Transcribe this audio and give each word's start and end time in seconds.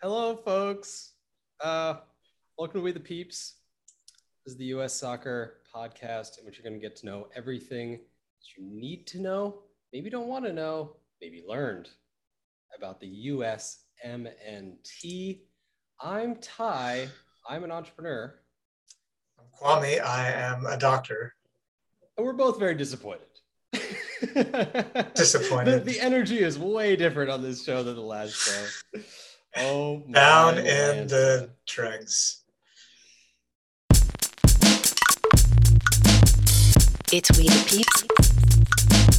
Hello, 0.00 0.36
folks. 0.36 1.12
Uh, 1.60 1.96
welcome 2.56 2.80
to 2.80 2.82
We 2.82 2.92
the 2.92 2.98
Peeps. 2.98 3.56
This 4.46 4.52
is 4.52 4.58
the 4.58 4.64
U.S. 4.64 4.94
Soccer 4.94 5.58
podcast 5.74 6.38
in 6.38 6.46
which 6.46 6.56
you're 6.56 6.66
going 6.66 6.80
to 6.80 6.88
get 6.88 6.96
to 6.96 7.04
know 7.04 7.28
everything 7.36 7.90
that 7.90 8.56
you 8.56 8.64
need 8.64 9.06
to 9.08 9.20
know, 9.20 9.64
maybe 9.92 10.08
don't 10.08 10.28
want 10.28 10.46
to 10.46 10.52
know, 10.54 10.96
maybe 11.20 11.44
learned 11.46 11.90
about 12.74 13.00
the 13.00 13.28
USMNT. 13.28 14.30
I'm 16.00 16.36
Ty. 16.36 17.08
I'm 17.46 17.64
an 17.64 17.70
entrepreneur, 17.70 18.34
I'm 19.38 19.44
Kwame. 19.60 20.02
I 20.02 20.30
am 20.30 20.64
a 20.64 20.78
doctor. 20.78 21.34
And 22.16 22.26
we're 22.26 22.32
both 22.32 22.58
very 22.58 22.74
disappointed. 22.74 23.26
Disappointed. 25.14 25.84
the, 25.84 25.92
the 25.92 26.00
energy 26.00 26.38
is 26.40 26.58
way 26.58 26.94
different 26.94 27.30
on 27.30 27.42
this 27.42 27.64
show 27.64 27.82
than 27.82 27.94
the 27.96 28.00
last 28.02 28.34
show. 28.34 29.00
Oh, 29.56 30.02
my 30.06 30.12
Down 30.12 30.58
in 30.58 30.64
Lanta. 30.64 31.08
the 31.08 31.50
dregs. 31.66 32.42
It's 37.12 37.36
We 37.36 37.48
the 37.48 37.64
Peeps. 37.66 39.12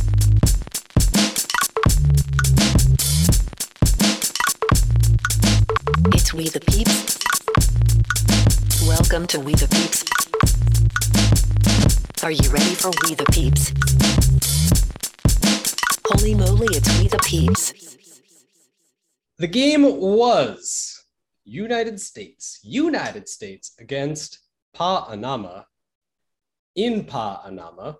It's 6.14 6.34
We 6.34 6.48
the 6.50 6.59
Peeps. 6.62 7.20
Welcome 8.88 9.28
to 9.28 9.39
We 9.39 9.53
the 9.53 9.67
Peeps. 9.67 10.12
Are 12.23 12.32
you 12.32 12.50
ready 12.52 12.73
for 12.76 12.90
We 13.04 13.16
the 13.16 13.26
Peeps? 13.34 13.73
Holy 16.05 16.34
moly, 16.34 16.67
it's 16.72 16.97
We 16.97 17.09
the 17.09 17.17
Peeps. 17.17 17.97
The 19.39 19.47
game 19.47 19.84
was 19.84 21.03
United 21.44 22.00
States, 22.00 22.62
United 22.64 23.28
States 23.28 23.73
against 23.78 24.39
Panama 24.73 25.64
in 26.78 27.03
Panama. 27.03 27.95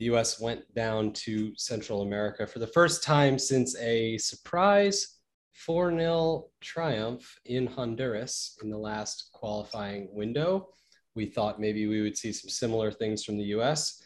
The 0.00 0.06
US 0.06 0.40
went 0.40 0.74
down 0.74 1.12
to 1.24 1.52
Central 1.56 2.02
America 2.02 2.48
for 2.48 2.58
the 2.58 2.66
first 2.66 3.04
time 3.04 3.38
since 3.38 3.78
a 3.78 4.18
surprise 4.18 5.18
4 5.52 5.92
0 5.92 6.46
triumph 6.60 7.38
in 7.44 7.68
Honduras 7.68 8.58
in 8.60 8.70
the 8.70 8.78
last 8.78 9.30
qualifying 9.32 10.08
window. 10.10 10.70
We 11.18 11.26
thought 11.26 11.58
maybe 11.58 11.88
we 11.88 12.00
would 12.00 12.16
see 12.16 12.32
some 12.32 12.48
similar 12.48 12.92
things 12.92 13.24
from 13.24 13.38
the 13.38 13.50
US, 13.56 14.00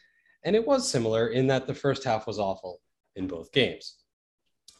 and 0.44 0.56
it 0.56 0.66
was 0.66 0.88
similar 0.88 1.28
in 1.28 1.46
that 1.48 1.66
the 1.66 1.74
first 1.74 2.04
half 2.04 2.26
was 2.26 2.38
awful 2.38 2.80
in 3.16 3.26
both 3.26 3.52
games. 3.52 3.96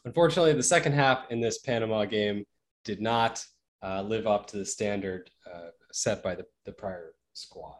Unfortunately, 0.03 0.51
the 0.53 0.63
second 0.63 0.93
half 0.93 1.29
in 1.29 1.39
this 1.39 1.59
Panama 1.59 2.05
game 2.05 2.43
did 2.85 3.01
not 3.01 3.45
uh, 3.83 4.01
live 4.01 4.25
up 4.25 4.47
to 4.47 4.57
the 4.57 4.65
standard 4.65 5.29
uh, 5.45 5.67
set 5.91 6.23
by 6.23 6.33
the, 6.33 6.43
the 6.65 6.71
prior 6.71 7.13
squad. 7.33 7.77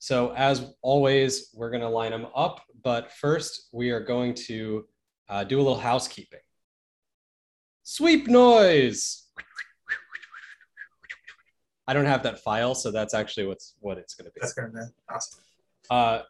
So, 0.00 0.34
as 0.34 0.74
always, 0.82 1.50
we're 1.54 1.70
going 1.70 1.82
to 1.82 1.88
line 1.88 2.10
them 2.10 2.26
up. 2.34 2.62
But 2.82 3.12
first, 3.12 3.68
we 3.70 3.90
are 3.90 4.00
going 4.00 4.34
to 4.48 4.84
uh, 5.28 5.44
do 5.44 5.58
a 5.58 5.62
little 5.62 5.78
housekeeping. 5.78 6.40
Sweep 7.84 8.26
noise. 8.26 9.28
I 11.88 11.94
don't 11.94 12.06
have 12.06 12.22
that 12.24 12.40
file, 12.40 12.74
so 12.74 12.90
that's 12.90 13.14
actually 13.14 13.46
what's 13.46 13.74
what 13.80 13.98
it's 13.98 14.14
going 14.14 14.26
to 14.26 14.32
be. 14.32 14.40
That's 14.40 14.54
gonna 14.54 14.68
be 14.68 14.80
awesome. 15.08 15.40
Uh, 15.88 16.20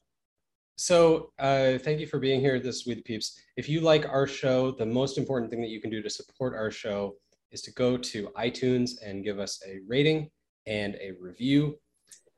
so 0.77 1.33
uh, 1.39 1.79
thank 1.79 2.01
you 2.01 2.07
for 2.07 2.19
being 2.19 2.41
here. 2.41 2.61
This 2.61 2.77
is 2.77 2.87
We 2.87 2.95
the 2.95 3.03
Peeps. 3.03 3.41
If 3.57 3.67
you 3.69 3.81
like 3.81 4.07
our 4.07 4.27
show, 4.27 4.73
the 4.73 4.85
most 4.85 5.17
important 5.17 5.51
thing 5.51 5.63
that 5.63 5.71
you 5.71 5.81
can 5.81 5.91
do 5.91 6.03
to 6.03 6.11
support 6.11 6.55
our 6.55 6.71
show 6.71 7.17
is 7.51 7.63
to 7.63 7.73
go 7.73 7.97
to 7.97 8.29
iTunes 8.37 9.03
and 9.03 9.25
give 9.25 9.39
us 9.39 9.63
a 9.67 9.79
rating 9.89 10.31
and 10.67 10.97
a 10.97 11.13
review. 11.19 11.79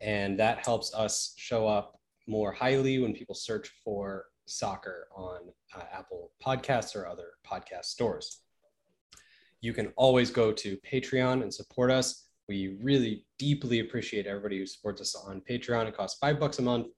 And 0.01 0.39
that 0.39 0.65
helps 0.65 0.95
us 0.95 1.35
show 1.37 1.67
up 1.67 1.99
more 2.29 2.53
highly 2.53 3.01
when 3.01 3.13
people 3.13 3.35
search 3.35 3.73
for 3.83 4.27
soccer 4.47 5.09
on 5.17 5.41
uh, 5.75 5.83
Apple 5.93 6.31
Podcasts 6.45 6.95
or 6.95 7.09
other 7.09 7.31
podcast 7.45 7.87
stores. 7.87 8.43
You 9.61 9.73
can 9.73 9.93
always 9.97 10.31
go 10.31 10.53
to 10.53 10.77
Patreon 10.89 11.43
and 11.43 11.53
support 11.53 11.91
us. 11.91 12.28
We 12.49 12.79
really 12.83 13.27
deeply 13.39 13.81
appreciate 13.81 14.27
everybody 14.27 14.59
who 14.59 14.67
supports 14.67 15.01
us 15.01 15.15
on 15.15 15.43
Patreon. 15.49 15.87
It 15.87 15.97
costs 15.97 16.19
five 16.19 16.41
bucks 16.41 16.59
a 16.59 16.63
month 16.63 16.89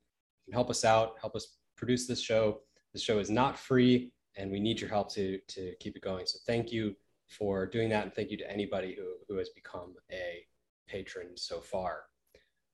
can 0.50 0.56
help 0.56 0.70
us 0.70 0.84
out, 0.84 1.14
help 1.20 1.36
us 1.36 1.58
produce 1.76 2.06
this 2.06 2.20
show. 2.20 2.60
This 2.92 3.02
show 3.02 3.18
is 3.18 3.30
not 3.30 3.58
free, 3.58 4.12
and 4.36 4.50
we 4.50 4.58
need 4.58 4.80
your 4.80 4.90
help 4.90 5.12
to 5.14 5.38
to 5.48 5.74
keep 5.80 5.96
it 5.96 6.02
going. 6.02 6.26
So 6.26 6.38
thank 6.46 6.72
you 6.72 6.96
for 7.28 7.66
doing 7.66 7.88
that, 7.90 8.04
and 8.04 8.12
thank 8.12 8.30
you 8.30 8.36
to 8.38 8.50
anybody 8.50 8.96
who 8.96 9.14
who 9.28 9.38
has 9.38 9.48
become 9.50 9.94
a 10.10 10.44
patron 10.88 11.36
so 11.36 11.60
far. 11.60 12.02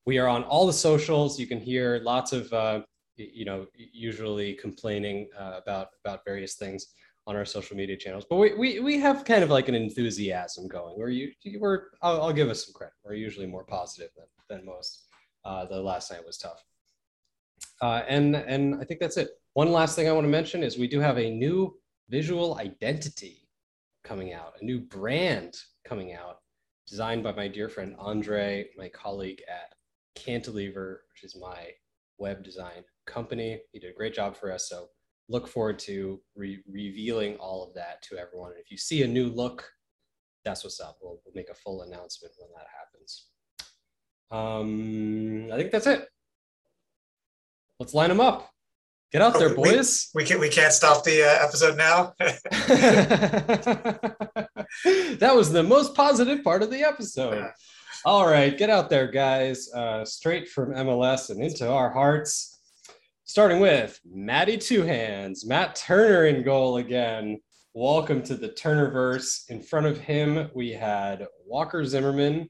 We 0.07 0.19
are 0.19 0.29
on 0.29 0.45
all 0.45 0.67
the 0.67 0.73
socials. 0.73 1.39
You 1.39 1.47
can 1.47 1.61
hear 1.61 2.01
lots 2.03 2.33
of 2.33 2.51
uh, 2.53 2.81
you 3.17 3.45
know 3.45 3.67
usually 3.75 4.55
complaining 4.55 5.29
uh, 5.39 5.61
about 5.63 5.89
about 6.03 6.25
various 6.25 6.55
things 6.55 6.89
on 7.27 7.37
our 7.37 7.45
social 7.45 7.77
media 7.77 7.97
channels, 7.97 8.25
but 8.29 8.37
we, 8.37 8.55
we, 8.55 8.81
we 8.81 8.99
have 8.99 9.25
kind 9.25 9.43
of 9.43 9.51
like 9.51 9.69
an 9.69 9.75
enthusiasm 9.75 10.69
going. 10.69 10.97
Where 10.97 11.09
you 11.09 11.33
we're 11.59 11.85
I'll, 12.03 12.23
I'll 12.23 12.33
give 12.33 12.49
us 12.49 12.65
some 12.65 12.75
credit. 12.75 12.95
We're 13.05 13.15
usually 13.15 13.47
more 13.47 13.65
positive 13.65 14.11
than 14.17 14.27
than 14.49 14.67
most. 14.67 15.07
Uh, 15.45 15.65
the 15.65 15.81
last 15.81 16.11
night 16.11 16.25
was 16.25 16.39
tough. 16.39 16.65
Uh, 17.83 18.03
and 18.09 18.37
and 18.37 18.77
I 18.81 18.85
think 18.85 19.01
that's 19.01 19.17
it. 19.17 19.31
One 19.55 19.73
last 19.73 19.97
thing 19.97 20.09
I 20.09 20.13
want 20.13 20.25
to 20.25 20.31
mention 20.31 20.63
is 20.63 20.79
we 20.79 20.89
do 20.89 21.01
have 21.01 21.19
a 21.19 21.31
new 21.31 21.77
visual 22.09 22.59
identity 22.59 23.49
coming 24.05 24.33
out, 24.33 24.55
a 24.61 24.65
new 24.65 24.81
brand 24.81 25.57
coming 25.85 26.13
out, 26.13 26.39
designed 26.87 27.25
by 27.25 27.33
my 27.33 27.49
dear 27.49 27.69
friend 27.69 27.97
Andre, 27.99 28.69
my 28.77 28.89
colleague 28.89 29.43
at 29.49 29.75
Cantilever, 30.15 31.01
which 31.13 31.25
is 31.25 31.37
my 31.37 31.71
web 32.19 32.45
design 32.45 32.85
company. 33.07 33.61
He 33.73 33.81
did 33.81 33.91
a 33.91 33.97
great 33.97 34.15
job 34.15 34.37
for 34.37 34.53
us. 34.53 34.69
So 34.69 34.89
look 35.29 35.49
forward 35.49 35.79
to 35.81 36.21
re- 36.35 36.63
revealing 36.69 37.37
all 37.37 37.65
of 37.67 37.75
that 37.75 38.03
to 38.03 38.17
everyone. 38.17 38.53
And 38.53 38.61
if 38.61 38.71
you 38.71 38.77
see 38.77 39.03
a 39.03 39.09
new 39.09 39.29
look, 39.29 39.69
that's 40.45 40.63
what's 40.65 40.81
up. 40.81 40.99
We'll, 41.03 41.21
we'll 41.25 41.35
make 41.35 41.51
a 41.51 41.55
full 41.55 41.83
announcement 41.83 42.35
when 42.39 42.49
that 42.57 42.67
happens. 42.79 43.27
Um, 44.31 45.53
I 45.53 45.57
think 45.57 45.71
that's 45.73 45.87
it. 45.87 46.07
Let's 47.81 47.95
line 47.95 48.09
them 48.09 48.21
up. 48.21 48.51
Get 49.13 49.23
out 49.23 49.39
there, 49.39 49.51
Oh, 49.51 49.61
we- 49.61 49.71
boys. 49.77 50.09
We 50.15 50.25
can 50.25 50.41
we 50.41 50.49
can't 50.49 50.73
stop 50.73 51.05
the 51.05 51.23
uh, 51.23 51.45
episode 51.45 51.77
now. 51.77 52.13
that 55.19 55.33
was 55.35 55.53
the 55.53 55.63
most 55.63 55.95
positive 55.95 56.43
part 56.43 56.63
of 56.63 56.71
the 56.71 56.83
episode. 56.83 57.51
All 58.05 58.27
right, 58.27 58.57
get 58.57 58.69
out 58.71 58.91
there, 58.91 59.11
guys. 59.11 59.69
Uh, 59.73 60.05
straight 60.05 60.49
from 60.49 60.71
MLS 60.73 61.31
and 61.31 61.41
into 61.43 61.69
our 61.71 61.91
hearts. 61.91 62.56
Starting 63.29 63.59
with 63.59 63.99
Matty 64.05 64.57
Two 64.57 64.83
Hands, 64.83 65.45
Matt 65.45 65.75
Turner 65.75 66.27
in 66.27 66.45
goal 66.45 66.77
again. 66.77 67.41
Welcome 67.75 68.23
to 68.23 68.37
the 68.37 68.51
Turnerverse. 68.51 69.51
In 69.51 69.61
front 69.61 69.87
of 69.87 69.99
him, 69.99 70.49
we 70.55 70.71
had 70.71 71.27
Walker 71.45 71.85
Zimmerman 71.85 72.49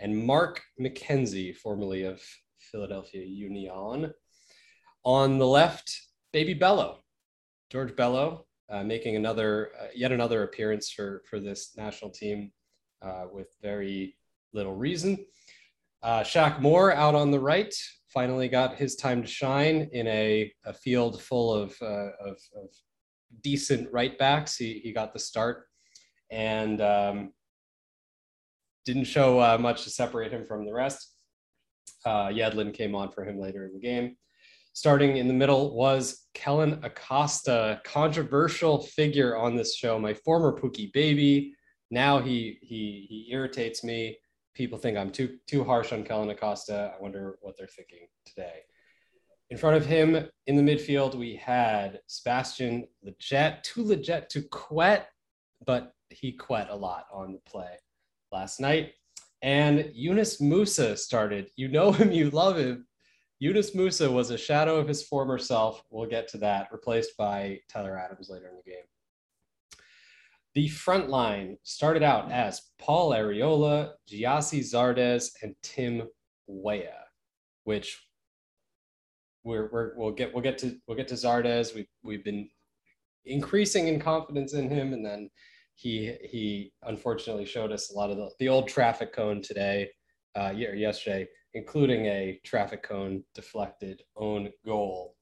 and 0.00 0.26
Mark 0.26 0.60
McKenzie, 0.80 1.56
formerly 1.56 2.02
of 2.02 2.20
Philadelphia 2.58 3.24
Union. 3.24 4.12
On 5.04 5.38
the 5.38 5.46
left, 5.46 5.88
Baby 6.32 6.54
Bello, 6.54 6.98
George 7.70 7.94
Bello, 7.94 8.46
uh, 8.68 8.82
making 8.82 9.14
another, 9.14 9.70
uh, 9.80 9.86
yet 9.94 10.10
another 10.10 10.42
appearance 10.42 10.90
for 10.90 11.22
for 11.30 11.38
this 11.38 11.76
national 11.76 12.10
team 12.10 12.50
uh, 13.02 13.26
with 13.32 13.54
very 13.62 14.16
little 14.52 14.74
reason. 14.74 15.24
Uh, 16.02 16.20
Shaq 16.20 16.60
Moore 16.60 16.92
out 16.92 17.14
on 17.14 17.30
the 17.30 17.40
right 17.40 17.74
finally 18.12 18.48
got 18.48 18.76
his 18.76 18.96
time 18.96 19.22
to 19.22 19.28
shine 19.28 19.88
in 19.92 20.06
a, 20.06 20.52
a 20.64 20.72
field 20.72 21.20
full 21.20 21.52
of, 21.52 21.76
uh, 21.82 22.10
of, 22.24 22.38
of 22.56 22.70
decent 23.42 23.88
right 23.92 24.18
backs. 24.18 24.56
He, 24.56 24.80
he 24.82 24.92
got 24.92 25.12
the 25.12 25.18
start 25.18 25.66
and 26.30 26.80
um, 26.80 27.32
didn't 28.84 29.04
show 29.04 29.38
uh, 29.40 29.58
much 29.58 29.84
to 29.84 29.90
separate 29.90 30.32
him 30.32 30.44
from 30.46 30.64
the 30.64 30.72
rest. 30.72 31.14
Uh, 32.04 32.28
Yedlin 32.28 32.72
came 32.72 32.94
on 32.94 33.10
for 33.10 33.24
him 33.24 33.38
later 33.38 33.66
in 33.66 33.72
the 33.72 33.80
game. 33.80 34.16
Starting 34.72 35.16
in 35.16 35.26
the 35.26 35.34
middle 35.34 35.74
was 35.74 36.28
Kellen 36.34 36.78
Acosta, 36.84 37.80
controversial 37.84 38.82
figure 38.82 39.36
on 39.36 39.56
this 39.56 39.74
show, 39.74 39.98
my 39.98 40.14
former 40.14 40.58
Pookie 40.58 40.92
baby. 40.92 41.52
Now 41.90 42.20
he 42.20 42.58
he 42.62 43.06
he 43.08 43.28
irritates 43.32 43.82
me. 43.82 44.18
People 44.58 44.76
think 44.76 44.98
I'm 44.98 45.12
too 45.12 45.38
too 45.46 45.62
harsh 45.62 45.92
on 45.92 46.02
Kellen 46.02 46.30
Acosta. 46.30 46.92
I 46.92 47.00
wonder 47.00 47.38
what 47.42 47.56
they're 47.56 47.68
thinking 47.68 48.08
today. 48.26 48.64
In 49.50 49.56
front 49.56 49.76
of 49.76 49.86
him 49.86 50.28
in 50.48 50.56
the 50.56 50.62
midfield, 50.62 51.14
we 51.14 51.36
had 51.36 52.00
Sebastian 52.08 52.88
Lletget, 53.06 53.62
too 53.62 53.84
legit 53.84 54.28
to 54.30 54.42
quet, 54.42 55.10
but 55.64 55.92
he 56.10 56.32
quet 56.32 56.70
a 56.70 56.76
lot 56.76 57.04
on 57.12 57.32
the 57.32 57.38
play 57.48 57.76
last 58.32 58.58
night. 58.58 58.94
And 59.42 59.92
Yunus 59.94 60.40
Musa 60.40 60.96
started. 60.96 61.52
You 61.54 61.68
know 61.68 61.92
him, 61.92 62.10
you 62.10 62.28
love 62.30 62.58
him. 62.58 62.88
Yunus 63.38 63.76
Musa 63.76 64.10
was 64.10 64.30
a 64.30 64.36
shadow 64.36 64.76
of 64.76 64.88
his 64.88 65.04
former 65.04 65.38
self. 65.38 65.84
We'll 65.88 66.10
get 66.10 66.26
to 66.30 66.38
that, 66.38 66.66
replaced 66.72 67.16
by 67.16 67.60
Tyler 67.70 67.96
Adams 67.96 68.28
later 68.28 68.48
in 68.48 68.56
the 68.56 68.68
game. 68.68 68.82
The 70.58 70.66
front 70.66 71.08
line 71.08 71.56
started 71.62 72.02
out 72.02 72.32
as 72.32 72.62
Paul 72.80 73.12
Arriola, 73.12 73.92
Gyasi 74.10 74.58
Zardes, 74.58 75.30
and 75.40 75.54
Tim 75.62 76.08
Weah, 76.48 77.04
which 77.62 77.96
we're, 79.44 79.70
we're 79.70 79.92
we'll 79.96 80.10
get 80.10 80.34
we'll 80.34 80.42
get 80.42 80.58
to 80.58 80.76
we'll 80.88 80.96
get 80.96 81.06
to 81.08 81.14
Zardes. 81.14 81.76
We've 81.76 81.86
we've 82.02 82.24
been 82.24 82.48
increasing 83.24 83.86
in 83.86 84.00
confidence 84.00 84.54
in 84.54 84.68
him, 84.68 84.94
and 84.94 85.06
then 85.06 85.30
he 85.76 86.16
he 86.28 86.72
unfortunately 86.82 87.44
showed 87.44 87.70
us 87.70 87.92
a 87.92 87.94
lot 87.94 88.10
of 88.10 88.16
the, 88.16 88.28
the 88.40 88.48
old 88.48 88.66
traffic 88.66 89.12
cone 89.12 89.40
today, 89.40 89.88
uh, 90.34 90.50
yesterday, 90.50 91.28
including 91.54 92.06
a 92.06 92.40
traffic 92.44 92.82
cone 92.82 93.22
deflected 93.32 94.02
own 94.16 94.50
goal. 94.66 95.14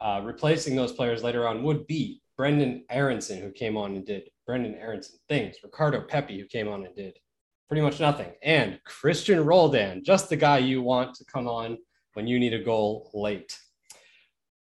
Uh, 0.00 0.22
replacing 0.24 0.74
those 0.74 0.90
players 0.90 1.22
later 1.22 1.46
on 1.46 1.62
would 1.62 1.86
be 1.86 2.20
Brenden 2.36 2.82
Aaronson, 2.90 3.40
who 3.40 3.52
came 3.52 3.76
on 3.76 3.94
and 3.94 4.04
did 4.04 4.28
Brenden 4.48 4.80
Aaronson 4.80 5.18
things, 5.28 5.56
Ricardo 5.62 6.00
Pepi, 6.00 6.38
who 6.38 6.46
came 6.46 6.68
on 6.68 6.84
and 6.84 6.94
did 6.94 7.18
pretty 7.68 7.82
much 7.82 7.98
nothing, 7.98 8.32
and 8.42 8.78
Cristian 8.86 9.44
Roldan, 9.44 10.04
just 10.04 10.28
the 10.28 10.36
guy 10.36 10.58
you 10.58 10.82
want 10.82 11.14
to 11.16 11.24
come 11.24 11.48
on 11.48 11.78
when 12.14 12.26
you 12.26 12.38
need 12.38 12.54
a 12.54 12.62
goal 12.62 13.10
late. 13.12 13.58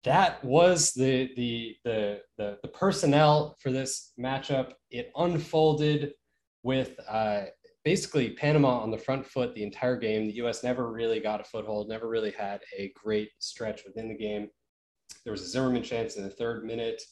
That 0.05 0.43
was 0.45 0.93
the 0.93 1.31
the 1.37 1.77
the 1.85 2.21
the, 2.39 2.59
the 2.63 2.69
personnel 2.69 3.57
for 3.61 3.71
this 3.71 4.13
matchup. 4.19 4.73
It 4.91 5.13
unfolded 5.17 6.15
with 6.63 6.99
uh, 7.09 7.45
basically 7.85 8.31
Panama 8.31 8.81
on 8.81 8.91
the 8.91 8.99
front 8.99 9.27
foot 9.27 9.55
the 9.55 9.63
entire 9.63 9.97
game. 9.97 10.27
The 10.27 10.35
U.S. 10.35 10.63
never 10.63 10.91
really 10.91 11.21
got 11.21 11.41
a 11.41 11.45
foothold, 11.45 11.89
never 11.89 12.09
really 12.09 12.33
had 12.33 12.61
a 12.77 12.93
great 13.03 13.31
stretch 13.39 13.83
within 13.87 14.09
the 14.09 14.17
game. 14.17 14.49
There 15.25 15.33
was 15.33 15.43
a 15.43 15.49
Zimmerman 15.49 15.83
chance 15.83 16.17
in 16.17 16.25
the 16.25 16.31
third 16.31 16.65
minute. 16.65 17.03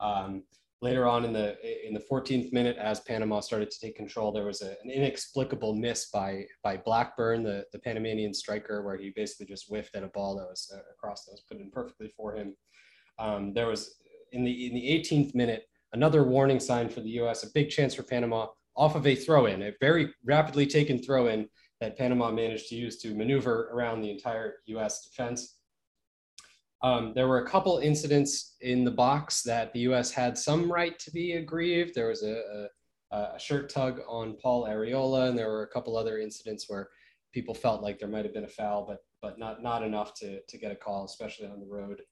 Um, 0.00 0.44
later 0.82 1.06
on 1.06 1.24
in 1.24 1.32
the 1.32 1.56
in 1.86 1.94
the 1.94 2.04
14th 2.10 2.52
minute, 2.52 2.76
as 2.76 3.00
Panama 3.00 3.40
started 3.40 3.70
to 3.70 3.80
take 3.80 3.96
control, 3.96 4.32
there 4.32 4.44
was 4.44 4.62
a, 4.62 4.70
an 4.82 4.90
inexplicable 4.90 5.74
miss 5.74 6.10
by 6.10 6.44
by 6.62 6.76
Blackburn, 6.76 7.42
the, 7.42 7.64
the 7.72 7.78
Panamanian 7.78 8.34
striker, 8.34 8.82
where 8.82 8.96
he 8.96 9.12
basically 9.14 9.46
just 9.46 9.68
whiffed 9.68 9.94
at 9.94 10.02
a 10.02 10.08
ball 10.08 10.36
that 10.36 10.46
was 10.46 10.70
uh, 10.74 10.80
across 10.92 11.24
that 11.24 11.32
was 11.32 11.44
put 11.48 11.60
in 11.60 11.70
perfectly 11.70 12.12
for 12.16 12.34
him. 12.34 12.54
Um, 13.18 13.54
there 13.54 13.68
was 13.68 13.94
in 14.32 14.44
the 14.44 14.66
in 14.66 14.74
the 14.74 14.88
18th 14.88 15.34
minute 15.34 15.64
another 15.92 16.24
warning 16.24 16.60
sign 16.60 16.88
for 16.88 17.00
the 17.00 17.10
U.S. 17.10 17.44
A 17.44 17.52
big 17.54 17.70
chance 17.70 17.94
for 17.94 18.02
Panama 18.02 18.48
off 18.76 18.96
of 18.96 19.06
a 19.06 19.14
throw-in, 19.14 19.62
a 19.62 19.72
very 19.80 20.12
rapidly 20.24 20.66
taken 20.66 20.98
throw-in 20.98 21.48
that 21.80 21.96
Panama 21.96 22.30
managed 22.30 22.68
to 22.68 22.74
use 22.74 22.98
to 22.98 23.14
maneuver 23.14 23.70
around 23.72 24.00
the 24.00 24.10
entire 24.10 24.56
U.S. 24.66 25.08
defense. 25.08 25.53
Um, 26.84 27.12
there 27.14 27.28
were 27.28 27.38
a 27.38 27.48
couple 27.48 27.78
incidents 27.78 28.56
in 28.60 28.84
the 28.84 28.90
box 28.90 29.42
that 29.44 29.72
the 29.72 29.80
U.S. 29.80 30.10
had 30.10 30.36
some 30.36 30.70
right 30.70 30.98
to 30.98 31.10
be 31.10 31.32
aggrieved. 31.32 31.94
There 31.94 32.08
was 32.08 32.22
a, 32.22 32.68
a, 33.10 33.16
a, 33.16 33.38
shirt 33.38 33.70
tug 33.70 34.02
on 34.06 34.36
Paul 34.36 34.66
Arriola, 34.66 35.30
and 35.30 35.38
there 35.38 35.48
were 35.48 35.62
a 35.62 35.68
couple 35.68 35.96
other 35.96 36.18
incidents 36.18 36.66
where 36.68 36.90
people 37.32 37.54
felt 37.54 37.80
like 37.80 37.98
there 37.98 38.08
might 38.08 38.26
have 38.26 38.34
been 38.34 38.44
a 38.44 38.48
foul, 38.48 38.84
but 38.86 38.98
but 39.22 39.38
not 39.38 39.62
not 39.62 39.82
enough 39.82 40.12
to 40.16 40.42
to 40.46 40.58
get 40.58 40.72
a 40.72 40.76
call, 40.76 41.06
especially 41.06 41.46
on 41.46 41.58
the 41.58 41.66
road. 41.66 42.02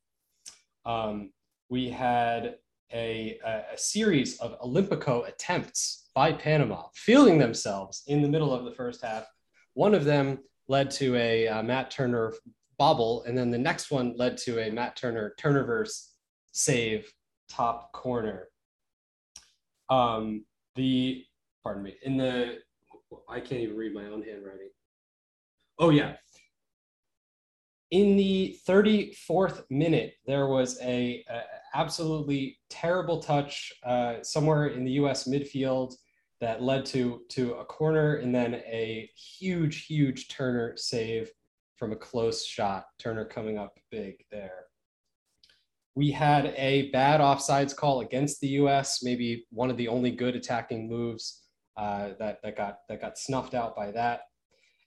Um, 0.87 1.33
we 1.69 1.91
had 1.91 2.57
a, 2.95 3.39
a, 3.45 3.77
series 3.77 4.39
of 4.41 4.59
Olympico 4.61 5.29
attempts 5.29 6.09
by 6.15 6.33
Panama, 6.33 6.85
feeling 6.95 7.37
themselves 7.37 8.05
in 8.07 8.23
the 8.23 8.29
middle 8.29 8.55
of 8.55 8.65
the 8.65 8.73
first 8.73 9.03
half. 9.03 9.27
One 9.75 9.95
of 9.95 10.05
them 10.05 10.39
led 10.69 10.91
to 10.93 11.15
a 11.17 11.49
uh, 11.49 11.63
Matt 11.63 11.91
Turner 11.91 12.33
bobble, 12.83 13.23
and 13.29 13.39
then 13.39 13.49
the 13.49 13.59
next 13.59 13.93
one 13.93 14.13
led 14.17 14.37
to 14.37 14.59
a 14.59 14.69
Matt 14.69 14.97
Turner 14.97 15.37
Turnerverse 15.41 16.09
save 16.51 17.09
top 17.49 17.93
corner. 17.93 18.49
Um, 19.89 20.45
the 20.75 21.25
pardon 21.63 21.85
me 21.85 21.95
in 22.03 22.17
the 22.17 22.59
I 23.29 23.39
can't 23.39 23.61
even 23.61 23.77
read 23.77 23.95
my 23.95 24.07
own 24.07 24.25
handwriting. 24.25 24.71
Oh 25.79 25.91
yeah. 25.91 26.17
In 27.93 28.17
the 28.17 28.59
34th 28.67 29.63
minute, 29.71 30.15
there 30.27 30.49
was 30.49 30.77
a, 30.81 31.25
a 31.31 31.43
absolutely 31.75 32.59
terrible 32.69 33.21
touch 33.21 33.73
uh, 33.85 34.15
somewhere 34.23 34.69
in 34.69 34.85
the 34.85 34.93
U.S. 35.03 35.29
midfield 35.29 35.95
that 36.41 36.65
led 36.65 36.85
to 36.87 37.21
to 37.29 37.53
a 37.53 37.65
corner 37.65 38.17
and 38.17 38.35
then 38.35 38.57
a 38.57 39.09
huge, 39.15 39.87
huge 39.87 40.27
Turner 40.27 40.77
save 40.77 41.31
from 41.83 41.91
a 41.91 41.97
close 41.97 42.47
shot. 42.47 42.85
Turner 43.01 43.25
coming 43.25 43.59
up 43.59 43.77
big 43.91 44.15
there. 44.31 44.67
We 45.97 46.13
had 46.13 46.55
a 46.57 46.93
bad 46.93 47.19
offsides 47.19 47.75
call 47.75 48.03
against 48.03 48.41
the 48.41 48.47
U.S. 48.51 49.01
Maybe 49.03 49.47
one 49.51 49.69
of 49.69 49.77
the 49.77 49.89
only 49.89 50.13
good 50.13 50.37
attacking 50.37 50.89
moves 50.89 51.43
uh, 51.77 52.11
that 52.21 52.39
that 52.45 52.57
got 52.57 52.77
that 52.89 53.01
got 53.01 53.19
snuffed 53.19 53.55
out 53.55 53.75
by 53.75 53.91
that. 53.91 54.21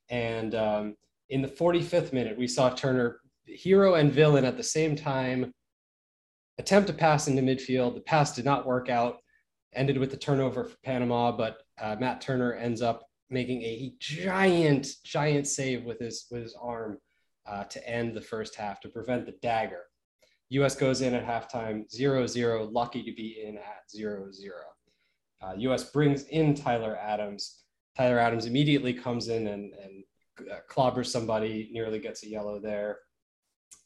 And 0.10 0.56
um, 0.56 0.96
in 1.28 1.42
the 1.42 1.50
45th 1.50 2.14
minute, 2.14 2.38
we 2.38 2.48
saw 2.48 2.70
Turner, 2.70 3.20
hero 3.44 3.96
and 3.96 4.10
villain 4.10 4.46
at 4.46 4.56
the 4.56 4.64
same 4.64 4.96
time, 4.96 5.52
attempt 6.60 6.88
to 6.88 6.94
pass 6.94 7.28
into 7.28 7.42
midfield. 7.42 7.96
The 7.96 8.02
pass 8.08 8.34
did 8.34 8.46
not 8.46 8.66
work 8.66 8.88
out. 8.90 9.18
Ended 9.74 9.98
with 9.98 10.12
the 10.12 10.18
turnover 10.18 10.64
for 10.64 10.78
Panama, 10.86 11.34
but 11.34 11.58
uh, 11.78 11.98
Matt 12.00 12.22
Turner 12.22 12.54
ends 12.54 12.82
up 12.82 13.04
making 13.30 13.62
a 13.64 13.94
giant, 14.00 14.88
giant 15.04 15.48
save 15.48 15.84
with 15.84 16.00
his 16.00 16.28
with 16.30 16.44
his 16.44 16.56
arm 16.60 17.00
uh, 17.48 17.64
to 17.66 17.90
end 17.90 18.16
the 18.16 18.22
first 18.22 18.56
half 18.56 18.80
to 18.82 18.90
prevent 18.90 19.26
the 19.26 19.36
dagger. 19.42 19.84
U.S. 20.50 20.76
goes 20.76 21.02
in 21.02 21.14
at 21.16 21.26
halftime 21.26 21.86
0-0, 21.94 22.72
lucky 22.72 23.04
to 23.04 23.12
be 23.14 23.44
in 23.44 23.58
at 23.58 23.84
0-0. 23.96 24.32
Uh, 25.42 25.54
U.S. 25.58 25.92
brings 25.92 26.24
in 26.26 26.54
Tyler 26.54 26.98
Adams. 26.98 27.64
Tyler 27.98 28.20
Adams 28.20 28.46
immediately 28.46 28.94
comes 28.94 29.30
in 29.30 29.48
and, 29.48 29.74
and 29.74 30.04
uh, 30.52 30.58
clobbers 30.70 31.08
somebody, 31.08 31.70
nearly 31.72 32.00
gets 32.00 32.24
a 32.24 32.30
yellow 32.30 32.60
there. 32.60 33.00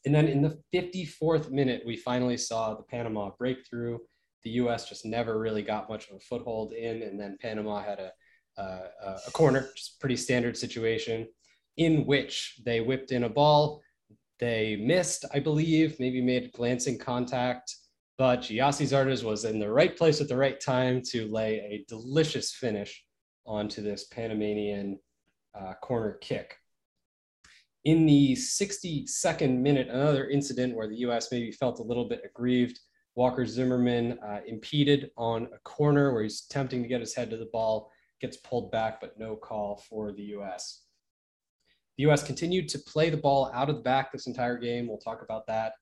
And 0.04 0.14
then 0.14 0.28
in 0.28 0.42
the 0.42 0.58
54th 0.74 1.50
minute, 1.50 1.82
we 1.86 1.96
finally 1.96 2.36
saw 2.36 2.74
the 2.74 2.82
Panama 2.82 3.30
breakthrough. 3.38 3.98
The 4.44 4.50
U.S. 4.50 4.88
just 4.88 5.04
never 5.04 5.38
really 5.38 5.62
got 5.62 5.90
much 5.90 6.08
of 6.08 6.16
a 6.16 6.20
foothold 6.20 6.72
in, 6.72 7.02
and 7.02 7.20
then 7.20 7.36
Panama 7.40 7.82
had 7.82 7.98
a 7.98 8.12
uh, 8.58 9.18
a 9.26 9.30
corner, 9.32 9.70
just 9.76 10.00
pretty 10.00 10.16
standard 10.16 10.56
situation, 10.56 11.26
in 11.76 12.06
which 12.06 12.60
they 12.64 12.80
whipped 12.80 13.12
in 13.12 13.24
a 13.24 13.28
ball. 13.28 13.80
They 14.38 14.76
missed, 14.76 15.24
I 15.32 15.40
believe, 15.40 15.98
maybe 16.00 16.20
made 16.20 16.52
glancing 16.52 16.98
contact, 16.98 17.74
but 18.16 18.42
Gyasi 18.42 18.86
Zardes 18.86 19.24
was 19.24 19.44
in 19.44 19.58
the 19.58 19.70
right 19.70 19.96
place 19.96 20.20
at 20.20 20.28
the 20.28 20.36
right 20.36 20.60
time 20.60 21.02
to 21.10 21.26
lay 21.28 21.56
a 21.58 21.84
delicious 21.88 22.52
finish 22.52 23.04
onto 23.46 23.82
this 23.82 24.04
Panamanian 24.04 24.98
uh, 25.58 25.74
corner 25.82 26.18
kick. 26.20 26.56
In 27.84 28.04
the 28.04 28.34
62nd 28.34 29.58
minute, 29.58 29.88
another 29.88 30.28
incident 30.28 30.76
where 30.76 30.88
the 30.88 30.98
US 30.98 31.32
maybe 31.32 31.50
felt 31.50 31.78
a 31.78 31.82
little 31.82 32.08
bit 32.08 32.20
aggrieved. 32.24 32.78
Walker 33.14 33.46
Zimmerman 33.46 34.18
uh, 34.18 34.40
impeded 34.46 35.10
on 35.16 35.48
a 35.54 35.58
corner 35.64 36.12
where 36.12 36.22
he's 36.22 36.46
attempting 36.48 36.82
to 36.82 36.88
get 36.88 37.00
his 37.00 37.14
head 37.14 37.30
to 37.30 37.36
the 37.36 37.48
ball 37.52 37.90
gets 38.20 38.36
pulled 38.36 38.70
back, 38.70 39.00
but 39.00 39.18
no 39.18 39.36
call 39.36 39.82
for 39.88 40.12
the 40.12 40.22
US. 40.36 40.84
The 41.96 42.10
US 42.10 42.22
continued 42.22 42.68
to 42.70 42.78
play 42.78 43.10
the 43.10 43.16
ball 43.16 43.50
out 43.52 43.68
of 43.68 43.76
the 43.76 43.82
back 43.82 44.12
this 44.12 44.26
entire 44.26 44.58
game. 44.58 44.88
We'll 44.88 44.98
talk 44.98 45.22
about 45.22 45.46
that. 45.46 45.72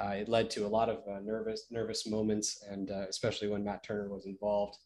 Uh, 0.00 0.10
it 0.10 0.28
led 0.28 0.48
to 0.50 0.64
a 0.64 0.68
lot 0.68 0.88
of 0.88 0.98
uh, 1.08 1.20
nervous, 1.22 1.66
nervous 1.70 2.06
moments, 2.06 2.62
and 2.68 2.90
uh, 2.90 3.06
especially 3.08 3.48
when 3.48 3.64
Matt 3.64 3.82
Turner 3.82 4.08
was 4.08 4.26
involved. 4.26 4.78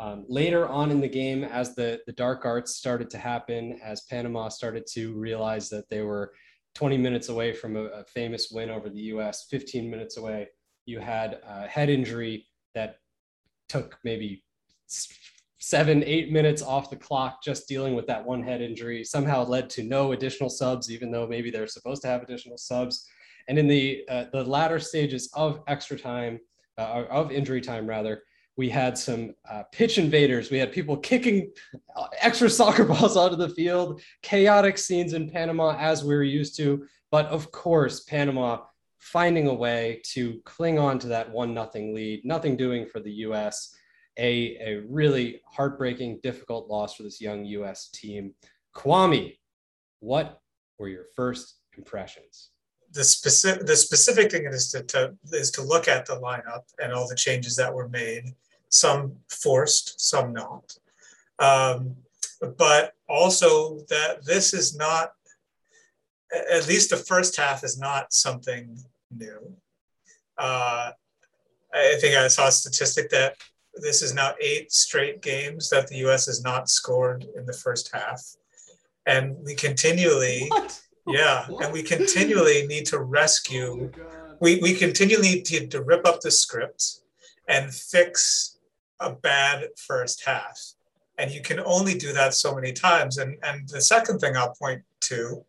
Um, 0.00 0.24
later 0.26 0.66
on 0.66 0.90
in 0.90 1.00
the 1.00 1.08
game, 1.08 1.44
as 1.44 1.74
the, 1.74 2.00
the 2.06 2.12
dark 2.12 2.44
arts 2.44 2.74
started 2.74 3.10
to 3.10 3.18
happen, 3.18 3.78
as 3.84 4.02
Panama 4.10 4.48
started 4.48 4.84
to 4.94 5.12
realize 5.14 5.68
that 5.68 5.88
they 5.90 6.00
were 6.00 6.32
20 6.74 6.96
minutes 6.96 7.28
away 7.28 7.52
from 7.52 7.76
a, 7.76 7.84
a 7.84 8.04
famous 8.04 8.50
win 8.50 8.70
over 8.70 8.88
the 8.88 9.00
US, 9.00 9.46
15 9.50 9.90
minutes 9.90 10.16
away, 10.16 10.48
you 10.86 10.98
had 10.98 11.40
a 11.46 11.66
head 11.66 11.90
injury 11.90 12.46
that 12.74 12.96
took 13.68 13.98
maybe 14.02 14.42
seven, 15.62 16.02
eight 16.04 16.32
minutes 16.32 16.60
off 16.60 16.90
the 16.90 16.96
clock 16.96 17.40
just 17.40 17.68
dealing 17.68 17.94
with 17.94 18.04
that 18.04 18.24
one 18.24 18.42
head 18.42 18.60
injury 18.60 19.04
somehow 19.04 19.44
led 19.44 19.70
to 19.70 19.84
no 19.84 20.10
additional 20.10 20.50
subs, 20.50 20.90
even 20.90 21.12
though 21.12 21.24
maybe 21.24 21.52
they're 21.52 21.68
supposed 21.68 22.02
to 22.02 22.08
have 22.08 22.20
additional 22.20 22.58
subs. 22.58 23.06
And 23.46 23.56
in 23.56 23.68
the 23.68 24.02
uh, 24.08 24.24
the 24.32 24.42
latter 24.42 24.80
stages 24.80 25.30
of 25.34 25.60
extra 25.68 25.96
time, 25.96 26.40
uh, 26.78 27.04
of 27.08 27.30
injury 27.30 27.60
time 27.60 27.86
rather, 27.86 28.24
we 28.56 28.68
had 28.68 28.98
some 28.98 29.34
uh, 29.48 29.62
pitch 29.70 29.98
invaders. 29.98 30.50
We 30.50 30.58
had 30.58 30.72
people 30.72 30.96
kicking 30.96 31.52
uh, 31.94 32.08
extra 32.20 32.50
soccer 32.50 32.84
balls 32.92 33.16
onto 33.16 33.36
the 33.36 33.48
field. 33.48 34.02
Chaotic 34.22 34.76
scenes 34.78 35.12
in 35.12 35.30
Panama 35.30 35.76
as 35.78 36.02
we 36.02 36.12
were 36.12 36.24
used 36.24 36.56
to, 36.56 36.84
but 37.12 37.26
of 37.26 37.52
course, 37.52 38.00
Panama 38.00 38.62
finding 38.98 39.46
a 39.46 39.54
way 39.54 40.02
to 40.06 40.40
cling 40.44 40.80
on 40.80 40.98
to 40.98 41.06
that 41.06 41.30
one 41.30 41.54
nothing 41.54 41.94
lead. 41.94 42.24
Nothing 42.24 42.56
doing 42.56 42.84
for 42.86 42.98
the 42.98 43.12
U.S 43.26 43.76
a, 44.18 44.56
a 44.58 44.82
really 44.88 45.40
heartbreaking, 45.46 46.20
difficult 46.22 46.68
loss 46.68 46.94
for 46.94 47.02
this 47.02 47.20
young 47.20 47.44
U.S. 47.44 47.88
team. 47.88 48.34
Kwame, 48.74 49.36
what 50.00 50.40
were 50.78 50.88
your 50.88 51.04
first 51.14 51.60
impressions? 51.76 52.50
The 52.92 53.04
specific 53.04 53.66
the 53.66 53.76
specific 53.76 54.30
thing 54.30 54.44
is 54.46 54.70
to, 54.72 54.82
to 54.82 55.14
is 55.32 55.50
to 55.52 55.62
look 55.62 55.88
at 55.88 56.04
the 56.04 56.20
lineup 56.20 56.64
and 56.82 56.92
all 56.92 57.08
the 57.08 57.14
changes 57.14 57.56
that 57.56 57.72
were 57.72 57.88
made, 57.88 58.24
some 58.68 59.16
forced, 59.28 59.98
some 59.98 60.34
not. 60.34 60.76
Um, 61.38 61.96
but 62.58 62.92
also 63.08 63.78
that 63.88 64.26
this 64.26 64.52
is 64.52 64.76
not 64.76 65.12
at 66.50 66.68
least 66.68 66.90
the 66.90 66.96
first 66.96 67.36
half 67.36 67.64
is 67.64 67.78
not 67.78 68.12
something 68.12 68.76
new. 69.10 69.56
Uh, 70.38 70.92
I 71.74 71.96
think 72.00 72.16
I 72.16 72.28
saw 72.28 72.48
a 72.48 72.52
statistic 72.52 73.10
that 73.10 73.36
this 73.74 74.02
is 74.02 74.14
now 74.14 74.34
eight 74.40 74.72
straight 74.72 75.22
games 75.22 75.70
that 75.70 75.88
the 75.88 75.96
U.S. 75.98 76.26
has 76.26 76.42
not 76.42 76.68
scored 76.68 77.26
in 77.36 77.46
the 77.46 77.52
first 77.52 77.90
half, 77.92 78.22
and 79.06 79.36
we 79.44 79.54
continually, 79.54 80.46
What? 80.48 80.80
yeah, 81.06 81.46
What? 81.48 81.64
and 81.64 81.72
we 81.72 81.82
continually 81.82 82.66
need 82.66 82.86
to 82.86 82.98
rescue. 83.00 83.90
Oh 83.98 84.36
we 84.40 84.58
we 84.60 84.74
continually 84.74 85.28
need 85.36 85.44
to, 85.46 85.66
to 85.68 85.82
rip 85.82 86.06
up 86.06 86.20
the 86.20 86.30
script 86.30 87.00
and 87.48 87.72
fix 87.72 88.58
a 89.00 89.10
bad 89.12 89.68
first 89.76 90.24
half, 90.24 90.58
and 91.18 91.30
you 91.30 91.40
can 91.40 91.60
only 91.60 91.94
do 91.94 92.12
that 92.12 92.34
so 92.34 92.54
many 92.54 92.72
times. 92.72 93.18
And 93.18 93.36
and 93.42 93.68
the 93.68 93.80
second 93.80 94.18
thing 94.18 94.36
I'll 94.36 94.54
point 94.54 94.82
to 95.02 95.44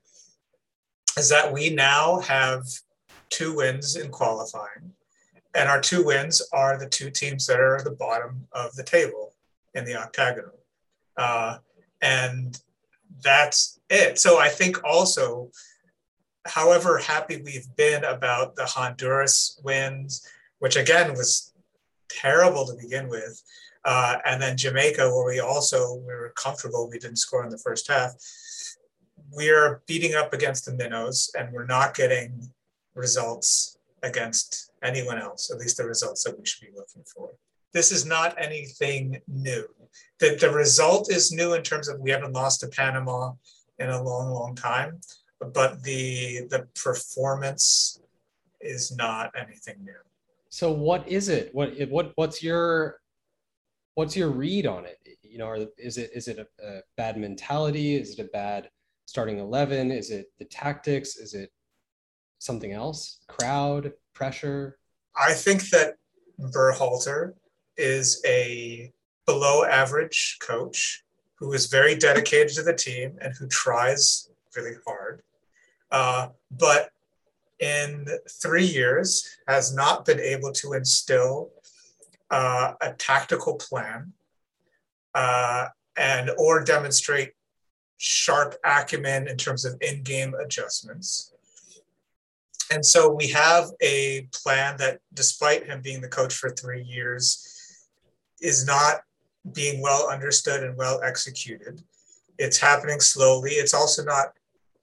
is 1.18 1.30
that 1.30 1.52
we 1.52 1.70
now 1.70 2.20
have 2.22 2.64
two 3.30 3.56
wins 3.56 3.96
in 3.96 4.10
qualifying 4.10 4.94
and 5.56 5.70
our 5.70 5.80
two 5.80 6.04
wins 6.04 6.42
are 6.52 6.78
the 6.78 6.90
two 6.90 7.10
teams 7.10 7.46
that 7.48 7.60
are 7.60 7.78
at 7.78 7.84
the 7.84 7.92
bottom 7.92 8.48
of 8.52 8.74
the 8.76 8.84
table 8.84 9.34
in 9.74 9.86
the 9.86 9.96
octagonal. 9.96 10.60
Uh, 11.18 11.58
and 12.02 12.60
that's 13.24 13.80
it. 13.90 14.20
So 14.20 14.40
I 14.40 14.50
think 14.50 14.84
also, 14.84 15.52
however 16.46 16.98
happy 16.98 17.42
we've 17.44 17.68
been 17.76 18.04
about 18.04 18.56
the 18.56 18.66
Honduras 18.66 19.60
wins, 19.64 20.28
which 20.60 20.76
again 20.76 21.12
was 21.14 21.54
terrible 22.10 22.66
to 22.66 22.74
begin 22.74 23.08
with, 23.08 23.42
uh, 23.86 24.18
and 24.26 24.42
then 24.42 24.58
Jamaica, 24.58 25.10
where 25.10 25.26
we 25.26 25.40
also 25.40 25.96
we 25.96 26.14
were 26.14 26.34
comfortable, 26.36 26.90
we 26.90 27.00
didn't 27.00 27.18
score 27.18 27.44
in 27.44 27.50
the 27.50 27.58
first 27.58 27.88
half. 27.88 28.14
We're 29.32 29.82
beating 29.88 30.16
up 30.16 30.34
against 30.34 30.66
the 30.66 30.74
minnows, 30.74 31.32
and 31.38 31.52
we're 31.52 31.66
not 31.66 31.96
getting 31.96 32.50
results 32.96 33.78
against 34.04 34.72
anyone 34.84 35.18
else, 35.18 35.50
at 35.52 35.58
least 35.58 35.78
the 35.78 35.86
results 35.86 36.24
that 36.24 36.38
we 36.38 36.46
should 36.46 36.68
be 36.68 36.74
looking 36.76 37.04
for. 37.04 37.30
This 37.74 37.92
is 37.92 38.06
not 38.06 38.36
anything 38.38 39.20
new. 39.28 39.66
The, 40.20 40.38
the 40.40 40.52
result 40.52 41.12
is 41.12 41.32
new 41.32 41.54
in 41.54 41.64
terms 41.64 41.88
of 41.88 42.00
we 42.00 42.12
haven't 42.12 42.34
lost 42.34 42.60
to 42.60 42.68
Panama 42.68 43.34
in 43.80 43.90
a 43.90 44.02
long, 44.02 44.32
long 44.32 44.56
time, 44.56 45.00
but 45.40 45.82
the 45.84 46.48
the 46.50 46.68
performance 46.76 48.00
is 48.62 48.96
not 48.96 49.32
anything 49.36 49.84
new. 49.84 49.94
So 50.50 50.72
what 50.72 51.08
is 51.08 51.30
it? 51.30 51.50
What 51.54 51.74
what 51.90 52.12
what's 52.16 52.44
your 52.44 53.00
what's 53.96 54.16
your 54.16 54.30
read 54.30 54.68
on 54.68 54.86
it? 54.86 55.00
You 55.24 55.40
know, 55.40 55.48
are, 55.48 55.66
is 55.78 55.98
it 55.98 56.12
is 56.14 56.28
it 56.28 56.38
a, 56.38 56.48
a 56.66 56.82
bad 56.96 57.18
mentality? 57.18 57.96
Is 57.96 58.20
it 58.20 58.20
a 58.20 58.30
bad 58.30 58.70
starting 59.06 59.40
eleven? 59.40 59.92
Is 59.92 60.12
it 60.12 60.28
the 60.38 60.46
tactics? 60.46 61.18
Is 61.18 61.34
it 61.34 61.52
something 62.44 62.72
else? 62.72 63.20
Crowd 63.28 63.94
pressure? 64.14 64.78
I 65.16 65.34
think 65.34 65.70
that 65.70 65.96
Berhalter 66.40 67.34
is 67.78 68.22
a 68.26 68.92
below 69.26 69.64
average 69.64 70.38
coach 70.42 71.04
who 71.36 71.54
is 71.54 71.68
very 71.68 71.96
dedicated 71.96 72.54
to 72.56 72.64
the 72.64 72.74
team 72.74 73.18
and 73.22 73.34
who 73.36 73.48
tries 73.48 74.30
really 74.56 74.76
hard. 74.86 75.22
Uh, 75.92 76.30
but 76.52 76.90
in 77.60 78.08
three 78.30 78.66
years 78.66 79.38
has 79.48 79.74
not 79.74 80.06
been 80.06 80.20
able 80.20 80.52
to 80.52 80.74
instill 80.74 81.52
uh, 82.30 82.74
a 82.82 82.94
tactical 82.94 83.56
plan 83.56 84.12
uh, 85.14 85.68
and 85.96 86.32
or 86.38 86.64
demonstrate 86.64 87.34
sharp 87.98 88.56
acumen 88.66 89.28
in 89.28 89.38
terms 89.38 89.66
of 89.66 89.78
in-game 89.82 90.34
adjustments. 90.34 91.33
And 92.74 92.84
so 92.84 93.08
we 93.08 93.28
have 93.28 93.66
a 93.82 94.28
plan 94.34 94.78
that, 94.78 95.00
despite 95.14 95.68
him 95.68 95.82
being 95.84 96.02
the 96.02 96.08
coach 96.08 96.34
for 96.34 96.50
three 96.50 96.82
years, 96.82 97.48
is 98.42 98.66
not 98.66 99.02
being 99.52 99.80
well 99.80 100.10
understood 100.10 100.64
and 100.64 100.76
well 100.76 101.00
executed. 101.04 101.84
It's 102.40 102.58
happening 102.58 103.00
slowly. 103.00 103.52
It's 103.52 103.76
also 103.76 104.04
not, 104.04 104.34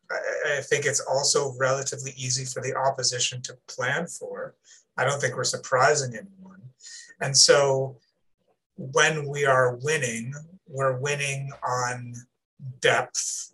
I 0.09 0.61
think 0.61 0.87
it's 0.87 1.01
also 1.01 1.53
relatively 1.59 2.13
easy 2.17 2.45
for 2.45 2.63
the 2.63 2.77
opposition 2.77 3.43
to 3.43 3.59
plan 3.67 4.07
for. 4.07 4.55
I 4.97 5.05
don't 5.05 5.21
think 5.21 5.35
we're 5.35 5.43
surprising 5.43 6.15
anyone. 6.15 6.63
And 7.21 7.37
so 7.37 7.97
when 8.77 9.27
we 9.27 9.47
are 9.47 9.75
winning, 9.83 10.33
we're 10.69 10.97
winning 10.97 11.51
on 11.67 12.15
depth 12.81 13.53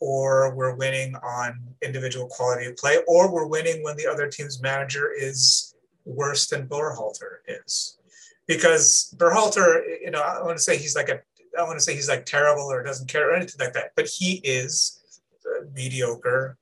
or 0.00 0.54
we're 0.54 0.74
winning 0.74 1.14
on 1.16 1.60
individual 1.82 2.26
quality 2.26 2.66
of 2.66 2.76
play, 2.76 2.98
or 3.06 3.32
we're 3.32 3.46
winning 3.46 3.82
when 3.82 3.96
the 3.96 4.06
other 4.06 4.28
team's 4.28 4.62
manager 4.62 5.10
is 5.16 5.74
worse 6.04 6.46
than 6.46 6.68
Berhalter 6.68 7.38
is. 7.46 7.98
Because 8.46 9.14
Berhalter, 9.16 9.82
you 10.00 10.10
know, 10.10 10.20
I 10.20 10.42
want 10.42 10.56
to 10.56 10.62
say 10.62 10.76
he's 10.76 10.96
like 10.96 11.08
a, 11.08 11.20
I 11.58 11.62
want 11.64 11.78
to 11.78 11.84
say 11.84 11.94
he's 11.94 12.08
like 12.08 12.24
terrible 12.24 12.70
or 12.70 12.82
doesn't 12.82 13.10
care 13.10 13.30
or 13.30 13.34
anything 13.34 13.64
like 13.64 13.74
that, 13.74 13.90
but 13.96 14.06
he 14.06 14.40
is 14.44 15.00
a 15.44 15.66
mediocre 15.74 16.56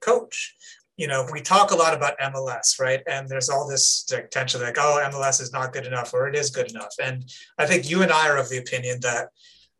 coach. 0.00 0.54
You 0.96 1.06
know, 1.06 1.26
we 1.30 1.40
talk 1.40 1.70
a 1.70 1.76
lot 1.76 1.94
about 1.94 2.18
MLS, 2.18 2.80
right? 2.80 3.02
And 3.06 3.28
there's 3.28 3.48
all 3.48 3.68
this 3.68 4.08
tension 4.30 4.60
like, 4.60 4.78
oh, 4.78 5.08
MLS 5.12 5.40
is 5.40 5.52
not 5.52 5.72
good 5.72 5.86
enough 5.86 6.12
or 6.12 6.28
it 6.28 6.34
is 6.34 6.50
good 6.50 6.70
enough. 6.70 6.94
And 7.00 7.24
I 7.56 7.66
think 7.66 7.88
you 7.88 8.02
and 8.02 8.10
I 8.10 8.28
are 8.28 8.36
of 8.36 8.48
the 8.48 8.58
opinion 8.58 8.98
that 9.02 9.28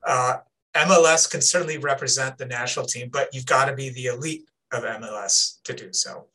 uh, 0.06 0.36
MLS 0.74 1.30
can 1.30 1.40
certainly 1.40 1.78
represent 1.78 2.38
the 2.38 2.46
national 2.46 2.86
team, 2.86 3.08
but 3.10 3.28
you've 3.32 3.46
got 3.46 3.66
to 3.66 3.74
be 3.74 3.90
the 3.90 4.06
elite 4.06 4.48
of 4.72 4.84
MLS 4.84 5.60
to 5.64 5.72
do 5.72 5.92
so. 5.92 6.26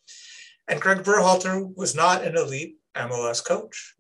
And 0.68 0.82
Greg 0.82 1.00
Berhalter 1.00 1.76
was 1.76 1.96
not 1.96 2.24
an 2.24 2.36
elite 2.36 2.78
MLS 2.96 3.46
coach. 3.46 3.96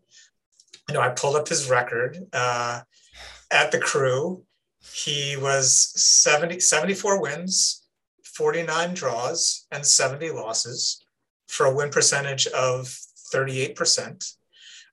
You 0.87 0.95
know, 0.95 1.01
I 1.01 1.09
pulled 1.09 1.35
up 1.35 1.47
his 1.47 1.69
record 1.69 2.17
uh, 2.33 2.81
at 3.51 3.71
the 3.71 3.79
crew. 3.79 4.43
He 4.93 5.37
was 5.37 5.93
70, 6.01 6.59
74 6.59 7.21
wins, 7.21 7.83
49 8.23 8.93
draws, 8.93 9.65
and 9.71 9.85
70 9.85 10.31
losses 10.31 11.05
for 11.47 11.65
a 11.65 11.73
win 11.73 11.89
percentage 11.89 12.47
of 12.47 12.85
38%. 13.33 14.33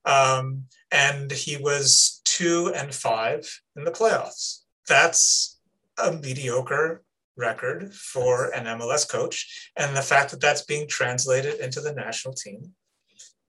Um, 0.05 0.65
and 0.91 1.31
he 1.31 1.57
was 1.57 2.21
two 2.25 2.73
and 2.75 2.95
five 2.95 3.61
in 3.77 3.85
the 3.85 3.91
playoffs 3.91 4.60
that's 4.89 5.61
a 5.99 6.13
mediocre 6.13 7.03
record 7.37 7.95
for 7.95 8.51
an 8.51 8.67
MLS 8.79 9.09
coach. 9.09 9.71
And 9.77 9.97
the 9.97 10.03
fact 10.03 10.31
that 10.31 10.41
that's 10.41 10.63
being 10.63 10.89
translated 10.89 11.61
into 11.61 11.81
the 11.81 11.93
national 11.93 12.35
team 12.35 12.73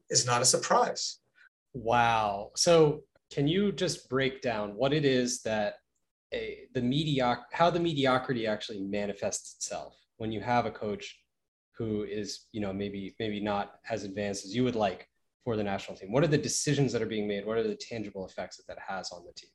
is 0.10 0.26
not 0.26 0.42
a 0.42 0.46
surprise. 0.46 1.20
Wow. 1.74 2.52
So 2.56 3.04
can 3.32 3.48
you 3.48 3.72
just 3.72 4.10
break 4.10 4.42
down 4.42 4.76
what 4.76 4.94
it 4.94 5.06
is 5.06 5.42
that 5.44 5.76
a, 6.34 6.60
the 6.74 6.82
medioc 6.82 7.40
how 7.52 7.70
the 7.70 7.80
mediocrity 7.80 8.48
actually 8.48 8.80
manifests 8.80 9.56
itself 9.56 9.98
when 10.18 10.32
you 10.32 10.40
have 10.40 10.66
a 10.66 10.72
coach 10.72 11.18
who 11.78 12.04
is, 12.04 12.48
you 12.52 12.62
know, 12.62 12.72
maybe 12.72 13.16
maybe 13.20 13.40
not 13.40 13.74
as 13.90 14.04
advanced 14.04 14.46
as 14.46 14.56
you 14.56 14.64
would 14.64 14.76
like 14.76 15.08
for 15.44 15.56
the 15.56 15.64
national 15.64 15.98
team? 15.98 16.12
What 16.12 16.24
are 16.24 16.28
the 16.28 16.38
decisions 16.38 16.94
that 16.94 17.02
are 17.02 17.08
being 17.08 17.28
made? 17.28 17.46
What 17.46 17.58
are 17.58 17.68
the 17.68 17.76
tangible 17.76 18.26
effects 18.26 18.58
that 18.58 18.68
that 18.68 18.78
has 18.86 19.12
on 19.12 19.26
the 19.26 19.34
team? 19.34 19.50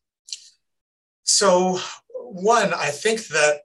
So, 1.36 1.78
one, 2.14 2.72
I 2.72 2.88
think 2.88 3.26
that 3.26 3.60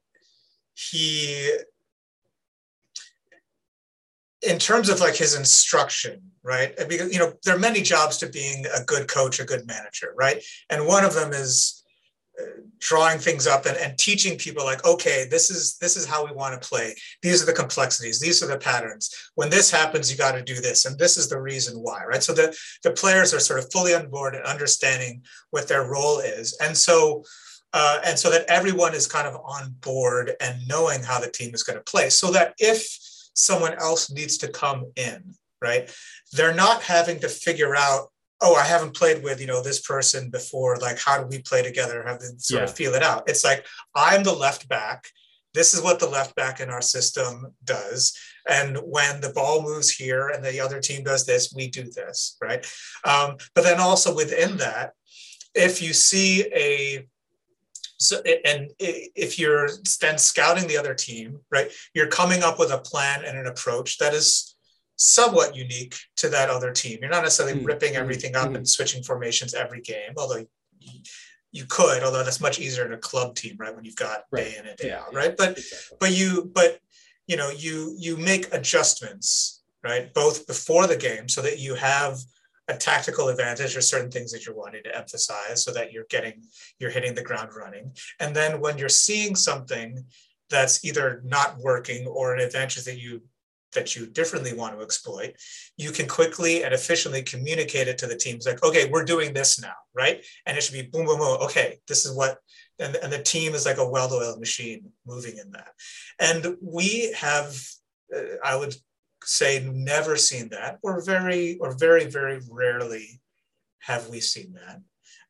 he, 0.74 1.56
in 4.42 4.60
terms 4.60 4.90
of 4.90 5.00
like 5.00 5.16
his 5.16 5.36
instruction, 5.36 6.22
right? 6.44 6.76
Because, 6.90 7.14
you 7.14 7.20
know, 7.20 7.32
there 7.46 7.56
are 7.56 7.60
many 7.60 7.82
jobs 7.82 8.18
to 8.18 8.28
being 8.28 8.66
a 8.76 8.84
good 8.84 9.08
coach, 9.08 9.40
a 9.40 9.46
good 9.46 9.66
manager, 9.68 10.14
right? 10.18 10.44
And 10.70 10.86
one 10.86 11.06
of 11.06 11.14
them 11.14 11.32
is 11.32 11.82
uh, 12.38 12.44
drawing 12.80 13.20
things 13.20 13.48
up 13.48 13.66
and, 13.66 13.78
and 13.78 13.98
teaching 13.98 14.38
people 14.38 14.64
like 14.64 14.84
okay 14.86 15.28
this 15.30 15.52
is 15.52 15.78
this 15.78 15.96
is 15.96 16.06
how 16.06 16.26
we 16.26 16.34
want 16.34 16.60
to 16.60 16.68
play. 16.68 16.96
These 17.22 17.44
are 17.44 17.46
the 17.46 17.54
complexities. 17.54 18.20
These 18.20 18.42
are 18.42 18.48
the 18.48 18.58
patterns. 18.58 19.14
When 19.36 19.50
this 19.50 19.70
happens 19.70 20.10
you 20.10 20.18
got 20.18 20.32
to 20.32 20.42
do 20.42 20.56
this. 20.56 20.86
And 20.86 20.98
this 20.98 21.18
is 21.18 21.30
the 21.30 21.40
reason 21.40 21.78
why 21.78 22.04
right? 22.06 22.24
So 22.24 22.34
the 22.34 22.58
the 22.84 22.92
players 22.92 23.34
are 23.34 23.40
sort 23.40 23.60
of 23.60 23.72
fully 23.72 23.94
on 23.94 24.10
board 24.10 24.34
and 24.34 24.44
understanding 24.46 25.24
what 25.52 25.68
their 25.68 25.86
role 25.86 26.20
is. 26.20 26.58
And 26.62 26.76
so 26.76 27.24
uh, 27.74 28.00
and 28.06 28.18
so 28.20 28.30
that 28.30 28.46
everyone 28.50 28.94
is 28.94 29.08
kind 29.08 29.28
of 29.28 29.36
on 29.44 29.74
board 29.82 30.34
and 30.42 30.68
knowing 30.68 31.02
how 31.04 31.20
the 31.20 31.30
team 31.32 31.54
is 31.54 31.64
going 31.64 31.78
to 31.78 31.84
play 31.92 32.10
so 32.10 32.32
that 32.32 32.54
if 32.58 32.86
someone 33.34 33.74
else 33.80 34.12
needs 34.12 34.38
to 34.38 34.48
come 34.48 34.86
in 34.96 35.34
right 35.62 35.90
they're 36.34 36.54
not 36.54 36.82
having 36.84 37.20
to 37.20 37.30
figure 37.30 37.76
out 37.76 38.12
oh 38.42 38.56
i 38.56 38.64
haven't 38.64 38.96
played 38.96 39.24
with 39.24 39.40
you 39.40 39.48
know 39.48 39.62
this 39.64 39.82
person 39.82 40.30
before 40.30 40.78
like 40.78 41.00
how 41.00 41.18
do 41.22 41.26
we 41.28 41.40
play 41.42 41.62
together 41.64 42.04
have 42.06 42.20
them 42.20 42.38
sort 42.40 42.60
Yeah. 42.62 42.64
of 42.66 42.76
feel 42.76 42.94
it 42.94 43.04
out 43.04 43.24
it's 43.30 43.44
like 43.44 43.66
i'm 43.96 44.24
the 44.24 44.34
left 44.34 44.68
back 44.68 45.08
this 45.54 45.74
is 45.74 45.82
what 45.82 46.00
the 46.00 46.08
left 46.08 46.34
back 46.36 46.62
in 46.62 46.70
our 46.70 46.82
system 46.82 47.54
does. 47.66 48.18
And 48.48 48.78
when 48.78 49.20
the 49.20 49.34
ball 49.34 49.62
moves 49.62 49.90
here 49.92 50.30
and 50.30 50.42
the 50.44 50.62
other 50.62 50.80
team 50.80 51.04
does 51.04 51.26
this, 51.26 51.52
we 51.54 51.68
do 51.68 51.84
this, 51.92 52.38
right? 52.42 52.66
Um, 53.04 53.36
but 53.54 53.66
then 53.66 53.80
also 53.80 54.16
within 54.16 54.56
that, 54.58 54.94
if 55.54 55.82
you 55.82 55.92
see 55.92 56.46
a 56.56 57.06
so 58.02 58.22
and 58.46 58.72
if 58.80 59.38
you're 59.38 59.70
then 60.02 60.18
scouting 60.18 60.68
the 60.68 60.78
other 60.78 60.94
team 60.94 61.40
right 61.52 61.72
you're 61.94 62.08
coming 62.08 62.42
up 62.44 62.58
with 62.58 62.72
a 62.72 62.78
plan 62.78 63.24
and 63.24 63.38
an 63.38 63.46
approach 63.46 63.98
that 64.00 64.14
is 64.14 64.56
somewhat 64.96 65.56
unique 65.56 65.96
to 66.16 66.30
that 66.30 66.50
other 66.50 66.72
team 66.72 66.98
you're 67.02 67.12
not 67.12 67.24
necessarily 67.24 67.58
mm-hmm. 67.58 67.68
ripping 67.68 67.96
everything 67.96 68.36
up 68.36 68.48
mm-hmm. 68.48 68.58
and 68.58 68.70
switching 68.70 69.04
formations 69.04 69.54
every 69.54 69.82
game 69.82 70.14
although 70.18 70.46
you 71.52 71.66
could 71.66 72.04
although 72.04 72.24
that's 72.24 72.42
much 72.42 72.60
easier 72.60 72.86
in 72.86 72.94
a 72.94 72.98
club 72.98 73.36
team 73.36 73.56
right 73.60 73.76
when 73.76 73.86
you've 73.86 73.96
got 73.96 74.24
right. 74.32 74.46
day 74.46 74.56
in 74.58 74.66
and 74.66 74.78
day 74.78 74.88
yeah, 74.88 75.02
out 75.02 75.14
right 75.14 75.36
but 75.38 75.58
exactly. 75.58 75.98
but 76.00 76.12
you 76.12 76.52
but 76.54 76.80
you 77.28 77.38
know 77.38 77.50
you 77.50 77.96
you 77.98 78.18
make 78.18 78.52
adjustments 78.54 79.62
right 79.84 80.14
both 80.14 80.48
before 80.48 80.88
the 80.88 80.98
game 80.98 81.28
so 81.30 81.42
that 81.42 81.60
you 81.60 81.76
have 81.76 82.18
a 82.68 82.78
tactical 82.78 83.30
advantage 83.30 83.76
or 83.76 83.82
certain 83.82 84.12
things 84.12 84.32
that 84.32 84.46
you're 84.46 84.56
wanting 84.56 84.84
to 84.84 84.96
emphasize 84.96 85.64
so 85.64 85.72
that 85.74 85.92
you're 85.92 86.06
getting 86.10 86.44
you're 86.80 86.92
hitting 86.92 87.16
the 87.16 87.24
ground 87.24 87.50
running. 87.56 87.92
And 88.20 88.36
then 88.36 88.62
when 88.62 88.78
you're 88.78 88.90
seeing 88.90 89.36
something 89.36 90.04
that's 90.50 90.84
either 90.86 91.22
not 91.26 91.58
working 91.60 92.08
or 92.08 92.34
an 92.34 92.42
advantage 92.42 92.84
that 92.86 93.00
you 93.00 93.22
that 93.74 93.96
you 93.96 94.06
differently 94.06 94.54
want 94.54 94.78
to 94.78 94.84
exploit 94.84 95.34
you 95.78 95.92
can 95.92 96.06
quickly 96.06 96.64
and 96.64 96.74
efficiently 96.74 97.24
communicate 97.24 97.88
it 97.88 97.98
to 97.98 98.06
the 98.06 98.18
teams 98.18 98.46
like 98.46 98.62
okay 98.64 98.90
we're 98.90 99.06
doing 99.06 99.34
this 99.34 99.62
now 99.62 99.74
right? 99.94 100.26
And 100.46 100.58
it 100.58 100.64
should 100.64 100.74
be 100.74 100.84
boom 100.84 101.06
boom 101.06 101.20
boom. 101.20 101.38
Okay 101.42 101.80
this 101.88 102.06
is 102.06 102.16
what 102.16 102.38
and, 102.80 102.96
and 102.98 103.12
the 103.12 103.22
team 103.22 103.54
is 103.54 103.66
like 103.66 103.78
a 103.78 103.90
well-oiled 103.90 104.40
machine 104.40 104.92
moving 105.06 105.38
in 105.38 105.52
that. 105.52 105.74
And 106.20 106.58
we 106.62 107.14
have 107.18 107.58
uh, 108.16 108.22
i 108.44 108.56
would 108.56 108.76
say 109.24 109.68
never 109.72 110.16
seen 110.16 110.50
that, 110.50 110.80
or 110.84 111.04
very, 111.04 111.58
or 111.60 111.78
very, 111.78 112.06
very 112.06 112.40
rarely 112.50 113.22
have 113.80 114.10
we 114.10 114.20
seen 114.20 114.54
that. 114.54 114.82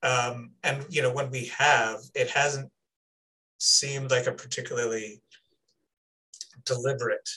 Um, 0.04 0.52
and 0.64 0.86
you 0.90 1.02
know, 1.02 1.12
when 1.12 1.30
we 1.30 1.46
have, 1.58 2.00
it 2.16 2.30
hasn't 2.30 2.72
seemed 3.60 4.12
like 4.12 4.28
a 4.28 4.32
particularly 4.32 5.22
deliberate, 6.66 7.30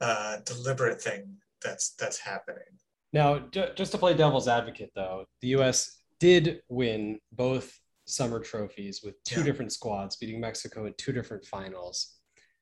uh, 0.00 0.38
deliberate 0.44 1.00
thing 1.00 1.36
that's 1.62 1.94
that's 1.98 2.18
happening. 2.18 2.62
Now, 3.12 3.40
just 3.76 3.92
to 3.92 3.98
play 3.98 4.14
devil's 4.14 4.48
advocate, 4.48 4.90
though, 4.94 5.26
the 5.42 5.48
U.S. 5.48 5.98
did 6.18 6.62
win 6.68 7.18
both 7.32 7.78
summer 8.06 8.40
trophies 8.40 9.02
with 9.04 9.22
two 9.24 9.40
yeah. 9.40 9.46
different 9.46 9.72
squads, 9.72 10.16
beating 10.16 10.40
Mexico 10.40 10.86
in 10.86 10.94
two 10.96 11.12
different 11.12 11.44
finals, 11.44 12.14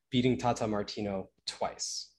beating 0.09 0.37
Tata 0.37 0.67
Martino 0.67 1.29
twice 1.47 2.10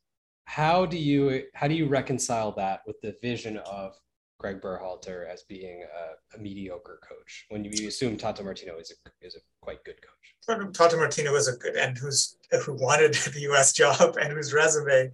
how 0.45 0.85
do 0.87 0.99
you 0.99 1.45
how 1.55 1.69
do 1.69 1.75
you 1.75 1.87
reconcile 1.87 2.53
that 2.53 2.81
with 2.87 3.01
the 3.01 3.17
vision 3.23 3.59
of 3.59 3.95
Greg 4.39 4.61
Berhalter 4.61 5.29
as 5.33 5.45
being 5.45 5.83
a, 5.83 6.37
a 6.37 6.41
mediocre 6.41 6.99
coach 7.09 7.47
when 7.49 7.65
you 7.65 7.87
assume 7.87 8.17
Tata 8.17 8.43
Martino 8.43 8.77
is 8.77 8.93
a 8.93 9.27
is 9.27 9.37
a 9.37 9.41
quite 9.61 9.85
good 9.85 10.01
coach? 10.03 10.73
Tata 10.75 10.97
Martino 10.97 11.35
is 11.37 11.49
a 11.49 11.57
good 11.57 11.77
and 11.77 11.97
who's 11.97 12.37
who 12.65 12.75
wanted 12.75 13.15
the 13.35 13.41
U.S. 13.43 13.73
job 13.73 14.17
and 14.21 14.33
whose 14.33 14.53
resume, 14.53 15.13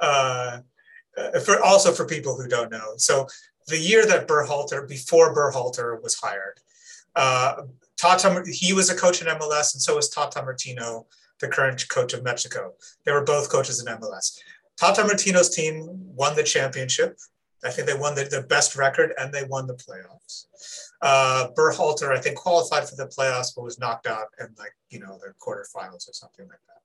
uh, 0.00 0.60
uh, 1.16 1.40
for 1.40 1.62
also 1.62 1.92
for 1.92 2.04
people 2.04 2.36
who 2.36 2.46
don't 2.46 2.70
know. 2.70 2.92
So 2.98 3.26
the 3.68 3.78
year 3.78 4.06
that 4.06 4.28
Berhalter 4.28 4.86
before 4.86 5.34
Berhalter 5.34 6.02
was 6.02 6.14
hired, 6.14 6.60
uh, 7.16 7.62
Tata 7.96 8.44
he 8.46 8.74
was 8.74 8.90
a 8.90 8.94
coach 8.94 9.22
in 9.22 9.28
MLS 9.28 9.74
and 9.74 9.82
so 9.82 9.96
was 9.96 10.10
Tata 10.10 10.42
Martino, 10.42 11.06
the 11.40 11.48
current 11.48 11.88
coach 11.88 12.12
of 12.12 12.22
Mexico. 12.22 12.74
They 13.04 13.12
were 13.12 13.24
both 13.24 13.50
coaches 13.50 13.80
in 13.80 13.86
MLS. 13.98 14.38
Tata 14.78 15.02
Martino's 15.02 15.50
team 15.50 15.88
won 16.14 16.36
the 16.36 16.42
championship. 16.42 17.18
I 17.64 17.70
think 17.70 17.88
they 17.88 17.98
won 17.98 18.14
the, 18.14 18.24
the 18.24 18.42
best 18.42 18.76
record 18.76 19.12
and 19.18 19.32
they 19.32 19.42
won 19.42 19.66
the 19.66 19.74
playoffs. 19.74 20.46
Uh, 21.02 21.48
Berhalter, 21.56 22.16
I 22.16 22.20
think, 22.20 22.36
qualified 22.36 22.88
for 22.88 22.94
the 22.94 23.06
playoffs, 23.06 23.54
but 23.54 23.64
was 23.64 23.80
knocked 23.80 24.06
out 24.06 24.28
in 24.38 24.46
like, 24.56 24.74
you 24.90 25.00
know, 25.00 25.18
the 25.18 25.32
quarterfinals 25.40 26.08
or 26.08 26.12
something 26.12 26.46
like 26.46 26.60
that. 26.68 26.78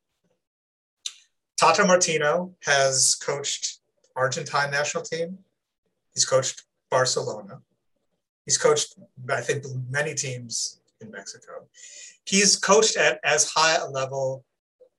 Tata 1.56 1.86
Martino 1.86 2.56
has 2.63 3.15
coached 3.15 3.79
Argentine 4.15 4.71
national 4.71 5.03
team. 5.03 5.38
He's 6.13 6.25
coached 6.25 6.63
Barcelona. 6.89 7.62
He's 8.45 8.58
coached, 8.58 8.95
I 9.29 9.41
think, 9.41 9.63
many 9.89 10.15
teams 10.15 10.82
in 10.99 11.12
Mexico. 11.12 11.67
He's 12.25 12.56
coached 12.56 12.97
at 12.97 13.19
as 13.23 13.51
high 13.51 13.75
a 13.75 13.88
level 13.88 14.43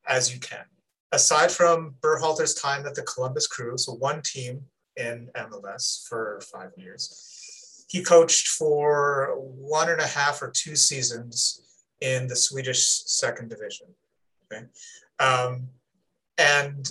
as 0.07 0.33
you 0.33 0.38
can 0.38 0.64
aside 1.12 1.50
from 1.50 1.94
Berhalter's 2.00 2.54
time 2.54 2.86
at 2.86 2.94
the 2.94 3.02
Columbus 3.02 3.46
Crew, 3.46 3.76
so 3.78 3.92
one 3.92 4.22
team 4.22 4.62
in 4.96 5.30
MLS 5.36 6.06
for 6.08 6.40
five 6.52 6.70
years, 6.76 7.86
he 7.88 8.02
coached 8.02 8.48
for 8.48 9.34
one 9.38 9.90
and 9.90 10.00
a 10.00 10.06
half 10.06 10.42
or 10.42 10.50
two 10.50 10.76
seasons 10.76 11.62
in 12.00 12.26
the 12.26 12.36
Swedish 12.36 12.84
second 13.06 13.50
division. 13.50 13.86
Okay. 14.52 14.64
Um, 15.20 15.68
and 16.38 16.90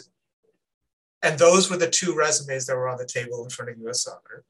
and 1.21 1.39
those 1.39 1.69
were 1.69 1.77
the 1.77 1.89
two 1.89 2.15
resumes 2.15 2.65
that 2.65 2.75
were 2.75 2.89
on 2.89 2.97
the 2.97 3.05
table 3.05 3.43
in 3.43 3.49
front 3.49 3.71
of 3.71 3.77
US 3.87 4.03
Soccer. 4.03 4.43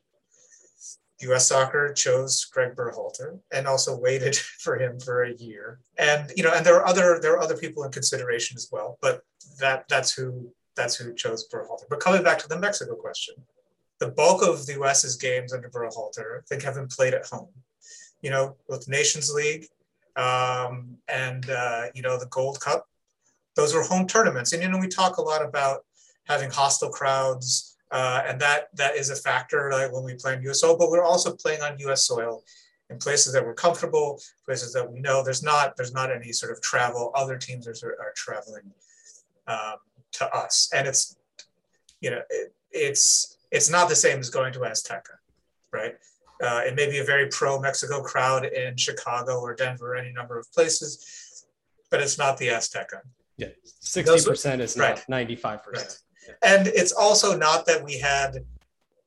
US 1.32 1.48
Soccer 1.48 1.94
chose 1.94 2.46
Greg 2.46 2.76
Berhalter 2.76 3.40
and 3.52 3.68
also 3.68 3.98
waited 3.98 4.36
for 4.64 4.78
him 4.78 5.00
for 5.00 5.24
a 5.24 5.34
year. 5.34 5.80
And 5.98 6.32
you 6.36 6.44
know, 6.44 6.52
and 6.54 6.66
there 6.66 6.76
are 6.76 6.86
other 6.86 7.20
there 7.22 7.34
are 7.34 7.42
other 7.42 7.58
people 7.58 7.84
in 7.84 7.92
consideration 7.92 8.58
as 8.58 8.70
well, 8.72 8.98
but 9.02 9.24
that 9.60 9.86
that's 9.90 10.14
who 10.14 10.52
that's 10.76 10.96
who 10.96 11.14
chose 11.14 11.48
Berhalter. 11.48 11.86
But 11.90 12.00
coming 12.00 12.24
back 12.24 12.40
to 12.40 12.48
the 12.48 12.60
Mexico 12.60 12.96
question, 12.96 13.36
the 14.00 14.10
bulk 14.10 14.42
of 14.42 14.66
the 14.66 14.74
US's 14.82 15.16
games 15.16 15.54
under 15.54 15.70
Berhalter, 15.70 16.40
I 16.40 16.42
think, 16.48 16.64
have 16.64 16.76
been 16.76 16.88
played 16.88 17.14
at 17.14 17.26
home. 17.26 17.50
You 18.22 18.30
know, 18.30 18.56
with 18.70 18.88
Nations 18.88 19.32
League 19.32 19.68
um, 20.16 20.98
and 21.08 21.50
uh, 21.50 21.86
you 21.94 22.02
know 22.02 22.18
the 22.18 22.28
Gold 22.28 22.60
Cup, 22.60 22.88
those 23.56 23.74
were 23.74 23.84
home 23.84 24.08
tournaments. 24.08 24.54
And 24.54 24.62
you 24.62 24.70
know, 24.70 24.80
we 24.80 24.88
talk 24.88 25.18
a 25.18 25.22
lot 25.22 25.44
about 25.44 25.86
having 26.26 26.50
hostile 26.50 26.90
crowds 26.90 27.73
uh, 27.93 28.23
and 28.27 28.41
that 28.41 28.75
that 28.75 28.95
is 28.95 29.12
a 29.12 29.15
factor 29.15 29.69
like 29.71 29.93
when 29.93 30.03
we 30.03 30.15
play 30.15 30.34
in 30.34 30.41
USO, 30.41 30.75
but 30.75 30.89
we're 30.89 31.03
also 31.03 31.36
playing 31.36 31.62
on 31.62 31.77
US 31.77 32.06
soil 32.06 32.43
in 32.89 32.97
places 32.97 33.34
that 33.34 33.45
we're 33.45 33.53
comfortable, 33.53 34.19
places 34.45 34.73
that 34.73 34.91
we 34.91 34.99
know 34.99 35.23
there's 35.23 35.43
not 35.43 35.77
there's 35.77 35.93
not 35.93 36.12
any 36.12 36.32
sort 36.34 36.51
of 36.51 36.60
travel. 36.62 37.12
Other 37.13 37.38
teams 37.38 37.67
are, 37.67 37.97
are 38.01 38.12
traveling 38.15 38.71
um, 39.45 39.75
to 40.13 40.27
us, 40.36 40.71
and 40.73 40.88
it's 40.88 41.15
you 42.01 42.10
know 42.10 42.21
it, 42.32 42.53
it's 42.71 43.38
it's 43.51 43.69
not 43.69 43.89
the 43.89 43.95
same 43.95 44.19
as 44.19 44.32
going 44.32 44.53
to 44.53 44.60
Azteca, 44.60 45.17
right? 45.71 45.95
Uh, 46.43 46.62
it 46.65 46.75
may 46.75 46.89
be 46.89 46.97
a 46.97 47.03
very 47.03 47.27
pro 47.27 47.60
Mexico 47.60 48.01
crowd 48.01 48.43
in 48.45 48.75
Chicago 48.75 49.39
or 49.39 49.53
Denver, 49.53 49.95
any 49.95 50.12
number 50.12 50.39
of 50.39 50.51
places, 50.51 51.45
but 51.91 52.01
it's 52.01 52.17
not 52.17 52.39
the 52.39 52.47
Azteca. 52.47 53.01
Yeah, 53.38 53.49
sixty 53.63 54.27
percent 54.27 54.63
is 54.63 54.75
not 54.75 55.08
ninety-five 55.08 55.63
percent. 55.63 55.99
And 56.42 56.68
it's 56.68 56.92
also 56.92 57.38
not 57.38 57.66
that 57.66 57.84
we 57.84 57.98
had 58.00 58.46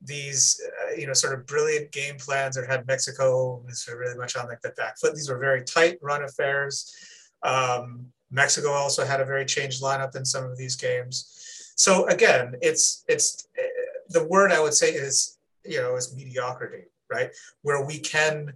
these, 0.02 0.60
uh, 0.64 0.94
you 0.94 1.06
know, 1.06 1.12
sort 1.12 1.34
of 1.34 1.46
brilliant 1.46 1.90
game 1.92 2.16
plans 2.16 2.56
or 2.56 2.66
had 2.66 2.86
Mexico 2.86 3.62
sort 3.70 3.96
of 3.96 4.00
really 4.00 4.18
much 4.18 4.36
on 4.36 4.46
like 4.46 4.60
the 4.60 4.70
back 4.70 4.98
foot. 4.98 5.14
These 5.14 5.28
were 5.28 5.38
very 5.38 5.64
tight 5.64 5.98
run 6.02 6.22
affairs. 6.22 6.94
Um, 7.42 8.06
Mexico 8.30 8.70
also 8.70 9.04
had 9.04 9.20
a 9.20 9.24
very 9.24 9.44
changed 9.44 9.82
lineup 9.82 10.16
in 10.16 10.24
some 10.24 10.44
of 10.44 10.56
these 10.56 10.76
games. 10.76 11.72
So 11.76 12.06
again, 12.06 12.54
it's 12.62 13.04
it's 13.08 13.48
uh, 13.58 13.66
the 14.10 14.24
word 14.24 14.50
I 14.50 14.60
would 14.60 14.74
say 14.74 14.90
is 14.90 15.38
you 15.64 15.80
know 15.80 15.96
is 15.96 16.14
mediocrity, 16.14 16.84
right? 17.10 17.30
Where 17.62 17.84
we 17.84 17.98
can 17.98 18.54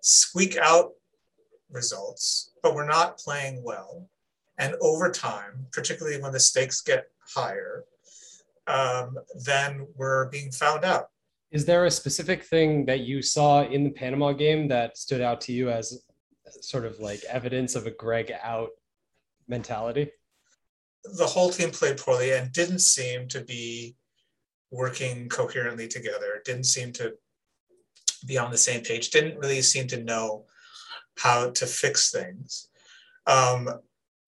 squeak 0.00 0.56
out 0.56 0.92
results, 1.70 2.52
but 2.62 2.74
we're 2.74 2.86
not 2.86 3.18
playing 3.18 3.62
well. 3.62 4.08
And 4.58 4.74
over 4.80 5.10
time, 5.10 5.66
particularly 5.72 6.20
when 6.20 6.32
the 6.32 6.40
stakes 6.40 6.80
get 6.82 7.10
higher, 7.34 7.84
um, 8.66 9.18
then 9.44 9.86
we're 9.96 10.28
being 10.28 10.50
found 10.50 10.84
out. 10.84 11.06
Is 11.50 11.64
there 11.64 11.84
a 11.84 11.90
specific 11.90 12.44
thing 12.44 12.86
that 12.86 13.00
you 13.00 13.20
saw 13.20 13.62
in 13.62 13.84
the 13.84 13.90
Panama 13.90 14.32
game 14.32 14.68
that 14.68 14.96
stood 14.96 15.20
out 15.20 15.40
to 15.42 15.52
you 15.52 15.70
as 15.70 16.02
sort 16.60 16.86
of 16.86 16.98
like 16.98 17.22
evidence 17.24 17.74
of 17.74 17.86
a 17.86 17.90
Greg 17.90 18.32
out 18.42 18.70
mentality? 19.48 20.10
The 21.04 21.26
whole 21.26 21.50
team 21.50 21.70
played 21.70 21.98
poorly 21.98 22.32
and 22.32 22.52
didn't 22.52 22.78
seem 22.78 23.28
to 23.28 23.42
be 23.42 23.96
working 24.70 25.28
coherently 25.28 25.88
together, 25.88 26.40
didn't 26.44 26.64
seem 26.64 26.92
to 26.94 27.14
be 28.26 28.38
on 28.38 28.50
the 28.50 28.56
same 28.56 28.82
page, 28.82 29.10
didn't 29.10 29.38
really 29.38 29.60
seem 29.62 29.86
to 29.88 30.02
know 30.02 30.46
how 31.18 31.50
to 31.50 31.66
fix 31.66 32.10
things. 32.10 32.68
Um, 33.26 33.68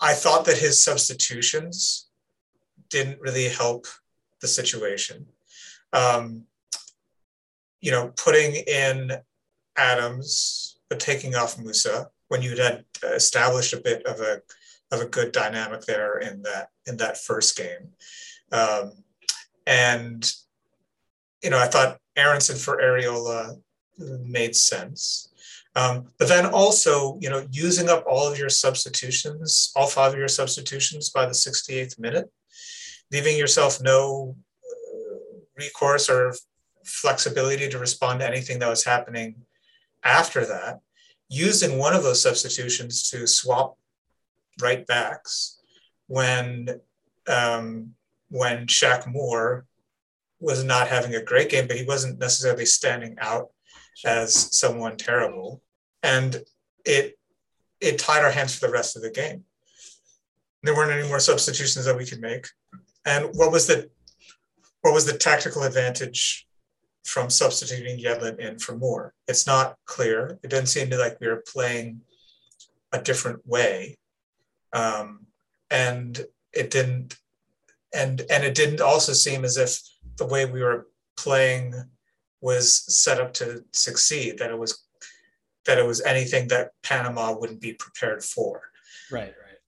I 0.01 0.13
thought 0.13 0.45
that 0.45 0.59
his 0.59 0.81
substitutions 0.81 2.09
didn't 2.91 3.21
really 3.21 3.49
help 3.49 3.87
the 4.45 4.49
situation. 4.49 5.25
Um, 5.95 6.43
you 7.81 7.91
know, 7.91 8.13
putting 8.17 8.55
in 8.55 9.13
Adams, 9.77 10.79
but 10.91 11.01
taking 11.01 11.35
off 11.35 11.59
Musa 11.59 12.09
when 12.29 12.43
you 12.43 12.57
had 12.57 12.85
established 13.03 13.73
a 13.73 13.81
bit 13.81 14.05
of 14.05 14.21
a 14.21 14.43
of 14.93 15.01
a 15.01 15.09
good 15.09 15.33
dynamic 15.33 15.81
there 15.87 16.19
in 16.19 16.43
that 16.43 16.69
in 16.87 16.99
that 16.99 17.17
first 17.17 17.57
game. 17.57 17.89
Um, 18.53 18.93
and 19.67 20.31
you 21.43 21.49
know, 21.49 21.59
I 21.59 21.67
thought 21.67 21.99
Aaronson 22.17 22.57
for 22.57 22.77
Arriola 22.77 23.59
made 24.27 24.55
sense. 24.55 25.31
Um, 25.75 26.09
but 26.19 26.29
then 26.29 26.47
also, 26.47 27.19
you 27.21 27.31
know, 27.31 27.47
using 27.51 27.89
up 27.89 28.05
all 28.07 28.31
of 28.31 28.39
your 28.39 28.51
substitutions, 28.51 29.73
all 29.75 29.87
five 29.87 30.13
of 30.13 30.19
your 30.19 30.29
substitutions 30.29 31.11
by 31.11 31.25
the 31.25 31.33
68th 31.33 31.99
minute, 31.99 32.31
leaving 33.11 33.37
yourself 33.37 33.81
no 33.81 34.37
uh, 34.65 35.17
recourse 35.57 36.09
or 36.09 36.35
flexibility 36.85 37.69
to 37.69 37.79
respond 37.79 38.21
to 38.21 38.27
anything 38.27 38.59
that 38.59 38.69
was 38.69 38.85
happening 38.85 39.37
after 40.03 40.45
that, 40.45 40.81
using 41.29 41.79
one 41.79 41.95
of 41.95 42.03
those 42.03 42.21
substitutions 42.21 43.09
to 43.11 43.27
swap 43.27 43.77
right 44.61 44.87
backs 44.87 45.61
when 46.07 46.81
um, 47.27 47.95
when 48.29 48.67
Shaq 48.67 49.07
Moore 49.07 49.65
was 50.41 50.63
not 50.63 50.89
having 50.89 51.15
a 51.15 51.23
great 51.23 51.49
game, 51.49 51.67
but 51.67 51.77
he 51.77 51.85
wasn't 51.85 52.19
necessarily 52.19 52.67
standing 52.67 53.17
out 53.19 53.49
as 54.05 54.59
someone 54.59 54.97
terrible, 54.97 55.63
and 56.03 56.43
it 56.85 57.19
it 57.81 57.99
tied 57.99 58.25
our 58.25 58.31
hands 58.31 58.55
for 58.55 58.67
the 58.67 58.73
rest 58.73 58.97
of 58.97 59.03
the 59.03 59.11
game. 59.11 59.45
There 60.63 60.75
weren't 60.75 60.93
any 60.93 61.09
more 61.09 61.21
substitutions 61.21 61.85
that 61.85 61.97
we 61.97 62.07
could 62.07 62.21
make, 62.21 62.47
and 63.05 63.31
what 63.35 63.53
was 63.53 63.67
the 63.67 63.91
what 64.83 64.95
was 64.95 65.07
the 65.07 65.17
tactical 65.17 65.63
advantage 65.63 66.47
from 67.05 67.31
substituting 67.31 67.99
Yedlin 67.99 68.39
in 68.39 68.59
for 68.59 68.77
Moore? 68.77 69.15
It's 69.29 69.47
not 69.47 69.77
clear. 69.87 70.39
It 70.43 70.51
didn't 70.51 70.69
seem 70.69 70.91
to 70.91 70.99
like 70.99 71.19
we 71.21 71.29
were 71.29 71.45
playing 71.47 72.01
a 72.93 73.01
different 73.01 73.47
way, 73.47 73.99
um, 74.73 75.27
and 75.71 76.25
it 76.53 76.71
didn't 76.71 77.17
and 77.95 78.23
and 78.29 78.45
it 78.45 78.55
didn't 78.55 78.81
also 78.81 79.13
seem 79.13 79.45
as 79.45 79.57
if 79.57 79.81
the 80.17 80.27
way 80.27 80.45
we 80.45 80.63
were 80.63 80.89
playing 81.17 81.75
was 82.41 82.85
set 82.95 83.21
up 83.21 83.33
to 83.35 83.65
succeed 83.73 84.39
that 84.39 84.51
it 84.51 84.59
was 84.59 84.85
that 85.67 85.79
it 85.79 85.87
was 85.87 86.03
anything 86.03 86.49
that 86.49 86.73
panama 86.83 87.33
wouldn't 87.33 87.61
be 87.61 87.73
prepared 87.73 88.23
for 88.23 88.63
right 89.11 89.35
right 89.45 89.59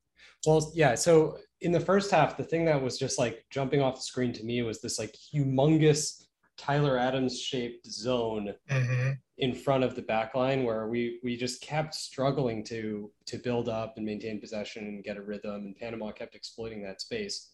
well 0.47 0.71
yeah 0.75 0.95
so 0.95 1.39
in 1.61 1.73
the 1.73 1.81
first 1.81 2.11
half 2.11 2.37
the 2.37 2.45
thing 2.45 2.65
that 2.65 2.81
was 2.81 2.99
just 2.99 3.19
like 3.19 3.45
jumping 3.51 3.81
off 3.81 3.97
the 3.97 4.03
screen 4.03 4.33
to 4.33 4.45
me 4.45 4.63
was 4.63 4.81
this 4.81 4.99
like 4.99 5.15
humongous 5.15 6.25
tyler 6.57 6.99
adams 6.99 7.41
shaped 7.41 7.87
zone 7.87 8.55
mm-hmm. 8.71 9.11
in 9.39 9.55
front 9.55 9.85
of 9.85 9.95
the 9.95 10.03
back 10.03 10.35
line 10.35 10.65
where 10.65 10.89
we 10.89 11.21
we 11.23 11.37
just 11.37 11.61
kept 11.61 11.95
struggling 11.95 12.65
to 12.65 13.11
to 13.27 13.39
build 13.39 13.69
up 13.69 13.95
and 13.97 14.07
maintain 14.07 14.41
possession 14.41 14.85
and 14.85 15.05
get 15.05 15.17
a 15.17 15.23
rhythm 15.23 15.67
and 15.67 15.77
panama 15.77 16.11
kept 16.11 16.35
exploiting 16.35 16.83
that 16.83 17.01
space 17.01 17.51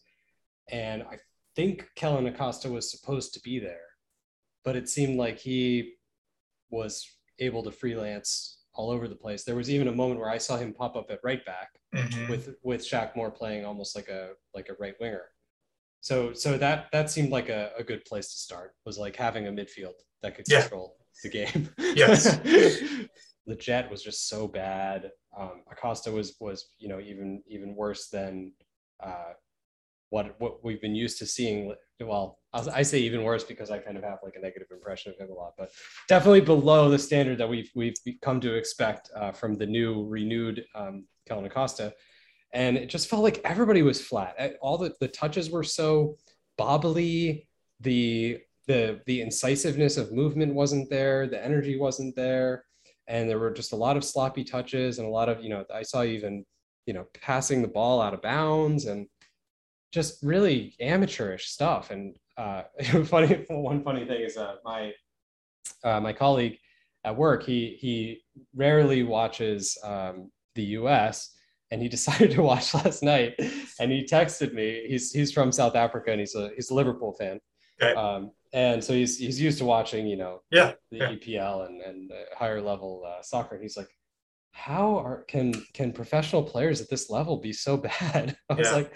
and 0.71 1.03
I 1.03 1.17
think 1.55 1.89
Kellen 1.95 2.27
Acosta 2.27 2.69
was 2.69 2.89
supposed 2.89 3.33
to 3.33 3.41
be 3.41 3.59
there, 3.59 3.81
but 4.63 4.75
it 4.75 4.89
seemed 4.89 5.17
like 5.17 5.39
he 5.39 5.93
was 6.69 7.07
able 7.39 7.63
to 7.63 7.71
freelance 7.71 8.59
all 8.73 8.89
over 8.89 9.07
the 9.07 9.15
place. 9.15 9.43
There 9.43 9.55
was 9.55 9.69
even 9.69 9.87
a 9.87 9.93
moment 9.93 10.19
where 10.19 10.29
I 10.29 10.37
saw 10.37 10.57
him 10.57 10.73
pop 10.73 10.95
up 10.95 11.11
at 11.11 11.19
right 11.23 11.45
back 11.45 11.69
Mhm. 11.93 12.29
with 12.29 12.55
with 12.63 12.81
Shaq 12.81 13.15
Moore 13.15 13.31
playing 13.31 13.65
almost 13.65 13.95
like 13.95 14.07
a 14.09 14.31
like 14.53 14.69
a 14.69 14.73
right 14.79 14.95
winger. 14.99 15.25
So 16.01 16.33
so 16.33 16.57
that 16.57 16.87
that 16.91 17.09
seemed 17.09 17.31
like 17.31 17.49
a, 17.49 17.71
a 17.77 17.83
good 17.83 18.03
place 18.05 18.27
to 18.33 18.37
start 18.39 18.75
was 18.85 18.97
like 18.97 19.15
having 19.15 19.47
a 19.47 19.51
midfield 19.51 19.93
that 20.21 20.35
could 20.35 20.45
Yeah. 20.49 20.61
control 20.61 20.97
the 21.23 21.29
game. 21.29 21.69
Yes. 21.95 22.37
the 23.45 23.55
jet 23.57 23.89
was 23.91 24.01
just 24.03 24.27
so 24.29 24.47
bad. 24.47 25.11
Um, 25.37 25.63
Acosta 25.71 26.11
was 26.11 26.35
was 26.39 26.69
you 26.79 26.87
know 26.89 26.99
even 26.99 27.43
even 27.47 27.75
worse 27.75 28.09
than 28.09 28.53
uh, 29.01 29.33
what 30.09 30.39
what 30.39 30.63
we've 30.63 30.81
been 30.81 30.95
used 30.95 31.19
to 31.19 31.25
seeing. 31.25 31.73
Well, 31.99 32.39
I 32.51 32.81
say 32.83 32.99
even 32.99 33.23
worse 33.23 33.43
because 33.45 33.71
I 33.71 33.77
kind 33.79 33.97
of 33.97 34.03
have 34.03 34.19
like 34.23 34.35
a 34.35 34.39
negative 34.41 34.67
impression 34.71 35.13
of 35.13 35.19
him 35.19 35.31
a 35.31 35.33
lot, 35.33 35.53
but 35.57 35.71
definitely 36.09 36.41
below 36.41 36.89
the 36.89 36.99
standard 36.99 37.37
that 37.37 37.47
we've 37.47 37.69
we've 37.75 37.93
come 38.21 38.41
to 38.41 38.55
expect 38.55 39.09
uh, 39.15 39.31
from 39.31 39.55
the 39.57 39.65
new 39.65 40.05
renewed 40.07 40.65
um, 40.75 41.05
Kellen 41.27 41.45
Acosta. 41.45 41.93
And 42.53 42.77
it 42.77 42.87
just 42.87 43.09
felt 43.09 43.23
like 43.23 43.41
everybody 43.43 43.81
was 43.81 44.01
flat. 44.01 44.35
Uh, 44.37 44.49
All 44.61 44.77
the, 44.77 44.93
the 44.99 45.07
touches 45.07 45.49
were 45.49 45.63
so 45.63 46.17
bobbly. 46.59 47.47
The 47.79 48.39
the 48.67 49.01
the 49.05 49.21
incisiveness 49.21 49.97
of 49.97 50.13
movement 50.13 50.53
wasn't 50.53 50.89
there. 50.89 51.27
The 51.27 51.43
energy 51.43 51.77
wasn't 51.77 52.15
there, 52.15 52.65
and 53.07 53.29
there 53.29 53.39
were 53.39 53.51
just 53.51 53.73
a 53.73 53.75
lot 53.75 53.97
of 53.97 54.03
sloppy 54.03 54.43
touches 54.43 54.99
and 54.99 55.07
a 55.07 55.11
lot 55.11 55.29
of 55.29 55.43
you 55.43 55.49
know 55.49 55.65
I 55.73 55.83
saw 55.83 56.03
even 56.03 56.45
you 56.85 56.93
know 56.93 57.05
passing 57.19 57.61
the 57.61 57.67
ball 57.67 58.01
out 58.01 58.13
of 58.13 58.21
bounds 58.21 58.85
and 58.85 59.07
just 59.91 60.23
really 60.23 60.75
amateurish 60.79 61.49
stuff. 61.49 61.91
And 61.91 62.15
uh, 62.37 62.63
funny 63.05 63.45
one 63.49 63.83
funny 63.83 64.05
thing 64.05 64.21
is 64.21 64.37
uh, 64.37 64.55
my 64.63 64.93
uh, 65.83 65.99
my 65.99 66.13
colleague 66.13 66.57
at 67.03 67.15
work 67.15 67.43
he 67.43 67.77
he 67.79 68.21
rarely 68.55 69.03
watches 69.03 69.77
um, 69.83 70.31
the 70.55 70.63
U.S. 70.81 71.35
and 71.71 71.81
he 71.81 71.87
decided 71.97 72.31
to 72.31 72.41
watch 72.41 72.73
last 72.73 73.03
night 73.03 73.33
and 73.79 73.91
he 73.91 74.05
texted 74.05 74.53
me. 74.53 74.85
He's 74.87 75.11
he's 75.11 75.31
from 75.31 75.51
South 75.51 75.75
Africa 75.75 76.11
and 76.11 76.19
he's 76.19 76.35
a 76.35 76.49
he's 76.55 76.69
a 76.69 76.73
Liverpool 76.75 77.13
fan. 77.19 77.39
Okay. 77.81 77.93
Um, 77.95 78.31
and 78.53 78.83
so 78.83 78.93
he's 78.93 79.17
he's 79.17 79.41
used 79.41 79.57
to 79.57 79.65
watching 79.65 80.05
you 80.07 80.15
know 80.17 80.41
Yeah, 80.51 80.73
the 80.91 80.97
yeah. 80.97 81.11
EPL 81.11 81.67
and 81.67 81.81
and 81.81 82.11
higher 82.37 82.61
level 82.61 83.03
uh, 83.07 83.21
soccer. 83.23 83.55
And 83.55 83.63
he's 83.63 83.77
like, 83.77 83.89
how 84.51 84.97
are 84.99 85.23
can 85.23 85.53
can 85.73 85.91
professional 85.91 86.43
players 86.43 86.79
at 86.81 86.89
this 86.89 87.09
level 87.09 87.37
be 87.37 87.53
so 87.53 87.77
bad? 87.89 88.35
I 88.49 88.53
was 88.53 88.67
Yeah. 88.67 88.73
like, 88.75 88.93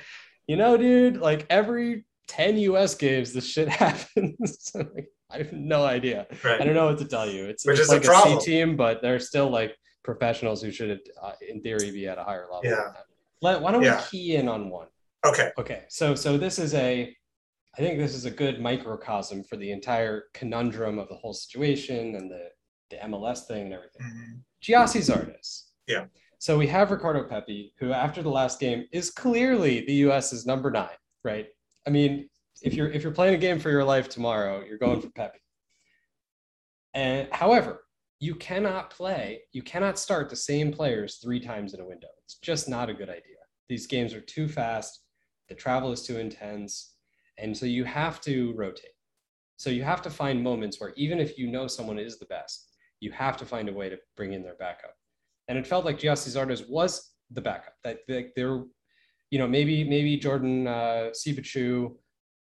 you 0.48 0.56
know, 0.58 0.78
dude, 0.78 1.18
like 1.18 1.46
every 1.50 2.06
10 2.28 2.58
US 2.60 2.94
games, 2.94 3.34
this 3.34 3.48
shit 3.50 3.68
happens. 3.70 4.72
like, 4.76 5.08
I 5.32 5.38
have 5.40 5.52
no 5.54 5.84
idea. 5.86 6.28
I 6.44 6.58
don't 6.64 6.76
know 6.76 6.86
what 6.86 7.00
to 7.00 7.06
tell 7.06 7.28
you. 7.30 7.46
It's, 7.46 7.66
Which 7.66 7.80
it's 7.80 7.84
is 7.84 7.90
like 7.90 8.04
a, 8.04 8.08
problem. 8.08 8.40
C 8.40 8.46
team, 8.52 8.76
but 8.78 9.02
they're 9.02 9.20
still 9.20 9.50
like 9.50 9.76
professionals 10.12 10.62
who 10.64 10.72
should, 10.72 11.02
uh, 11.22 11.34
in 11.48 11.62
theory, 11.62 11.92
be 11.92 12.08
at 12.08 12.18
a 12.18 12.24
higher 12.24 12.48
level. 12.52 12.62
Yeah. 12.64 12.94
Let, 13.42 13.62
why 13.62 13.72
don't 13.74 13.84
Yeah. 13.84 13.98
we 13.98 14.04
key 14.10 14.36
in 14.38 14.48
on 14.48 14.70
one? 14.70 14.88
okay 15.26 15.52
Okay, 15.58 15.82
so 15.90 16.16
so 16.16 16.38
this 16.38 16.58
is 16.66 16.74
a, 16.74 16.90
I 17.76 17.78
think 17.84 17.94
this 18.00 18.16
is 18.16 18.26
a 18.26 18.32
good 18.44 18.56
microcosm 18.70 19.44
for 19.44 19.58
the 19.58 19.70
entire 19.78 20.16
conundrum 20.40 20.98
of 20.98 21.08
the 21.10 21.16
whole 21.22 21.34
situation 21.34 22.16
and 22.16 22.32
the 22.32 22.46
the 22.92 22.98
MLS 23.10 23.40
thing 23.50 23.64
and 23.68 23.74
everything. 23.74 24.02
Mhm. 24.10 24.34
Gyasi 24.66 25.02
Zardes. 25.10 25.50
Yeah. 25.88 26.06
So 26.40 26.58
we 26.58 26.68
have 26.68 26.90
Ricardo 26.92 27.22
Pepi, 27.32 27.74
who 27.80 27.92
after 28.06 28.22
the 28.24 28.30
last 28.40 28.56
game 28.66 28.82
is 29.00 29.12
clearly 29.12 29.74
the 29.90 29.96
U.S.'s 30.08 30.46
number 30.46 30.70
nine, 30.72 31.00
right? 31.32 31.48
I 31.86 31.90
mean, 31.98 32.30
if 32.68 32.72
you're 32.76 32.90
if 32.96 33.04
you're 33.04 33.18
playing 33.20 33.36
a 33.36 33.44
game 33.48 33.60
for 33.60 33.70
your 33.76 33.84
life 33.94 34.08
tomorrow, 34.08 34.64
you're 34.68 34.78
going 34.88 35.02
for 35.02 35.10
Pepi. 35.10 35.40
And 36.94 37.28
however, 37.34 37.84
you 38.20 38.36
cannot 38.36 38.90
play, 38.90 39.42
you 39.54 39.62
cannot 39.62 40.00
start 40.00 40.30
the 40.30 40.36
same 40.36 40.72
players 40.72 41.18
three 41.18 41.40
times 41.40 41.74
in 41.74 41.80
a 41.80 41.86
window. 41.86 42.08
It's 42.24 42.40
just 42.40 42.68
not 42.68 42.90
a 42.90 42.94
good 42.94 43.10
idea. 43.10 43.38
These 43.70 43.88
games 43.88 44.14
are 44.14 44.22
too 44.22 44.48
fast, 44.48 45.04
the 45.50 45.56
travel 45.56 45.92
is 45.92 46.04
too 46.04 46.18
intense, 46.18 46.96
and 47.38 47.56
so 47.56 47.66
you 47.66 47.84
have 47.84 48.20
to 48.22 48.54
rotate. 48.56 48.92
So 49.58 49.70
you 49.70 49.84
have 49.84 50.02
to 50.04 50.10
find 50.10 50.44
moments 50.44 50.80
where 50.80 50.94
even 50.96 51.20
if 51.20 51.38
you 51.38 51.48
know 51.48 51.68
someone 51.68 52.00
is 52.00 52.20
the 52.20 52.26
best, 52.26 52.72
you 53.00 53.12
have 53.12 53.38
to 53.38 53.46
find 53.46 53.70
a 53.70 53.74
way 53.74 53.90
to 53.90 53.98
bring 54.16 54.34
in 54.34 54.44
their 54.44 54.56
backup. 54.56 54.94
And 55.48 55.58
it 55.58 55.68
felt 55.68 55.86
like 55.86 56.00
Gyasi 56.00 56.30
Zardes 56.30 56.68
was 56.70 57.12
the 57.32 57.42
backup. 57.42 57.74
That 57.84 58.00
there, 58.08 58.64
you 59.32 59.40
know, 59.40 59.48
maybe 59.48 59.84
maybe 59.84 60.18
Jordan 60.18 60.68
uh, 60.68 61.10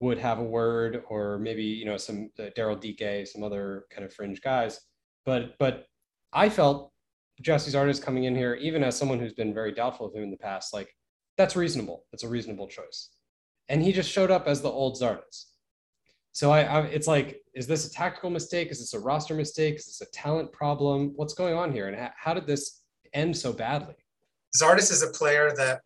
would 0.00 0.18
have 0.18 0.38
a 0.38 0.44
word, 0.44 1.02
or 1.08 1.38
maybe 1.38 1.62
you 1.62 1.84
know 1.84 1.96
some 1.96 2.30
uh, 2.38 2.50
Daryl 2.56 2.80
Dike, 2.80 3.26
some 3.26 3.42
other 3.42 3.84
kind 3.90 4.04
of 4.04 4.12
fringe 4.12 4.40
guys. 4.42 4.80
But 5.26 5.58
but 5.58 5.86
I 6.32 6.48
felt 6.48 6.92
Gyasi 7.42 7.70
Zardes 7.74 8.02
coming 8.02 8.24
in 8.24 8.34
here, 8.34 8.54
even 8.54 8.82
as 8.82 8.96
someone 8.96 9.18
who's 9.18 9.34
been 9.34 9.52
very 9.52 9.72
doubtful 9.72 10.06
of 10.06 10.14
him 10.14 10.22
in 10.22 10.30
the 10.30 10.36
past, 10.38 10.72
like 10.72 10.88
that's 11.36 11.56
reasonable. 11.56 12.04
That's 12.10 12.24
a 12.24 12.28
reasonable 12.28 12.68
choice. 12.68 13.10
And 13.68 13.82
he 13.82 13.92
just 13.92 14.10
showed 14.10 14.30
up 14.30 14.46
as 14.46 14.62
the 14.62 14.70
old 14.70 14.98
Zardes. 14.98 15.46
So 16.32 16.50
I, 16.50 16.60
I, 16.62 16.80
it's 16.82 17.06
like, 17.06 17.42
is 17.54 17.66
this 17.66 17.86
a 17.86 17.90
tactical 17.90 18.30
mistake? 18.30 18.70
Is 18.70 18.78
this 18.78 18.94
a 18.94 19.00
roster 19.00 19.34
mistake? 19.34 19.76
Is 19.76 19.86
this 19.86 20.00
a 20.02 20.10
talent 20.12 20.52
problem? 20.52 21.12
What's 21.16 21.34
going 21.34 21.54
on 21.54 21.72
here? 21.72 21.88
And 21.88 21.96
how, 21.96 22.10
how 22.16 22.34
did 22.34 22.46
this 22.46 22.82
end 23.12 23.36
so 23.36 23.52
badly? 23.52 23.94
Zardes 24.56 24.90
is 24.92 25.02
a 25.02 25.08
player 25.08 25.52
that 25.56 25.80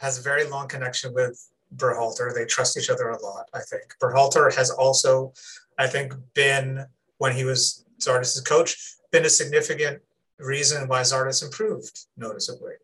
has 0.00 0.18
a 0.18 0.22
very 0.22 0.48
long 0.48 0.68
connection 0.68 1.12
with 1.12 1.36
Berhalter. 1.76 2.32
They 2.34 2.46
trust 2.46 2.78
each 2.78 2.90
other 2.90 3.10
a 3.10 3.20
lot, 3.20 3.46
I 3.52 3.60
think. 3.60 3.84
Berhalter 4.00 4.54
has 4.54 4.70
also, 4.70 5.32
I 5.78 5.88
think, 5.88 6.14
been, 6.34 6.86
when 7.18 7.34
he 7.34 7.44
was 7.44 7.84
Zardes' 8.00 8.44
coach, 8.44 8.96
been 9.10 9.24
a 9.24 9.30
significant 9.30 10.00
reason 10.38 10.88
why 10.88 11.00
Zardes 11.02 11.42
improved 11.42 12.06
noticeably. 12.16 12.74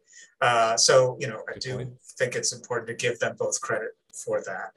Uh, 0.40 0.76
so, 0.76 1.16
you 1.20 1.26
know, 1.26 1.42
I 1.54 1.58
do 1.58 1.96
think 2.18 2.34
it's 2.34 2.52
important 2.52 2.88
to 2.88 2.94
give 2.94 3.18
them 3.18 3.36
both 3.38 3.60
credit 3.60 3.90
for 4.12 4.42
that. 4.42 4.72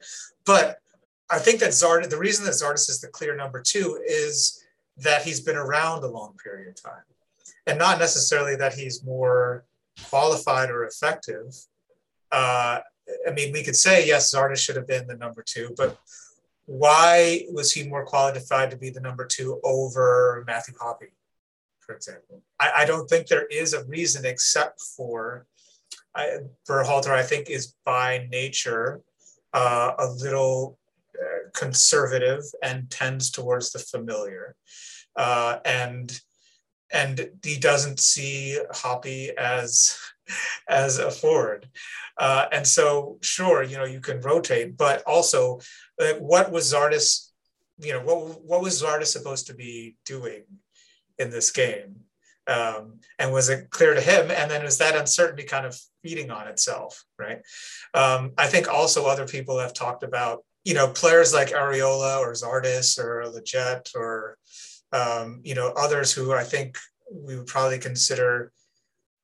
But 0.46 0.78
I 1.30 1.38
think 1.38 1.60
that 1.60 1.70
Zardes, 1.70 2.08
the 2.08 2.18
reason 2.18 2.44
that 2.44 2.52
Zardes 2.52 2.88
is 2.88 3.00
the 3.00 3.08
clear 3.08 3.36
number 3.36 3.60
two 3.60 4.00
is 4.06 4.64
that 4.96 5.22
he's 5.22 5.40
been 5.40 5.56
around 5.56 6.04
a 6.04 6.08
long 6.08 6.34
period 6.42 6.68
of 6.68 6.82
time. 6.82 7.02
And 7.66 7.78
not 7.78 7.98
necessarily 7.98 8.56
that 8.56 8.74
he's 8.74 9.04
more 9.04 9.64
qualified 10.08 10.70
or 10.70 10.86
effective, 10.86 11.54
uh, 12.32 12.80
I 13.26 13.30
mean, 13.32 13.52
we 13.52 13.62
could 13.62 13.76
say 13.76 14.06
yes, 14.06 14.34
Zardes 14.34 14.58
should 14.58 14.76
have 14.76 14.86
been 14.86 15.06
the 15.06 15.16
number 15.16 15.42
two, 15.42 15.74
but 15.76 15.98
why 16.68 17.46
was 17.50 17.72
he 17.72 17.88
more 17.88 18.04
qualified 18.04 18.70
to 18.70 18.76
be 18.76 18.90
the 18.90 19.00
number 19.00 19.24
two 19.24 19.58
over 19.64 20.44
Matthew 20.46 20.74
Hoppe, 20.74 21.08
for 21.80 21.94
example? 21.94 22.42
I, 22.60 22.70
I 22.76 22.84
don't 22.84 23.08
think 23.08 23.26
there 23.26 23.46
is 23.46 23.72
a 23.72 23.84
reason 23.84 24.26
except 24.26 24.82
for 24.82 25.46
I, 26.14 26.40
Berhalter. 26.68 27.08
I 27.08 27.22
think 27.22 27.48
is 27.48 27.74
by 27.86 28.28
nature 28.30 29.00
uh, 29.54 29.92
a 29.98 30.08
little 30.10 30.78
uh, 31.18 31.48
conservative 31.54 32.42
and 32.62 32.90
tends 32.90 33.30
towards 33.30 33.72
the 33.72 33.78
familiar, 33.78 34.54
uh, 35.16 35.60
and 35.64 36.20
and 36.92 37.30
he 37.42 37.58
doesn't 37.58 38.00
see 38.00 38.58
Hoppe 38.72 39.34
as 39.34 39.98
as 40.68 40.98
a 40.98 41.10
forward. 41.10 41.68
Uh, 42.18 42.46
and 42.52 42.66
so, 42.66 43.18
sure, 43.22 43.62
you 43.62 43.76
know, 43.76 43.84
you 43.84 44.00
can 44.00 44.20
rotate, 44.20 44.76
but 44.76 45.02
also, 45.06 45.60
what 46.18 46.50
was 46.50 46.72
Zardes, 46.72 47.30
you 47.78 47.92
know, 47.92 48.00
what 48.00 48.42
what 48.42 48.60
was 48.60 48.82
Zardes 48.82 49.06
supposed 49.06 49.46
to 49.46 49.54
be 49.54 49.96
doing 50.04 50.42
in 51.18 51.30
this 51.30 51.50
game? 51.50 52.00
Um, 52.46 53.00
and 53.18 53.32
was 53.32 53.50
it 53.50 53.68
clear 53.70 53.94
to 53.94 54.00
him? 54.00 54.30
And 54.30 54.50
then 54.50 54.64
is 54.64 54.78
that 54.78 54.96
uncertainty 54.96 55.44
kind 55.44 55.66
of 55.66 55.78
feeding 56.02 56.30
on 56.30 56.48
itself, 56.48 57.04
right? 57.18 57.42
Um, 57.92 58.32
I 58.38 58.46
think 58.46 58.68
also 58.68 59.04
other 59.04 59.26
people 59.26 59.58
have 59.58 59.74
talked 59.74 60.02
about, 60.02 60.44
you 60.64 60.72
know, 60.72 60.88
players 60.88 61.34
like 61.34 61.48
Arriola 61.48 62.20
or 62.20 62.32
Zardes 62.32 62.98
or 62.98 63.22
Lletget 63.24 63.94
or, 63.94 64.38
um, 64.92 65.40
you 65.44 65.54
know, 65.54 65.72
others 65.76 66.12
who 66.12 66.32
I 66.32 66.44
think 66.44 66.78
we 67.12 67.36
would 67.36 67.46
probably 67.46 67.78
consider 67.78 68.52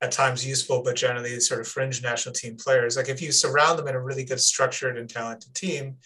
at 0.00 0.12
times 0.12 0.46
useful, 0.46 0.82
but 0.82 0.96
generally 0.96 1.40
sort 1.40 1.60
of 1.60 1.68
fringe 1.68 2.02
national 2.02 2.34
team 2.34 2.56
players. 2.56 2.96
Like 2.96 3.08
if 3.08 3.22
you 3.22 3.32
surround 3.32 3.78
them 3.78 3.88
in 3.88 3.94
a 3.94 4.00
really 4.00 4.24
good, 4.24 4.40
structured, 4.40 4.98
and 4.98 5.08
talented 5.08 5.54
team, 5.54 5.96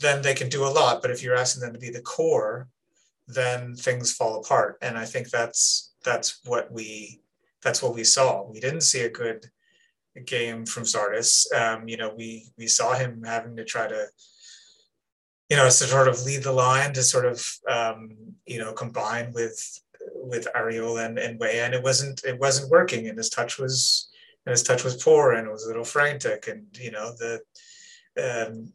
then 0.00 0.22
they 0.22 0.34
can 0.34 0.48
do 0.48 0.64
a 0.64 0.68
lot. 0.68 1.00
But 1.00 1.10
if 1.10 1.22
you're 1.22 1.36
asking 1.36 1.62
them 1.62 1.72
to 1.72 1.78
be 1.78 1.90
the 1.90 2.00
core, 2.00 2.68
then 3.26 3.74
things 3.74 4.12
fall 4.12 4.40
apart. 4.40 4.76
And 4.82 4.98
I 4.98 5.06
think 5.06 5.30
that's 5.30 5.94
that's 6.04 6.40
what 6.44 6.70
we 6.70 7.22
that's 7.62 7.82
what 7.82 7.94
we 7.94 8.04
saw. 8.04 8.42
We 8.42 8.60
didn't 8.60 8.82
see 8.82 9.00
a 9.02 9.10
good 9.10 9.46
game 10.26 10.66
from 10.66 10.82
Zardes. 10.82 11.46
Um, 11.54 11.88
you 11.88 11.96
know, 11.96 12.14
we 12.14 12.48
we 12.58 12.66
saw 12.66 12.94
him 12.94 13.22
having 13.24 13.56
to 13.56 13.64
try 13.64 13.88
to 13.88 14.06
you 15.50 15.56
know, 15.56 15.64
to 15.64 15.70
sort 15.70 16.08
of 16.08 16.24
lead 16.24 16.42
the 16.42 16.52
line 16.52 16.92
to 16.94 17.02
sort 17.02 17.26
of, 17.26 17.46
um, 17.68 18.16
you 18.46 18.58
know, 18.58 18.72
combine 18.72 19.32
with 19.32 19.80
with 20.14 20.48
Arriola 20.54 21.06
and, 21.06 21.18
and 21.18 21.38
Weah, 21.38 21.64
and 21.64 21.74
it 21.74 21.82
wasn't 21.82 22.24
it 22.24 22.38
wasn't 22.38 22.70
working, 22.70 23.08
and 23.08 23.18
his 23.18 23.30
touch 23.30 23.58
was 23.58 24.08
and 24.46 24.52
his 24.52 24.62
touch 24.62 24.84
was 24.84 25.02
poor, 25.02 25.32
and 25.32 25.46
it 25.46 25.50
was 25.50 25.64
a 25.64 25.68
little 25.68 25.84
frantic, 25.84 26.48
and 26.48 26.66
you 26.78 26.90
know 26.90 27.12
the 27.12 27.40
um, 28.18 28.72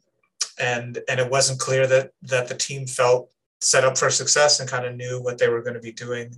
and 0.58 0.98
and 1.08 1.20
it 1.20 1.30
wasn't 1.30 1.60
clear 1.60 1.86
that 1.86 2.12
that 2.22 2.48
the 2.48 2.54
team 2.54 2.86
felt 2.86 3.30
set 3.60 3.84
up 3.84 3.98
for 3.98 4.10
success 4.10 4.60
and 4.60 4.68
kind 4.68 4.86
of 4.86 4.96
knew 4.96 5.20
what 5.22 5.38
they 5.38 5.48
were 5.48 5.62
going 5.62 5.74
to 5.74 5.80
be 5.80 5.92
doing 5.92 6.34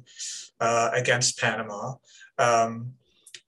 uh, 0.61 0.91
against 0.93 1.39
Panama, 1.39 1.95
um, 2.39 2.93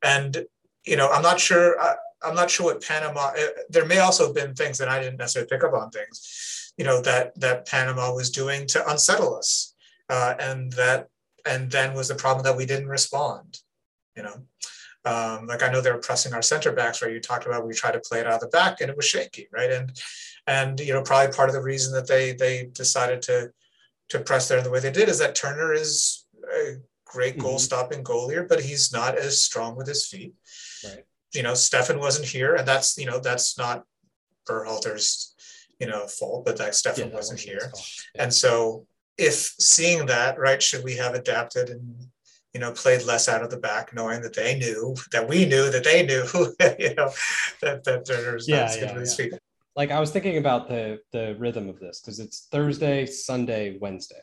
and 0.03 0.47
you 0.85 0.97
know 0.97 1.09
I'm 1.09 1.23
not 1.23 1.41
sure. 1.41 1.81
I, 1.81 1.95
I'm 2.23 2.35
not 2.35 2.51
sure 2.51 2.67
what 2.67 2.83
Panama. 2.83 3.33
Uh, 3.39 3.47
there 3.69 3.85
may 3.85 3.99
also 3.99 4.27
have 4.27 4.35
been 4.35 4.55
things 4.55 4.79
that 4.79 4.89
I 4.89 4.99
didn't 4.99 5.19
necessarily 5.19 5.49
pick 5.49 5.63
up 5.63 5.75
on 5.75 5.91
things, 5.91 6.64
you 6.77 6.85
know, 6.85 7.01
that 7.03 7.39
that 7.41 7.67
Panama 7.67 8.13
was 8.13 8.31
doing 8.31 8.67
to 8.69 8.91
unsettle 8.91 9.37
us, 9.37 9.75
uh, 10.09 10.35
and 10.39 10.73
that 10.73 11.09
and 11.47 11.71
then 11.71 11.95
was 11.95 12.09
the 12.09 12.15
problem 12.15 12.45
that 12.45 12.57
we 12.57 12.67
didn't 12.67 12.89
respond. 12.89 13.61
You 14.17 14.25
know, 14.25 14.43
um, 15.05 15.47
like 15.47 15.63
I 15.63 15.71
know 15.71 15.81
they 15.81 15.93
were 15.93 15.99
pressing 15.99 16.33
our 16.33 16.43
center 16.43 16.73
backs, 16.73 17.03
right? 17.03 17.13
You 17.13 17.21
talked 17.21 17.47
about 17.47 17.67
we 17.67 17.75
tried 17.75 17.93
to 17.93 18.01
play 18.01 18.21
it 18.21 18.27
out 18.27 18.35
of 18.35 18.41
the 18.41 18.49
back 18.49 18.81
and 18.81 18.91
it 18.91 18.97
was 18.97 19.07
shaky, 19.07 19.49
right? 19.53 19.71
And 19.71 19.93
and 20.47 20.81
you 20.81 20.93
know 20.93 21.03
probably 21.03 21.35
part 21.35 21.49
of 21.49 21.55
the 21.55 21.63
reason 21.63 21.93
that 21.95 22.07
they 22.07 22.33
they 22.33 22.71
decided 22.73 23.23
to 23.23 23.51
to 24.09 24.21
press 24.21 24.49
there 24.49 24.63
the 24.63 24.71
way 24.71 24.81
they 24.81 24.91
did 24.91 25.09
is 25.09 25.19
that 25.19 25.35
Turner 25.35 25.73
is 25.73 26.25
a 26.53 26.77
great 27.05 27.39
goal 27.39 27.59
stopping 27.59 28.03
goalie, 28.03 28.47
but 28.49 28.61
he's 28.61 28.93
not 28.93 29.17
as 29.17 29.43
strong 29.43 29.77
with 29.77 29.87
his 29.87 30.07
feet. 30.07 30.35
Right. 30.85 31.05
You 31.33 31.43
know, 31.43 31.55
Stefan 31.55 31.99
wasn't 31.99 32.27
here, 32.27 32.55
and 32.55 32.67
that's 32.67 32.97
you 32.97 33.07
know 33.07 33.19
that's 33.19 33.59
not 33.59 33.85
Berhalter's 34.47 35.34
you 35.81 35.87
know 35.87 36.07
fault, 36.07 36.45
but 36.45 36.57
that 36.59 36.75
Stefan 36.75 37.09
Yeah, 37.09 37.15
wasn't 37.15 37.41
here. 37.41 37.71
Yeah. 38.15 38.23
and 38.23 38.35
so 38.35 38.87
if 39.19 39.35
seeing 39.61 40.07
that, 40.07 40.39
right, 40.39 40.63
should 40.63 40.85
we 40.85 40.97
have 40.97 41.15
adapted 41.15 41.71
and 41.71 42.07
you 42.53 42.61
know 42.61 42.73
played 42.73 43.03
less 43.05 43.29
out 43.29 43.43
of 43.43 43.51
the 43.51 43.59
back, 43.59 43.95
knowing 43.95 44.23
that 44.23 44.35
they 44.35 44.59
knew 44.59 44.95
that 45.13 45.29
we 45.29 45.45
knew 45.45 45.71
that 45.71 45.85
they 45.85 46.05
knew, 46.05 46.25
you 46.79 46.95
know, 46.95 47.11
that 47.63 47.85
that 47.85 48.07
Turner's 48.07 48.49
Yeah, 48.49 48.65
not 48.67 48.79
yeah, 48.81 48.95
with 48.95 49.09
yeah. 49.09 49.15
feet. 49.15 49.35
like 49.77 49.91
I 49.91 50.01
was 50.01 50.11
thinking 50.11 50.37
about 50.39 50.69
the 50.69 51.01
the 51.13 51.37
rhythm 51.39 51.69
of 51.69 51.79
this 51.81 52.01
because 52.01 52.21
it's 52.21 52.47
Thursday, 52.51 53.07
Sunday, 53.07 53.79
Wednesday. 53.81 54.21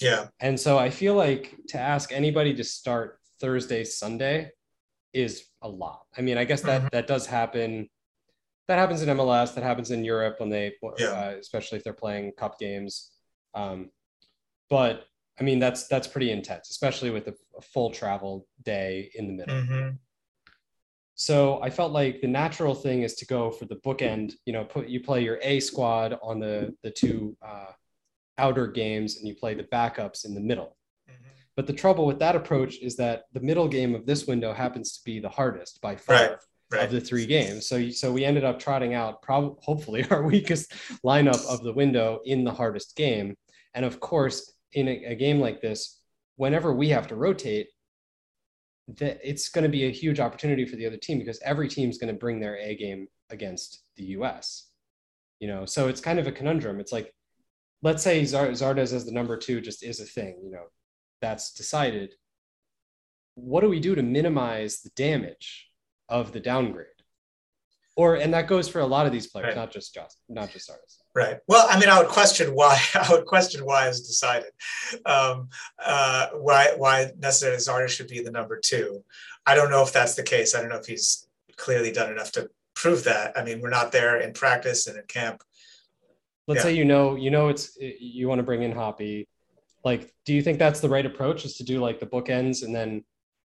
Yeah, 0.00 0.26
And 0.40 0.58
so 0.58 0.76
I 0.76 0.90
feel 0.90 1.14
like 1.14 1.54
to 1.68 1.78
ask 1.78 2.10
anybody 2.10 2.52
to 2.54 2.64
start 2.64 3.20
Thursday, 3.40 3.84
Sunday 3.84 4.50
is 5.12 5.44
a 5.62 5.68
lot. 5.68 6.00
I 6.18 6.20
mean, 6.20 6.36
I 6.36 6.42
guess 6.44 6.62
that 6.62 6.82
Mhm. 6.82 6.90
that 6.90 7.06
does 7.06 7.26
happen. 7.26 7.88
That 8.68 8.78
happens 8.78 9.02
in 9.02 9.08
MLS. 9.10 9.54
That 9.54 9.64
happens 9.64 9.90
in 9.90 10.04
Europe 10.04 10.36
when 10.40 10.48
they, 10.48 10.72
Yeah. 10.98 11.06
uh, 11.06 11.34
especially 11.38 11.78
if 11.78 11.84
they're 11.84 11.92
playing 11.92 12.32
cup 12.32 12.58
games. 12.58 13.12
Um, 13.54 13.90
but 14.70 15.06
I 15.38 15.42
mean, 15.42 15.58
that's 15.58 15.86
that's 15.88 16.06
pretty 16.08 16.30
intense, 16.30 16.70
especially 16.70 17.10
with 17.10 17.28
a, 17.28 17.34
a 17.56 17.60
full 17.60 17.90
travel 17.90 18.46
day 18.62 19.10
in 19.14 19.26
the 19.26 19.32
middle. 19.34 19.60
hmm 19.62 19.88
So 21.14 21.62
I 21.62 21.70
felt 21.70 21.92
like 21.92 22.20
the 22.20 22.28
natural 22.28 22.74
thing 22.74 23.02
is 23.02 23.14
to 23.16 23.26
go 23.26 23.50
for 23.50 23.66
the 23.66 23.76
bookend. 23.76 24.34
You 24.46 24.52
know, 24.54 24.64
put 24.64 24.88
you 24.88 25.00
play 25.00 25.22
your 25.22 25.38
A 25.42 25.60
squad 25.60 26.18
on 26.22 26.40
the 26.40 26.74
the 26.82 26.90
two 26.90 27.36
uh, 27.42 27.72
outer 28.38 28.66
games, 28.66 29.18
and 29.18 29.28
you 29.28 29.34
play 29.34 29.54
the 29.54 29.64
backups 29.64 30.24
in 30.24 30.34
the 30.34 30.40
middle. 30.40 30.76
But 31.56 31.68
the 31.68 31.72
trouble 31.72 32.04
with 32.06 32.18
that 32.18 32.34
approach 32.34 32.78
is 32.78 32.96
that 32.96 33.24
the 33.32 33.40
middle 33.40 33.68
game 33.68 33.94
of 33.94 34.06
this 34.06 34.26
window 34.26 34.52
happens 34.52 34.96
to 34.96 35.04
be 35.04 35.20
the 35.20 35.28
hardest 35.28 35.80
by 35.80 35.94
far 35.94 36.16
Right, 36.16 36.36
right. 36.74 36.84
of 36.84 36.90
the 36.90 37.00
three 37.00 37.26
games. 37.26 37.66
So 37.66 37.90
so 37.90 38.12
we 38.12 38.24
ended 38.24 38.44
up 38.44 38.58
trotting 38.58 38.94
out 38.94 39.22
probably 39.22 39.56
hopefully 39.62 40.06
our 40.10 40.22
weakest 40.22 40.72
lineup 41.04 41.44
of 41.46 41.62
the 41.62 41.72
window 41.72 42.20
in 42.24 42.44
the 42.44 42.52
hardest 42.52 42.96
game. 42.96 43.36
And 43.74 43.84
of 43.84 44.00
course, 44.00 44.52
in 44.72 44.88
a, 44.88 45.04
a 45.06 45.14
game 45.14 45.40
like 45.40 45.60
this, 45.60 46.00
whenever 46.36 46.72
we 46.74 46.88
have 46.90 47.06
to 47.08 47.16
rotate, 47.16 47.68
that 48.98 49.18
it's 49.22 49.48
going 49.48 49.62
to 49.62 49.68
be 49.68 49.86
a 49.86 49.90
huge 49.90 50.20
opportunity 50.20 50.66
for 50.66 50.76
the 50.76 50.86
other 50.86 50.96
team 50.96 51.18
because 51.18 51.40
every 51.44 51.68
team's 51.68 51.98
going 51.98 52.12
to 52.12 52.18
bring 52.18 52.38
their 52.40 52.56
A 52.58 52.76
game 52.76 53.08
against 53.30 53.82
the 53.96 54.04
US. 54.18 54.68
You 55.40 55.48
know, 55.48 55.64
so 55.64 55.88
it's 55.88 56.00
kind 56.00 56.18
of 56.18 56.26
a 56.26 56.32
conundrum. 56.32 56.80
It's 56.80 56.92
like, 56.92 57.12
let's 57.82 58.02
say 58.02 58.24
Zar- 58.24 58.48
Zardes 58.48 58.92
as 58.92 59.04
the 59.04 59.12
number 59.12 59.36
two 59.36 59.60
just 59.60 59.82
is 59.82 60.00
a 60.00 60.04
thing. 60.04 60.40
You 60.44 60.50
know, 60.50 60.64
that's 61.20 61.52
decided. 61.52 62.14
What 63.36 63.62
do 63.62 63.68
we 63.68 63.80
do 63.80 63.94
to 63.94 64.02
minimize 64.02 64.80
the 64.80 64.90
damage 64.96 65.68
of 66.08 66.32
the 66.32 66.40
downgrade? 66.40 66.86
Or 67.96 68.16
and 68.16 68.34
that 68.34 68.48
goes 68.48 68.68
for 68.68 68.80
a 68.80 68.86
lot 68.86 69.06
of 69.06 69.12
these 69.12 69.28
players, 69.28 69.48
Right. 69.48 69.56
not 69.56 69.70
just 69.70 69.94
just 69.94 70.18
not 70.28 70.50
just 70.50 70.68
Zardes. 70.68 70.98
Right. 71.14 71.38
Well, 71.46 71.64
I 71.70 71.78
mean, 71.78 71.88
I 71.88 72.00
would 72.00 72.08
question 72.08 72.52
why. 72.52 72.80
I 72.94 73.06
would 73.12 73.24
question 73.24 73.64
why 73.64 73.88
is 73.88 74.00
decided. 74.00 74.50
Um, 75.06 75.48
uh, 75.78 76.30
why 76.34 76.72
why 76.76 77.12
necessarily 77.18 77.58
Zardes 77.58 77.90
should 77.90 78.08
be 78.08 78.20
the 78.20 78.32
number 78.32 78.58
two. 78.58 79.04
I 79.46 79.54
don't 79.54 79.70
know 79.70 79.82
if 79.82 79.92
that's 79.92 80.16
the 80.16 80.24
case. 80.24 80.54
I 80.56 80.60
don't 80.60 80.70
know 80.70 80.78
if 80.78 80.86
he's 80.86 81.28
clearly 81.56 81.92
done 81.92 82.10
enough 82.10 82.32
to 82.32 82.50
prove 82.74 83.04
that. 83.04 83.38
I 83.38 83.44
mean, 83.44 83.60
we're 83.60 83.70
not 83.70 83.92
there 83.92 84.18
in 84.18 84.32
practice 84.32 84.88
and 84.88 84.98
in 84.98 85.04
camp. 85.06 85.44
Let's 86.48 86.58
Yeah. 86.58 86.62
say 86.70 86.72
you 86.74 86.84
know 86.84 87.14
you 87.14 87.30
know 87.30 87.46
it's 87.48 87.76
you 87.78 88.26
want 88.28 88.40
to 88.40 88.42
bring 88.42 88.64
in 88.64 88.72
Hoppe. 88.72 89.28
Like, 89.84 90.12
do 90.24 90.34
you 90.34 90.42
think 90.42 90.58
that's 90.58 90.80
the 90.80 90.88
right 90.88 91.06
approach? 91.06 91.44
Is 91.44 91.58
to 91.58 91.62
do 91.62 91.78
like 91.78 92.00
the 92.00 92.06
bookends 92.06 92.64
and 92.64 92.74
then 92.74 93.04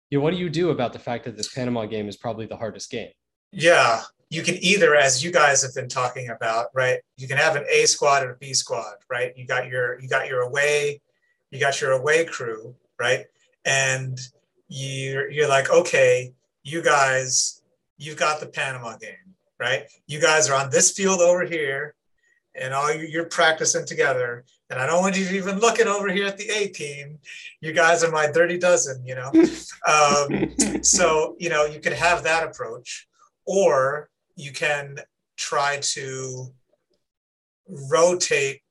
you 0.09 0.17
know, 0.17 0.23
what 0.23 0.31
do 0.31 0.37
you 0.37 0.49
do 0.49 0.71
about 0.71 0.93
the 0.93 0.99
fact 0.99 1.25
that 1.25 1.37
this 1.37 1.53
Panama 1.53 1.85
game 1.85 2.07
is 2.07 2.17
probably 2.17 2.45
the 2.45 2.57
hardest 2.57 2.89
game? 2.89 3.09
Yeah, 3.51 4.01
you 4.29 4.43
can 4.43 4.55
either, 4.55 4.95
as 4.95 5.23
you 5.23 5.31
guys 5.31 5.61
have 5.61 5.73
been 5.73 5.89
talking 5.89 6.29
about, 6.29 6.67
right? 6.73 6.99
You 7.17 7.27
can 7.27 7.37
have 7.37 7.55
an 7.55 7.65
A 7.71 7.85
squad 7.85 8.23
and 8.23 8.31
a 8.31 8.35
B 8.35 8.53
squad, 8.53 8.95
right? 9.09 9.33
You 9.35 9.45
got 9.45 9.67
your 9.67 9.99
you 9.99 10.07
got 10.07 10.27
your 10.27 10.41
away, 10.41 11.01
you 11.51 11.59
got 11.59 11.81
your 11.81 11.91
away 11.91 12.25
crew, 12.25 12.75
right? 12.99 13.25
And 13.65 14.19
you're 14.67 15.29
you're 15.29 15.49
like, 15.49 15.69
okay, 15.71 16.33
you 16.63 16.81
guys, 16.81 17.61
you've 17.97 18.17
got 18.17 18.39
the 18.39 18.47
Panama 18.47 18.97
game, 18.97 19.35
right? 19.59 19.83
You 20.07 20.21
guys 20.21 20.49
are 20.49 20.55
on 20.55 20.69
this 20.69 20.91
field 20.91 21.21
over 21.21 21.45
here, 21.45 21.95
and 22.55 22.73
all 22.73 22.93
you, 22.93 23.07
you're 23.07 23.25
practicing 23.25 23.85
together. 23.85 24.45
And 24.69 24.79
I 24.79 24.85
don't 24.85 25.01
want 25.01 25.17
you 25.17 25.25
to 25.25 25.35
even 25.35 25.59
looking 25.59 25.87
over 25.87 26.09
here 26.09 26.27
at 26.27 26.37
the 26.37 26.49
A 26.49 26.67
team. 26.67 27.17
You 27.59 27.73
guys 27.73 28.03
are 28.03 28.11
my 28.11 28.31
dirty 28.31 28.57
dozen, 28.57 29.05
you 29.05 29.15
know. 29.15 29.31
Um, 29.87 30.83
so 30.83 31.37
you 31.39 31.49
know 31.49 31.63
you 31.63 31.79
could 31.79 31.93
have 31.93 32.23
that 32.23 32.43
approach 32.43 33.07
or 33.45 34.09
you 34.35 34.51
can 34.51 34.99
try 35.37 35.77
to 35.81 36.53
rotate 37.89 38.61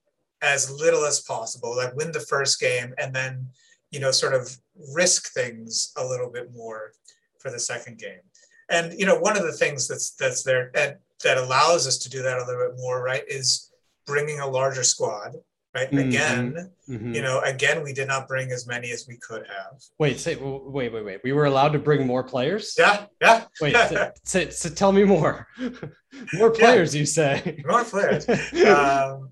as 0.42 0.70
little 0.70 1.06
as 1.06 1.20
possible 1.20 1.74
like 1.74 1.96
win 1.96 2.12
the 2.12 2.20
first 2.20 2.60
game 2.60 2.92
and 2.98 3.14
then 3.14 3.48
you 3.90 4.00
know 4.00 4.10
sort 4.10 4.34
of 4.34 4.54
risk 4.92 5.32
things 5.32 5.92
a 5.96 6.04
little 6.04 6.30
bit 6.30 6.54
more 6.54 6.92
for 7.38 7.50
the 7.50 7.58
second 7.58 7.98
game 7.98 8.20
and 8.68 8.98
you 8.98 9.06
know, 9.06 9.18
one 9.18 9.36
of 9.36 9.44
the 9.44 9.52
things 9.52 9.88
that's 9.88 10.10
that's 10.10 10.42
there 10.42 10.70
that 10.74 11.38
allows 11.38 11.86
us 11.86 11.98
to 11.98 12.10
do 12.10 12.22
that 12.22 12.38
a 12.38 12.44
little 12.44 12.68
bit 12.68 12.78
more, 12.78 13.02
right, 13.02 13.24
is 13.26 13.72
bringing 14.06 14.40
a 14.40 14.46
larger 14.46 14.84
squad, 14.84 15.36
right? 15.78 15.90
Mhm. 15.90 16.08
Again, 16.08 16.70
Mhm. 16.88 17.14
you 17.14 17.22
know, 17.22 17.40
again, 17.40 17.82
we 17.82 17.92
did 17.92 18.08
not 18.08 18.26
bring 18.28 18.50
as 18.50 18.66
many 18.66 18.90
as 18.90 19.06
we 19.06 19.16
could 19.18 19.44
have. 19.46 19.80
Wait, 19.98 20.18
say, 20.18 20.36
wait, 20.36 20.92
wait, 20.92 21.04
wait. 21.04 21.20
We 21.24 21.32
were 21.32 21.44
allowed 21.46 21.72
to 21.74 21.78
bring 21.78 22.06
more 22.06 22.22
players? 22.22 22.74
Yeah, 22.78 23.06
yeah, 23.20 23.44
Wait, 23.60 23.74
so, 23.74 24.12
so, 24.24 24.50
so 24.50 24.68
tell 24.70 24.92
me 24.92 25.04
more. 25.04 25.46
more 26.34 26.50
players, 26.50 26.94
you 26.94 27.06
say? 27.06 27.62
more 27.66 27.84
players. 27.84 28.28
um, 28.66 29.30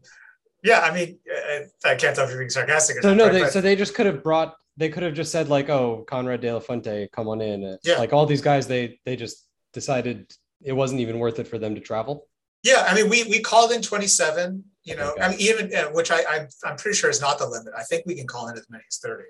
yeah, 0.62 0.80
I 0.80 0.92
mean, 0.94 1.18
I, 1.30 1.64
I 1.84 1.94
can't 1.94 2.14
tell 2.14 2.24
if 2.24 2.30
you're 2.30 2.38
being 2.38 2.50
sarcastic. 2.50 2.98
Or 2.98 3.02
so 3.02 3.14
no, 3.14 3.28
they, 3.28 3.40
But- 3.42 3.52
so 3.52 3.60
they 3.60 3.76
just 3.76 3.94
could 3.94 4.06
have 4.06 4.22
brought. 4.22 4.54
They 4.78 4.90
could 4.90 5.04
have 5.04 5.14
just 5.14 5.32
said 5.32 5.48
like, 5.48 5.70
"Oh, 5.70 6.04
Konrad 6.06 6.42
De 6.42 6.52
La 6.52 6.60
Fuente, 6.60 7.08
come 7.10 7.28
on 7.28 7.40
in." 7.40 7.78
Yeah. 7.82 7.96
Like 7.98 8.12
all 8.12 8.26
these 8.26 8.42
guys, 8.42 8.66
they 8.66 9.00
they 9.06 9.16
just 9.16 9.46
decided 9.72 10.30
it 10.62 10.72
wasn't 10.74 11.00
even 11.00 11.18
worth 11.18 11.38
it 11.38 11.48
for 11.48 11.56
them 11.58 11.74
to 11.76 11.80
travel. 11.80 12.28
Yeah, 12.62 12.84
I 12.86 12.94
mean, 12.94 13.08
we 13.08 13.24
we 13.24 13.40
called 13.40 13.72
in 13.72 13.80
27. 13.80 14.64
You 14.86 14.94
know, 14.96 15.10
Okay. 15.12 15.22
I 15.22 15.28
mean, 15.30 15.40
even 15.40 15.74
uh, 15.74 15.90
which 15.90 16.10
I 16.12 16.24
I'm, 16.30 16.48
I'm 16.64 16.76
pretty 16.76 16.96
sure 16.96 17.10
is 17.10 17.20
not 17.20 17.38
the 17.38 17.46
limit. 17.48 17.74
I 17.76 17.82
think 17.82 18.04
we 18.06 18.14
can 18.14 18.26
call 18.26 18.48
in 18.48 18.56
as 18.56 18.66
many 18.70 18.84
as 18.88 18.98
30, 18.98 19.24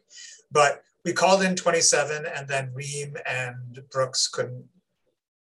but 0.52 0.82
we 1.04 1.12
called 1.14 1.42
in 1.42 1.56
27, 1.56 2.26
and 2.26 2.46
then 2.46 2.70
Ream 2.74 3.16
and 3.26 3.80
Brooks 3.90 4.28
couldn't 4.28 4.64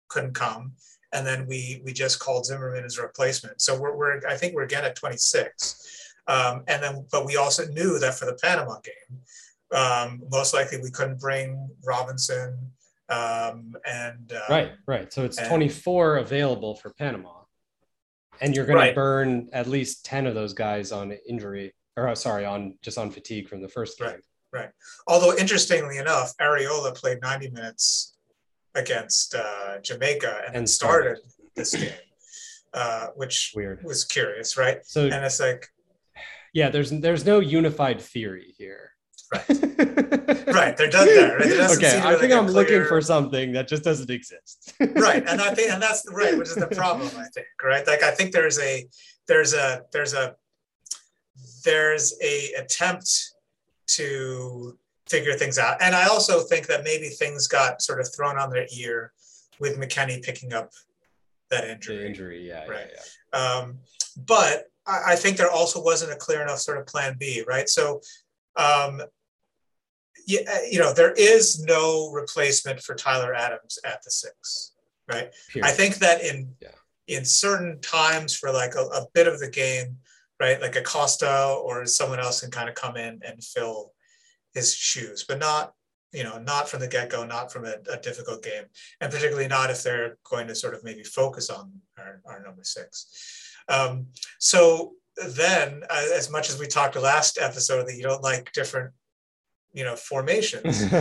couldn't 0.08 0.34
come, 0.34 0.72
and 1.12 1.28
then 1.28 1.46
we 1.48 1.82
we 1.84 1.92
just 1.92 2.20
called 2.20 2.46
Zimmerman 2.46 2.86
as 2.86 2.98
a 2.98 3.02
replacement. 3.02 3.62
So 3.62 3.78
we're 3.78 3.96
we're 3.96 4.26
I 4.28 4.36
think 4.38 4.56
we're 4.56 4.64
again 4.64 4.86
at 4.86 4.96
26, 4.96 6.14
um, 6.28 6.64
and 6.68 6.82
then 6.82 7.06
but 7.12 7.26
we 7.26 7.36
also 7.36 7.68
knew 7.68 8.00
that 8.00 8.16
for 8.16 8.26
the 8.26 8.36
Panama 8.42 8.80
game, 8.80 9.20
um, 9.78 10.24
most 10.32 10.54
likely 10.54 10.80
we 10.82 10.92
couldn't 10.92 11.20
bring 11.20 11.70
Robinson 11.86 12.72
um, 13.10 13.74
and 13.86 14.32
uh, 14.34 14.40
Right, 14.50 14.72
right. 14.88 15.12
So 15.14 15.26
it's 15.26 15.38
and- 15.38 15.48
24 15.50 16.18
available 16.18 16.76
for 16.76 16.92
Panama, 16.94 17.42
and 18.42 18.56
you're 18.56 18.66
going 18.66 18.78
Right. 18.78 18.90
to 18.90 18.96
burn 18.96 19.50
at 19.54 19.68
least 19.68 20.06
10 20.06 20.28
of 20.28 20.36
those 20.36 20.54
guys 20.54 20.92
on 20.92 21.12
injury, 21.28 21.74
or 21.98 22.08
uh, 22.10 22.16
sorry, 22.16 22.46
on 22.46 22.78
just 22.82 22.98
on 22.98 23.12
fatigue 23.12 23.48
from 23.50 23.62
the 23.62 23.70
first 23.70 23.98
game. 24.00 24.08
Right. 24.08 24.20
right 24.52 24.70
Although 25.08 25.36
interestingly 25.38 25.98
enough, 25.98 26.34
Arriola 26.38 26.96
played 26.96 27.22
90 27.22 27.50
minutes 27.52 28.16
against 28.76 29.36
uh, 29.36 29.80
Jamaica 29.82 30.42
and, 30.48 30.56
And 30.56 30.70
started 30.70 31.20
this 31.56 31.74
game, 31.74 31.92
uh, 32.74 33.08
which 33.16 33.54
Weird. 33.56 33.84
was 33.84 34.04
curious, 34.04 34.58
right? 34.58 34.86
So 34.86 35.06
And 35.06 35.24
it's 35.26 35.40
like, 35.40 35.68
yeah, 36.54 36.70
there's 36.70 36.90
there's 36.92 37.26
no 37.26 37.40
unified 37.40 38.02
theory 38.02 38.54
here. 38.58 38.92
Right. 39.48 40.48
right. 40.56 40.78
They're 40.78 40.90
done 40.90 41.08
there. 41.08 41.38
Right? 41.38 41.48
There 41.50 41.70
okay, 41.72 41.90
seem 41.90 42.02
I 42.04 42.12
think 42.16 42.22
like 42.22 42.32
a 42.32 42.38
I'm 42.38 42.48
looking 42.48 42.68
clear- 42.76 42.86
for 42.86 43.02
something 43.02 43.52
that 43.54 43.68
just 43.68 43.84
doesn't 43.84 44.10
exist. 44.10 44.74
right, 44.80 45.24
and 45.28 45.42
I 45.42 45.54
think, 45.54 45.72
and 45.72 45.82
that's 45.82 46.02
the 46.04 46.12
right, 46.12 46.38
which 46.38 46.50
is 46.50 46.56
the 46.56 46.68
problem. 46.68 47.08
I 47.18 47.28
think, 47.34 47.48
right? 47.64 47.86
Like, 47.86 48.04
I 48.04 48.12
think 48.12 48.32
there's 48.32 48.60
a, 48.60 48.88
there's 49.28 49.54
a, 49.54 49.84
there's 49.92 50.14
a, 50.14 50.36
there's 51.64 52.14
a 52.22 52.52
attempt 52.54 53.32
to 53.88 54.78
figure 55.08 55.34
things 55.34 55.58
out, 55.58 55.78
and 55.82 55.96
I 55.96 56.08
also 56.08 56.40
think 56.42 56.68
that 56.68 56.84
maybe 56.84 57.10
things 57.10 57.48
got 57.48 57.82
sort 57.82 58.00
of 58.00 58.10
thrown 58.16 58.38
on 58.38 58.50
their 58.50 58.68
ear 58.78 59.12
with 59.60 59.78
McKennie 59.80 60.22
picking 60.22 60.54
up 60.54 60.72
that 61.52 61.64
the 61.64 61.72
injury. 61.74 62.06
injury, 62.08 62.48
yeah, 62.48 62.66
Right. 62.66 62.88
yeah, 62.94 63.02
yeah. 63.34 63.40
Um, 63.58 63.80
but 64.26 64.66
I, 64.88 65.14
I 65.14 65.16
think 65.16 65.38
there 65.38 65.52
also 65.52 65.82
wasn't 65.82 66.12
a 66.12 66.16
clear 66.16 66.42
enough 66.42 66.60
sort 66.60 66.78
of 66.78 66.88
plan 66.88 67.16
B, 67.20 67.44
right? 67.48 67.70
So, 67.70 68.02
um, 68.58 69.02
yeah, 70.26 70.60
you 70.70 70.80
know, 70.80 70.94
there 70.94 71.14
is 71.14 71.64
no 71.64 72.12
replacement 72.12 72.82
for 72.82 72.96
Tyler 72.96 73.34
Adams 73.34 73.78
at 73.86 74.02
the 74.04 74.12
six, 74.12 74.74
right? 75.12 75.30
I 75.64 75.72
think 75.72 75.96
that 75.98 76.22
in 76.24 76.56
Yeah. 76.60 76.70
in 77.08 77.26
certain 77.26 77.80
times 77.82 78.36
for 78.36 78.52
like 78.52 78.76
a, 78.76 78.86
a 79.02 79.08
bit 79.14 79.28
of 79.28 79.40
the 79.40 79.50
game, 79.50 79.98
right, 80.40 80.60
like 80.62 80.76
Acosta 80.76 81.56
or 81.64 81.86
someone 81.86 82.20
else 82.20 82.42
can 82.42 82.52
kind 82.52 82.70
of 82.70 82.76
come 82.76 82.98
in 82.98 83.20
and 83.24 83.44
fill 83.44 83.94
his 84.54 84.74
shoes, 84.74 85.26
but 85.28 85.40
not 85.40 85.74
you 86.12 86.24
know 86.24 86.38
not 86.40 86.68
from 86.70 86.80
the 86.80 86.88
get 86.88 87.10
go, 87.10 87.26
not 87.26 87.52
from 87.52 87.66
a, 87.66 87.76
a 87.92 87.98
difficult 87.98 88.42
game, 88.44 88.64
and 89.02 89.12
particularly 89.12 89.48
not 89.48 89.70
if 89.70 89.84
they're 89.84 90.18
going 90.24 90.48
to 90.48 90.56
sort 90.56 90.74
of 90.74 90.84
maybe 90.84 91.04
focus 91.04 91.50
on 91.50 91.72
our, 92.00 92.22
our 92.26 92.42
number 92.42 92.64
six. 92.64 93.08
Um, 93.68 94.08
so 94.40 94.94
then, 95.28 95.84
uh, 95.90 96.06
as 96.14 96.30
much 96.30 96.50
as 96.50 96.60
we 96.60 96.68
talked 96.68 96.96
last 96.96 97.38
episode 97.40 97.88
that 97.88 97.96
you 97.96 98.04
don't 98.04 98.24
like 98.24 98.52
different 98.54 98.92
you 99.78 99.84
know 99.84 99.96
formations 99.96 100.76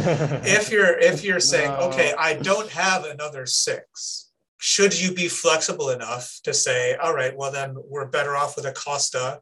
if 0.59 0.65
you're 0.73 0.99
if 0.99 1.23
you're 1.25 1.41
saying 1.53 1.71
No. 1.71 1.89
okay 1.89 2.13
i 2.19 2.35
don't 2.35 2.71
have 2.71 3.05
another 3.05 3.47
six 3.47 4.31
should 4.59 4.93
you 5.01 5.13
be 5.15 5.29
flexible 5.29 5.91
enough 5.91 6.27
to 6.47 6.53
say 6.53 6.97
all 6.97 7.15
right 7.15 7.35
well 7.37 7.53
then 7.53 7.77
we're 7.93 8.09
better 8.19 8.35
off 8.37 8.57
with 8.57 8.67
acosta 8.67 9.41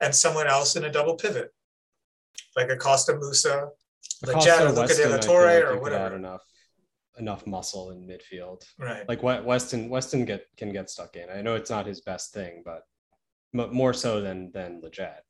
and 0.00 0.14
someone 0.14 0.46
else 0.46 0.76
in 0.76 0.84
a 0.84 0.92
double 0.98 1.16
pivot 1.16 1.50
like 2.56 2.70
acosta 2.70 3.12
musa 3.18 3.68
Lletget 4.24 4.60
or 4.66 4.72
Luca 4.72 4.94
de 4.94 5.08
la 5.08 5.16
Torre 5.18 5.44
like 5.46 5.64
or 5.64 5.74
you 5.74 5.80
could 5.80 5.92
add 5.92 6.00
whatever. 6.12 6.16
enough 6.16 6.42
enough 7.18 7.46
muscle 7.46 7.90
in 7.90 7.98
midfield. 8.06 8.62
right 8.78 9.08
Like 9.08 9.22
what 9.24 9.44
Weston 9.44 9.88
Weston 9.88 10.24
get 10.24 10.42
can 10.56 10.72
get 10.72 10.88
stuck 10.90 11.16
in. 11.16 11.26
I 11.30 11.42
know 11.42 11.54
it's 11.56 11.70
not 11.70 11.84
his 11.86 12.00
best 12.00 12.32
thing, 12.32 12.62
but 12.64 12.82
mo- 13.52 13.70
more 13.72 13.92
so 13.92 14.20
than 14.20 14.50
than 14.52 14.80
Lletget. 14.82 15.20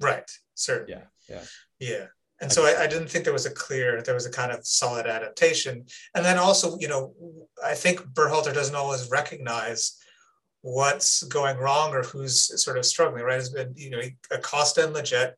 right 0.00 0.30
certainly 0.54 0.92
Yeah, 0.94 1.04
yeah. 1.34 1.44
Yeah. 1.90 2.06
And 2.40 2.50
so 2.50 2.64
I, 2.64 2.84
I 2.84 2.86
didn't 2.86 3.08
think 3.08 3.24
there 3.24 3.32
was 3.32 3.46
a 3.46 3.50
clear, 3.50 4.02
there 4.02 4.14
was 4.14 4.26
a 4.26 4.30
kind 4.30 4.50
of 4.50 4.66
solid 4.66 5.06
adaptation. 5.06 5.84
And 6.14 6.24
then 6.24 6.38
also, 6.38 6.78
you 6.78 6.88
know, 6.88 7.14
I 7.64 7.74
think 7.74 8.00
Berhalter 8.00 8.54
doesn't 8.54 8.74
always 8.74 9.10
recognize 9.10 9.98
what's 10.62 11.22
going 11.24 11.58
wrong 11.58 11.92
or 11.94 12.02
who's 12.02 12.62
sort 12.62 12.78
of 12.78 12.86
struggling, 12.86 13.24
right? 13.24 13.34
Has 13.34 13.50
been, 13.50 13.74
you 13.76 13.90
know, 13.90 14.00
Acosta 14.30 14.86
and 14.86 14.94
Lletget 14.94 15.32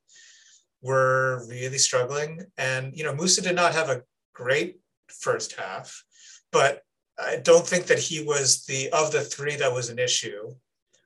were 0.80 1.44
really 1.48 1.78
struggling. 1.78 2.44
And, 2.56 2.96
you 2.96 3.04
know, 3.04 3.14
Musa 3.14 3.42
did 3.42 3.56
not 3.56 3.72
have 3.72 3.88
a 3.88 4.02
great 4.34 4.78
first 5.08 5.54
half, 5.58 6.04
but 6.50 6.82
I 7.22 7.36
don't 7.36 7.66
think 7.66 7.86
that 7.86 7.98
he 7.98 8.24
was 8.24 8.64
the, 8.64 8.90
of 8.90 9.12
the 9.12 9.22
three 9.22 9.56
that 9.56 9.72
was 9.72 9.90
an 9.90 9.98
issue. 9.98 10.54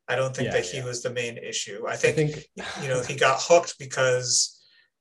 I 0.08 0.14
don't 0.14 0.34
think 0.34 0.46
Yeah, 0.46 0.52
that 0.52 0.66
he 0.66 0.82
was 0.82 1.02
the 1.02 1.10
main 1.10 1.36
issue. 1.36 1.84
I 1.86 1.92
I 1.92 1.96
think 1.96 2.16
think 2.16 2.46
you 2.82 2.88
know, 2.88 3.02
he 3.02 3.16
got 3.26 3.40
hooked 3.42 3.78
because, 3.78 4.55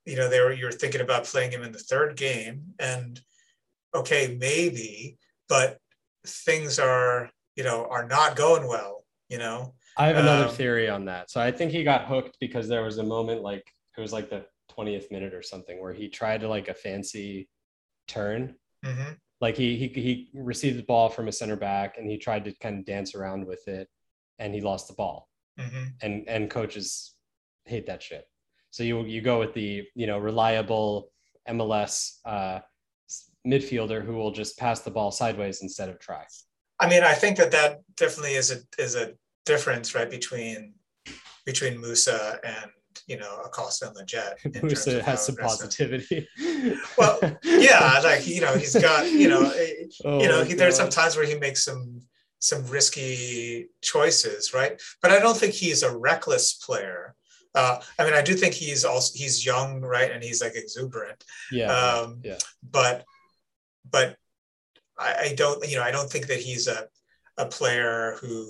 you 0.06 0.16
know, 0.16 0.30
they 0.30 0.40
were 0.40 0.54
you're 0.54 0.72
thinking 0.72 1.02
about 1.02 1.26
playing 1.26 1.52
him 1.52 1.64
in 1.64 1.72
the 1.72 1.80
third 1.80 2.16
game, 2.16 2.74
and 2.80 3.20
okay, 3.94 4.38
maybe, 4.40 5.18
but 5.50 5.78
things 6.26 6.80
are, 6.80 7.30
you 7.56 7.64
know, 7.64 7.88
are 7.90 8.08
not 8.08 8.36
going 8.36 8.68
well, 8.68 9.06
you 9.30 9.38
know. 9.38 9.74
I 9.98 10.08
have 10.08 10.18
another 10.18 10.50
Um, 10.50 10.56
theory 10.56 10.90
on 10.90 11.06
that. 11.06 11.32
So 11.32 11.40
I 11.40 11.52
think 11.52 11.72
he 11.72 11.84
got 11.84 12.06
hooked 12.08 12.38
because 12.40 12.68
there 12.68 12.84
was 12.84 12.98
a 12.98 13.04
moment 13.04 13.42
like 13.42 13.64
it 13.98 14.02
was 14.02 14.12
like 14.12 14.30
the 14.30 14.46
20th 14.78 15.10
minute 15.12 15.34
or 15.34 15.42
something 15.42 15.82
where 15.82 15.94
he 15.94 16.10
tried 16.10 16.42
to 16.42 16.50
like 16.50 16.68
a 16.68 16.74
fancy 16.74 17.48
turn. 18.08 18.56
hmm 18.84 19.14
Like 19.40 19.56
he 19.56 19.78
he 19.78 19.88
he 19.88 20.30
received 20.34 20.78
the 20.78 20.84
ball 20.84 21.10
from 21.10 21.28
a 21.28 21.32
center 21.32 21.56
back 21.56 21.98
and 21.98 22.10
he 22.10 22.18
tried 22.18 22.44
to 22.46 22.52
kind 22.60 22.80
of 22.80 22.86
dance 22.86 23.16
around 23.16 23.46
with 23.48 23.66
it 23.68 23.88
and 24.40 24.54
he 24.54 24.62
lost 24.62 24.88
the 24.90 24.94
ball. 24.96 25.30
hmm 25.58 25.86
And 26.02 26.28
and 26.28 26.50
coaches 26.52 27.16
hate 27.66 27.86
that 27.88 28.04
shit. 28.04 28.26
So 28.76 28.84
you 28.84 29.06
you 29.06 29.22
go 29.22 29.40
with 29.40 29.54
the, 29.54 29.88
you 29.96 30.06
know, 30.06 30.18
reliable 30.18 31.10
MLS 31.48 32.18
uh 32.26 32.60
midfielder 33.48 34.04
who 34.04 34.16
will 34.16 34.32
just 34.32 34.60
pass 34.60 34.82
the 34.82 34.92
ball 34.92 35.12
sideways 35.12 35.62
instead 35.62 35.88
of 35.88 35.98
try. 35.98 36.26
I 36.82 36.90
mean, 36.90 37.02
I 37.02 37.14
think 37.14 37.38
that 37.38 37.52
that 37.52 37.80
definitely 37.96 38.34
is 38.34 38.52
a 38.52 38.58
is 38.78 38.96
a 38.96 39.14
difference, 39.46 39.96
right, 39.96 40.10
between 40.10 40.74
between 41.46 41.80
Musa 41.80 42.38
and 42.44 42.70
you 43.08 43.18
know 43.18 43.40
Acosta 43.46 43.88
and 43.88 43.96
Lletget. 43.96 44.34
Musa 44.64 45.02
has 45.04 45.26
some 45.26 45.38
positivity. 45.38 46.28
Well, 46.98 47.18
Yeah, 47.44 48.02
like 48.04 48.28
you 48.28 48.42
know, 48.42 48.58
he's 48.58 48.76
got 48.76 49.10
you 49.10 49.30
know, 49.30 49.52
eh, 49.52 49.86
Oh 50.04 50.20
you 50.22 50.28
know, 50.28 50.44
he, 50.44 50.54
there's 50.54 50.76
some 50.76 50.90
times 50.90 51.16
where 51.16 51.26
he 51.26 51.36
makes 51.36 51.64
some 51.64 52.02
some 52.40 52.66
risky 52.68 53.70
choices, 53.82 54.54
right? 54.54 54.82
But 55.02 55.12
I 55.12 55.20
don't 55.20 55.38
think 55.38 55.54
he's 55.54 55.82
a 55.82 55.98
reckless 55.98 56.56
player. 56.56 57.16
Uh, 57.56 57.80
I 57.98 58.04
mean, 58.04 58.14
I 58.14 58.22
do 58.22 58.34
think 58.36 58.54
he's 58.54 58.84
also 58.86 59.18
he's 59.18 59.46
young, 59.46 59.82
right, 59.82 60.12
and 60.12 60.24
he's 60.24 60.42
like 60.42 60.56
exuberant. 60.56 61.24
yeah, 61.52 61.72
Um, 61.72 62.20
yeah. 62.24 62.38
But 62.70 63.06
but 63.90 64.18
I, 64.98 65.16
I 65.30 65.34
don't, 65.36 65.68
you 65.70 65.78
know, 65.78 65.84
I 65.84 65.92
don't 65.92 66.10
think 66.10 66.28
that 66.28 66.40
he's 66.40 66.68
a 66.68 66.88
a 67.38 67.46
player 67.46 68.18
who 68.22 68.46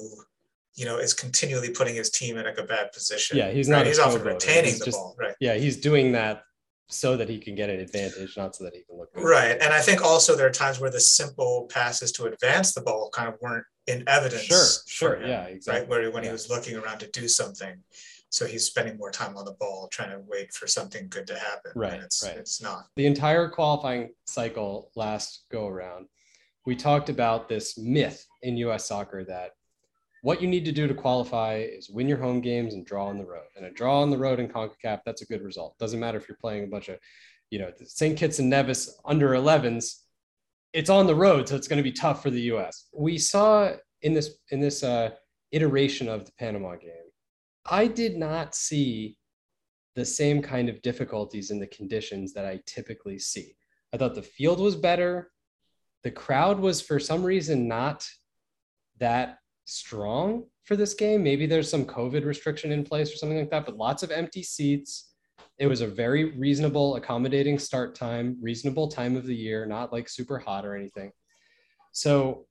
you 0.76 0.86
know 0.86 0.98
is 0.98 1.14
continually 1.14 1.70
putting 1.70 1.96
his 1.96 2.10
team 2.10 2.38
in 2.38 2.46
like 2.46 2.58
a 2.58 2.64
bad 2.64 2.92
position. 2.92 3.38
Yeah, 3.38 3.52
he's 3.52 3.70
not 3.70 3.84
a 3.84 3.86
He's 3.86 4.00
often 4.00 4.24
retaining 4.24 4.66
He's 4.72 4.80
the 4.80 4.86
just- 4.86 4.98
ball, 4.98 5.16
right? 5.20 5.36
yeah, 5.40 5.54
he's 5.56 5.78
doing 5.78 6.12
that 6.14 6.44
so 6.88 7.18
that 7.18 7.28
he 7.28 7.40
can 7.40 7.56
get 7.56 7.70
an 7.70 7.80
advantage, 7.80 8.38
not 8.38 8.56
so 8.56 8.64
that 8.64 8.76
he 8.76 8.84
can 8.84 8.96
look 8.98 9.12
good. 9.14 9.24
Right. 9.24 9.58
And 9.60 9.74
I 9.74 9.82
think 9.82 10.04
also 10.04 10.36
there 10.36 10.46
are 10.46 10.52
times 10.52 10.80
where 10.80 10.92
the 10.92 11.00
simple 11.00 11.68
passes 11.74 12.12
to 12.12 12.26
advance 12.26 12.76
the 12.76 12.82
ball 12.82 13.10
kind 13.12 13.28
of 13.28 13.36
weren't 13.42 13.66
in 13.88 14.04
evidence. 14.08 14.44
Sure, 14.44 14.66
sure, 14.86 15.16
him, 15.16 15.28
yeah, 15.30 15.44
exactly. 15.46 15.82
Right. 15.82 15.90
Where 15.90 16.12
when 16.12 16.22
yeah. 16.24 16.30
he 16.30 16.34
was 16.34 16.48
looking 16.48 16.76
around 16.78 17.00
to 17.00 17.08
do 17.10 17.28
something. 17.28 17.76
So 18.30 18.46
he's 18.46 18.66
spending 18.66 18.98
more 18.98 19.12
time 19.12 19.38
on 19.38 19.46
the 19.46 19.54
ball 19.54 19.88
trying 19.92 20.12
to 20.12 20.22
wait 20.28 20.54
for 20.54 20.68
something 20.68 21.08
good 21.10 21.28
to 21.28 21.38
happen. 21.38 21.72
Right, 21.76 21.94
And 21.94 22.04
it's 22.04 22.24
right. 22.24 22.38
it's 22.38 22.62
not. 22.62 22.88
The 22.96 23.06
entire 23.06 23.48
qualifying 23.50 24.14
cycle 24.26 24.92
last 24.96 25.46
go 25.52 25.68
around, 25.68 26.08
we 26.66 26.76
talked 26.76 27.10
about 27.10 27.48
this 27.48 27.78
myth 27.78 28.26
in 28.42 28.58
US 28.58 28.86
soccer 28.86 29.24
that 29.26 29.52
what 30.26 30.42
you 30.42 30.48
need 30.48 30.66
to 30.66 30.72
do 30.72 30.88
to 30.88 30.94
qualify 30.96 31.58
is 31.58 31.88
win 31.88 32.10
your 32.10 32.18
home 32.18 32.42
games 32.42 32.74
and 32.74 32.84
draw 32.84 33.06
on 33.06 33.20
the 33.20 33.26
road. 33.26 33.46
And 33.56 33.68
a 33.68 33.70
draw 33.70 34.02
on 34.02 34.10
the 34.10 34.18
road 34.18 34.40
in 34.40 34.48
CONCACAF, 34.48 35.02
that's 35.06 35.22
a 35.22 35.26
good 35.28 35.44
result. 35.44 35.78
Doesn't 35.78 36.00
matter 36.00 36.18
if 36.18 36.28
you're 36.28 36.40
playing 36.42 36.64
a 36.64 36.68
bunch 36.68 36.90
of, 36.90 36.98
you 37.52 37.60
know, 37.60 37.72
St. 37.84 38.18
Kitts 38.18 38.40
and 38.40 38.50
Nevis 38.50 39.00
under 39.06 39.30
11s. 39.30 40.00
It's 40.74 40.90
on 40.90 41.06
the 41.06 41.14
road, 41.14 41.48
so 41.48 41.56
it's 41.56 41.68
going 41.68 41.78
to 41.78 41.84
be 41.84 41.92
tough 41.92 42.24
for 42.24 42.32
the 42.32 42.42
US. 42.54 42.88
We 42.92 43.20
saw 43.20 43.74
in 44.02 44.16
this 44.16 44.32
in 44.50 44.60
this 44.60 44.84
uh, 44.84 45.12
iteration 45.52 46.10
of 46.10 46.26
the 46.26 46.32
Panama 46.40 46.76
game, 46.76 47.05
I 47.66 47.88
did 47.88 48.18
not 48.18 48.56
see 48.56 49.18
the 49.96 50.06
same 50.06 50.42
kind 50.42 50.70
of 50.70 50.82
difficulties 50.82 51.52
in 51.52 51.60
the 51.60 51.68
conditions 51.68 52.34
that 52.34 52.46
I 52.46 52.62
typically 52.66 53.18
see. 53.18 53.56
I 53.94 53.98
thought 53.98 54.16
the 54.16 54.22
field 54.22 54.60
was 54.60 54.76
better. 54.76 55.32
The 56.04 56.12
crowd 56.12 56.60
was, 56.60 56.82
for 56.82 57.00
some 57.00 57.24
reason, 57.24 57.68
not 57.68 58.06
that 59.00 59.40
strong 59.66 60.46
for 60.64 60.76
this 60.76 60.94
game. 60.94 61.24
Maybe 61.24 61.46
there's 61.46 61.70
some 61.70 61.86
COVID 61.86 62.26
restriction 62.26 62.72
in 62.72 62.84
place 62.84 63.12
or 63.12 63.18
something 63.18 63.38
like 63.38 63.50
that, 63.52 63.66
but 63.66 63.78
lots 63.78 64.04
of 64.04 64.12
empty 64.12 64.44
seats. 64.44 65.14
It 65.58 65.68
was 65.68 65.82
a 65.82 65.88
very 65.88 66.38
reasonable, 66.38 66.98
accommodating 66.98 67.58
start 67.58 67.96
time, 67.96 68.38
reasonable 68.42 68.90
time 68.90 69.16
of 69.16 69.26
the 69.26 69.36
year, 69.36 69.66
not 69.66 69.94
like 69.94 70.10
super 70.10 70.38
hot 70.38 70.66
or 70.66 70.76
anything. 70.76 71.12
So, 71.94 72.46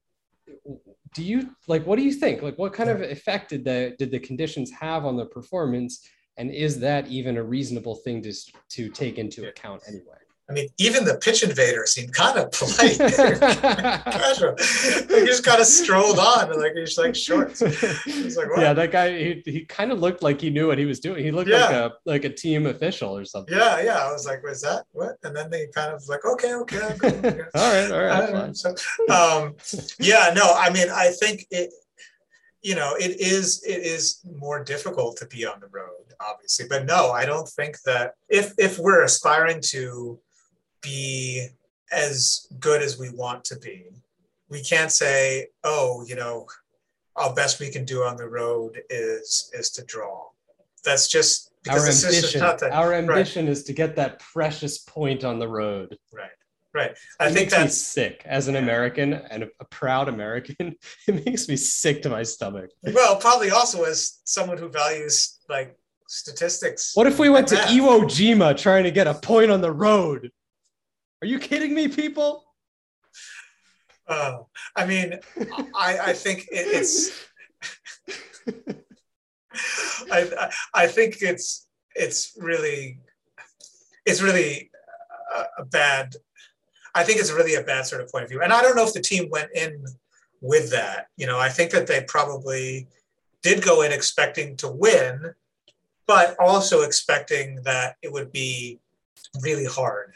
do 1.15 1.23
you 1.23 1.51
like 1.69 1.87
what 1.87 1.97
do 1.97 2.03
you 2.03 2.13
think? 2.13 2.43
Like, 2.43 2.59
what 2.59 2.73
kind 2.73 2.91
of 2.91 3.01
effect 3.01 3.51
did 3.51 3.65
the 3.65 3.95
did 3.99 4.11
the 4.11 4.19
conditions 4.19 4.71
have 4.73 5.05
on 5.05 5.17
the 5.17 5.27
performance? 5.27 6.07
And 6.37 6.51
is 6.51 6.81
that 6.81 7.07
even 7.09 7.37
a 7.37 7.43
reasonable 7.43 7.97
thing 7.97 8.23
to 8.23 8.33
to 8.71 8.89
take 8.91 9.19
into 9.19 9.49
account 9.49 9.83
anyway? 9.89 10.24
I 10.49 10.53
mean, 10.53 10.69
even 10.77 11.07
the 11.07 11.17
pitch 11.17 11.43
invader 11.43 11.87
seemed 11.87 12.13
kind 12.13 12.39
of 12.39 12.53
polite. 12.53 12.99
He 15.15 15.27
just 15.27 15.45
kind 15.45 15.61
of 15.61 15.67
strolled 15.67 16.19
on, 16.19 16.51
and 16.51 16.61
like 16.61 16.75
he's 16.75 16.99
like 16.99 17.15
shorts. 17.15 17.61
He's 18.05 18.37
like, 18.37 18.51
what? 18.51 18.61
yeah, 18.61 18.75
that 18.75 18.91
guy. 18.91 19.17
He, 19.17 19.43
he 19.47 19.65
kind 19.65 19.91
of 19.91 20.01
looked 20.01 20.23
like 20.23 20.41
he 20.41 20.51
knew 20.51 20.67
what 20.67 20.77
he 20.77 20.85
was 20.85 21.01
doing. 21.01 21.25
He 21.25 21.31
looked 21.31 21.49
like 21.49 21.71
a 21.71 21.95
like 22.05 22.25
a 22.25 22.31
team 22.31 22.67
official 22.67 23.17
or 23.17 23.25
something. 23.25 23.57
Yeah, 23.57 23.81
yeah. 23.81 23.99
I 23.99 24.13
was 24.13 24.27
like, 24.27 24.43
was 24.43 24.61
that 24.63 24.85
what? 24.93 25.17
And 25.23 25.35
then 25.35 25.51
they 25.51 25.69
kind 25.69 25.95
of 25.95 26.07
like, 26.09 26.25
okay, 26.27 26.55
okay. 26.55 26.81
I'll 26.81 26.99
go, 26.99 27.09
okay. 27.09 27.41
all 27.55 27.73
right, 27.73 27.91
all 27.91 28.05
right, 28.05 28.31
fine. 28.31 28.55
So, 28.55 28.75
um, 29.11 29.57
yeah, 29.99 30.33
no, 30.35 30.53
I 30.55 30.71
mean, 30.71 30.89
I 30.91 31.09
think 31.09 31.47
it, 31.51 31.73
you 32.61 32.75
know, 32.75 32.95
it 32.99 33.21
is 33.21 33.63
it 33.65 33.83
is 33.83 34.21
more 34.39 34.63
difficult 34.63 35.17
to 35.19 35.27
be 35.27 35.47
on 35.47 35.61
the 35.61 35.69
road, 35.69 36.13
obviously. 36.21 36.67
But 36.69 36.85
no, 36.85 37.13
I 37.13 37.25
don't 37.25 37.49
think 37.49 37.81
that 37.83 38.15
if 38.29 38.53
if 38.59 38.79
we're 38.79 39.05
aspiring 39.05 39.61
to 39.67 40.21
be 40.85 41.49
as 41.91 42.47
good 42.61 42.83
as 42.83 42.99
we 42.99 43.11
want 43.11 43.45
to 43.47 43.59
be, 43.59 43.87
we 44.49 44.63
can't 44.63 44.93
say, 44.93 45.49
oh, 45.65 46.05
you 46.07 46.15
know, 46.17 46.47
our 47.17 47.33
best 47.35 47.61
we 47.61 47.71
can 47.71 47.85
do 47.85 48.03
on 48.05 48.17
the 48.17 48.29
road 48.29 48.81
is 48.91 49.51
is 49.55 49.71
to 49.71 49.85
draw. 49.85 50.27
That's 50.85 51.09
just 51.09 51.51
because 51.63 52.05
Our 52.05 52.11
ambition, 52.11 52.41
not 52.41 52.59
that 52.59 52.73
our 52.73 52.93
ambition 52.93 53.49
is 53.49 53.65
to 53.65 53.73
get 53.73 53.97
that 53.97 54.21
precious 54.21 54.79
point 54.79 55.25
on 55.25 55.39
the 55.39 55.49
road. 55.49 55.97
right. 56.13 56.31
Right. 56.75 56.91
I 57.21 57.29
It 57.29 57.35
think 57.35 57.51
that's 57.51 57.79
sick 57.79 58.23
as 58.25 58.49
an 58.49 58.57
American 58.57 59.13
and 59.15 59.45
a, 59.45 59.49
a 59.61 59.65
proud 59.65 60.09
American. 60.09 60.75
It 61.07 61.25
makes 61.25 61.49
me 61.49 61.55
sick 61.57 62.03
to 62.03 62.11
my 62.11 62.25
stomach. 62.25 62.71
Well, 62.83 63.15
probably 63.17 63.51
also 63.51 63.85
as 63.85 64.21
someone 64.25 64.59
who 64.59 64.69
values 64.69 65.39
like 65.49 65.79
statistics. 66.09 66.91
What 66.95 67.07
if 67.07 67.21
we 67.21 67.29
went 67.29 67.47
to 67.49 67.55
Iwo 67.55 68.03
Jima 68.05 68.57
trying 68.57 68.83
to 68.85 68.91
get 68.91 69.07
a 69.07 69.15
point 69.15 69.53
on 69.53 69.61
the 69.61 69.71
road? 69.71 70.33
Are 71.25 71.27
you 71.27 71.39
kidding 71.39 71.73
me, 71.73 71.89
people? 71.89 72.45
Uh, 74.07 74.41
I 74.77 74.85
mean, 74.85 75.19
I, 75.75 75.99
I 75.99 76.13
think 76.13 76.41
it, 76.53 76.67
it's. 76.69 77.19
I, 80.13 80.51
I 80.75 80.87
think 80.87 81.23
it's 81.23 81.67
it's 81.95 82.37
really 82.39 82.99
it's 84.05 84.21
really 84.21 84.71
a 85.57 85.65
bad. 85.65 86.15
I 86.95 87.05
think 87.05 87.21
it's 87.21 87.33
really 87.33 87.55
a 87.55 87.63
bad 87.63 87.87
sort 87.87 88.03
of 88.03 88.13
point 88.13 88.25
of 88.25 88.29
view, 88.29 88.43
and 88.43 88.53
I 88.53 88.61
don't 88.61 88.77
know 88.77 88.85
if 88.85 88.93
the 88.93 89.01
team 89.01 89.31
went 89.31 89.49
in 89.55 89.83
with 90.43 90.73
that. 90.73 91.07
You 91.17 91.27
know, 91.27 91.39
I 91.39 91.49
think 91.49 91.71
that 91.71 91.87
they 91.87 92.05
probably 92.07 92.87
did 93.43 93.65
go 93.65 93.81
in 93.81 93.93
expecting 93.93 94.59
to 94.59 94.69
win, 94.69 95.33
but 96.07 96.37
also 96.39 96.83
expecting 96.83 97.63
that 97.63 97.97
it 98.03 98.13
would 98.13 98.31
be 98.31 98.79
really 99.41 99.65
hard. 99.65 100.13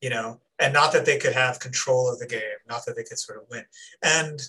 You 0.00 0.10
know, 0.10 0.40
and 0.58 0.72
not 0.72 0.92
that 0.92 1.04
they 1.04 1.18
could 1.18 1.32
have 1.32 1.60
control 1.60 2.10
of 2.10 2.18
the 2.18 2.26
game, 2.26 2.40
not 2.68 2.84
that 2.86 2.96
they 2.96 3.02
could 3.02 3.18
sort 3.18 3.38
of 3.38 3.48
win. 3.50 3.64
And 4.02 4.40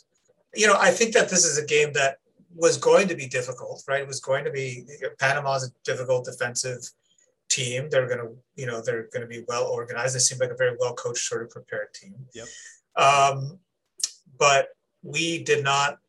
you 0.55 0.67
know, 0.67 0.77
I 0.79 0.91
think 0.91 1.13
that 1.13 1.29
this 1.29 1.45
is 1.45 1.57
a 1.57 1.65
game 1.65 1.93
that 1.93 2.17
was 2.55 2.77
going 2.77 3.07
to 3.07 3.15
be 3.15 3.27
difficult, 3.27 3.83
right? 3.87 4.01
It 4.01 4.07
was 4.07 4.19
going 4.19 4.43
to 4.45 4.51
be 4.51 4.85
Panama's 5.19 5.63
a 5.63 5.71
difficult 5.83 6.25
defensive 6.25 6.89
team. 7.49 7.89
They're 7.89 8.07
going 8.07 8.19
to, 8.19 8.35
you 8.55 8.65
know, 8.65 8.81
they're 8.81 9.09
going 9.13 9.21
to 9.21 9.27
be 9.27 9.43
well 9.47 9.65
organized. 9.67 10.15
They 10.15 10.19
seem 10.19 10.39
like 10.39 10.51
a 10.51 10.55
very 10.55 10.75
well 10.79 10.93
coached, 10.93 11.25
sort 11.25 11.43
of 11.43 11.49
prepared 11.49 11.93
team. 11.93 12.15
Yep. 12.33 12.47
Um, 12.95 13.59
but 14.37 14.69
we 15.03 15.43
did 15.43 15.63
not, 15.63 15.99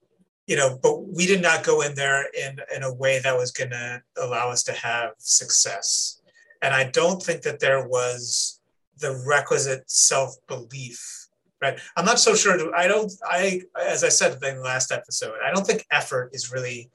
you 0.47 0.57
know, 0.57 0.78
but 0.82 1.07
we 1.07 1.26
did 1.26 1.43
not 1.43 1.64
go 1.64 1.82
in 1.82 1.95
there 1.95 2.26
in 2.30 2.59
in 2.74 2.82
a 2.82 2.93
way 2.93 3.20
that 3.20 3.36
was 3.36 3.51
going 3.51 3.70
to 3.70 4.03
allow 4.16 4.51
us 4.51 4.62
to 4.64 4.72
have 4.72 5.12
success. 5.18 6.20
And 6.62 6.74
I 6.74 6.84
don't 6.84 7.22
think 7.22 7.43
that 7.43 7.61
there 7.61 7.86
was 7.86 8.59
the 9.01 9.22
requisite 9.26 9.90
self 9.90 10.36
belief 10.46 11.26
right? 11.62 11.78
I'm 11.94 12.07
not 12.07 12.18
so 12.18 12.34
sure. 12.34 12.74
I 12.74 12.86
don't 12.86 13.12
i 13.24 13.62
as 13.80 14.05
i 14.05 14.09
said 14.09 14.42
in 14.42 14.57
the 14.57 14.62
last 14.62 14.92
episode 14.92 15.34
i 15.44 15.53
don't 15.53 15.66
think 15.66 15.86
effort 15.90 16.30
is 16.32 16.53
really 16.53 16.90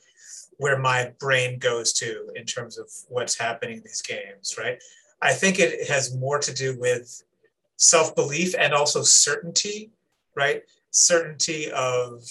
where 0.58 0.80
my 0.80 1.12
brain 1.20 1.60
goes 1.60 1.92
to 1.94 2.30
in 2.36 2.46
terms 2.46 2.78
of 2.78 2.90
what's 3.10 3.38
happening 3.38 3.78
in 3.78 3.84
these 3.84 4.02
games 4.02 4.56
right? 4.58 4.82
I 5.22 5.34
think 5.34 5.60
it 5.60 5.88
has 5.88 6.16
more 6.16 6.40
to 6.40 6.54
do 6.54 6.78
with 6.80 7.24
self-belief 7.78 8.56
and 8.58 8.74
also 8.74 9.02
certainty 9.02 9.92
right? 10.36 10.64
Certainty 10.92 11.72
of 11.72 12.24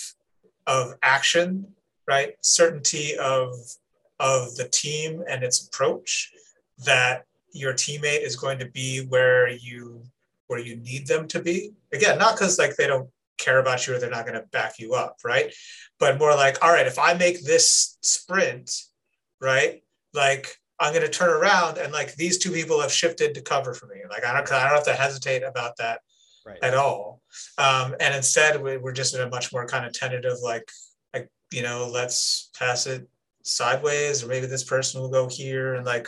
of 0.66 0.94
action 1.02 1.66
right? 2.06 2.34
Certainty 2.40 3.16
of 3.16 3.54
of 4.20 4.56
the 4.56 4.68
team 4.68 5.22
and 5.28 5.42
its 5.42 5.66
approach 5.66 6.32
that 6.84 7.26
your 7.54 7.72
teammate 7.72 8.22
is 8.22 8.36
going 8.36 8.58
to 8.58 8.66
be 8.70 9.06
where 9.06 9.48
you 9.48 10.02
where 10.48 10.60
you 10.60 10.76
need 10.76 11.06
them 11.06 11.26
to 11.28 11.40
be. 11.40 11.72
Again 11.92 12.18
not 12.18 12.34
because 12.34 12.58
like 12.58 12.76
they 12.76 12.86
don't 12.86 13.08
care 13.38 13.58
about 13.58 13.86
you 13.86 13.94
or 13.94 13.98
they're 13.98 14.10
not 14.10 14.26
going 14.26 14.38
to 14.40 14.46
back 14.52 14.78
you 14.78 14.94
up 14.94 15.16
right? 15.24 15.52
But 15.98 16.18
more 16.18 16.34
like 16.34 16.62
all 16.62 16.72
right 16.72 16.86
if 16.86 16.98
i 16.98 17.14
make 17.14 17.42
this 17.42 17.96
sprint 18.02 18.70
right 19.40 19.82
like 20.12 20.56
i'm 20.78 20.92
going 20.92 21.04
to 21.04 21.10
turn 21.10 21.30
around 21.30 21.78
and 21.78 21.92
like 21.92 22.14
these 22.16 22.38
two 22.38 22.50
people 22.52 22.80
have 22.80 22.92
shifted 22.92 23.34
to 23.34 23.40
cover 23.40 23.72
for 23.74 23.86
me. 23.86 23.96
Like 24.10 24.24
i 24.24 24.32
don't 24.34 24.50
i 24.52 24.64
don't 24.64 24.74
have 24.76 24.84
to 24.84 24.92
hesitate 24.92 25.42
about 25.42 25.76
that 25.78 26.00
Right. 26.46 26.58
at 26.62 26.74
all. 26.74 27.22
Um, 27.56 27.94
and 28.00 28.14
instead 28.14 28.62
we, 28.62 28.76
we're 28.76 28.92
just 28.92 29.14
in 29.14 29.22
a 29.22 29.30
much 29.30 29.50
more 29.50 29.66
kind 29.66 29.86
of 29.86 29.94
tentative 29.94 30.36
like 30.42 30.70
like 31.14 31.30
you 31.50 31.62
know 31.62 31.88
let's 31.90 32.50
pass 32.58 32.86
it 32.86 33.08
sideways 33.42 34.22
or 34.22 34.26
maybe 34.28 34.46
this 34.46 34.62
person 34.64 35.00
will 35.00 35.08
go 35.08 35.26
here 35.26 35.72
and 35.74 35.86
like 35.86 36.06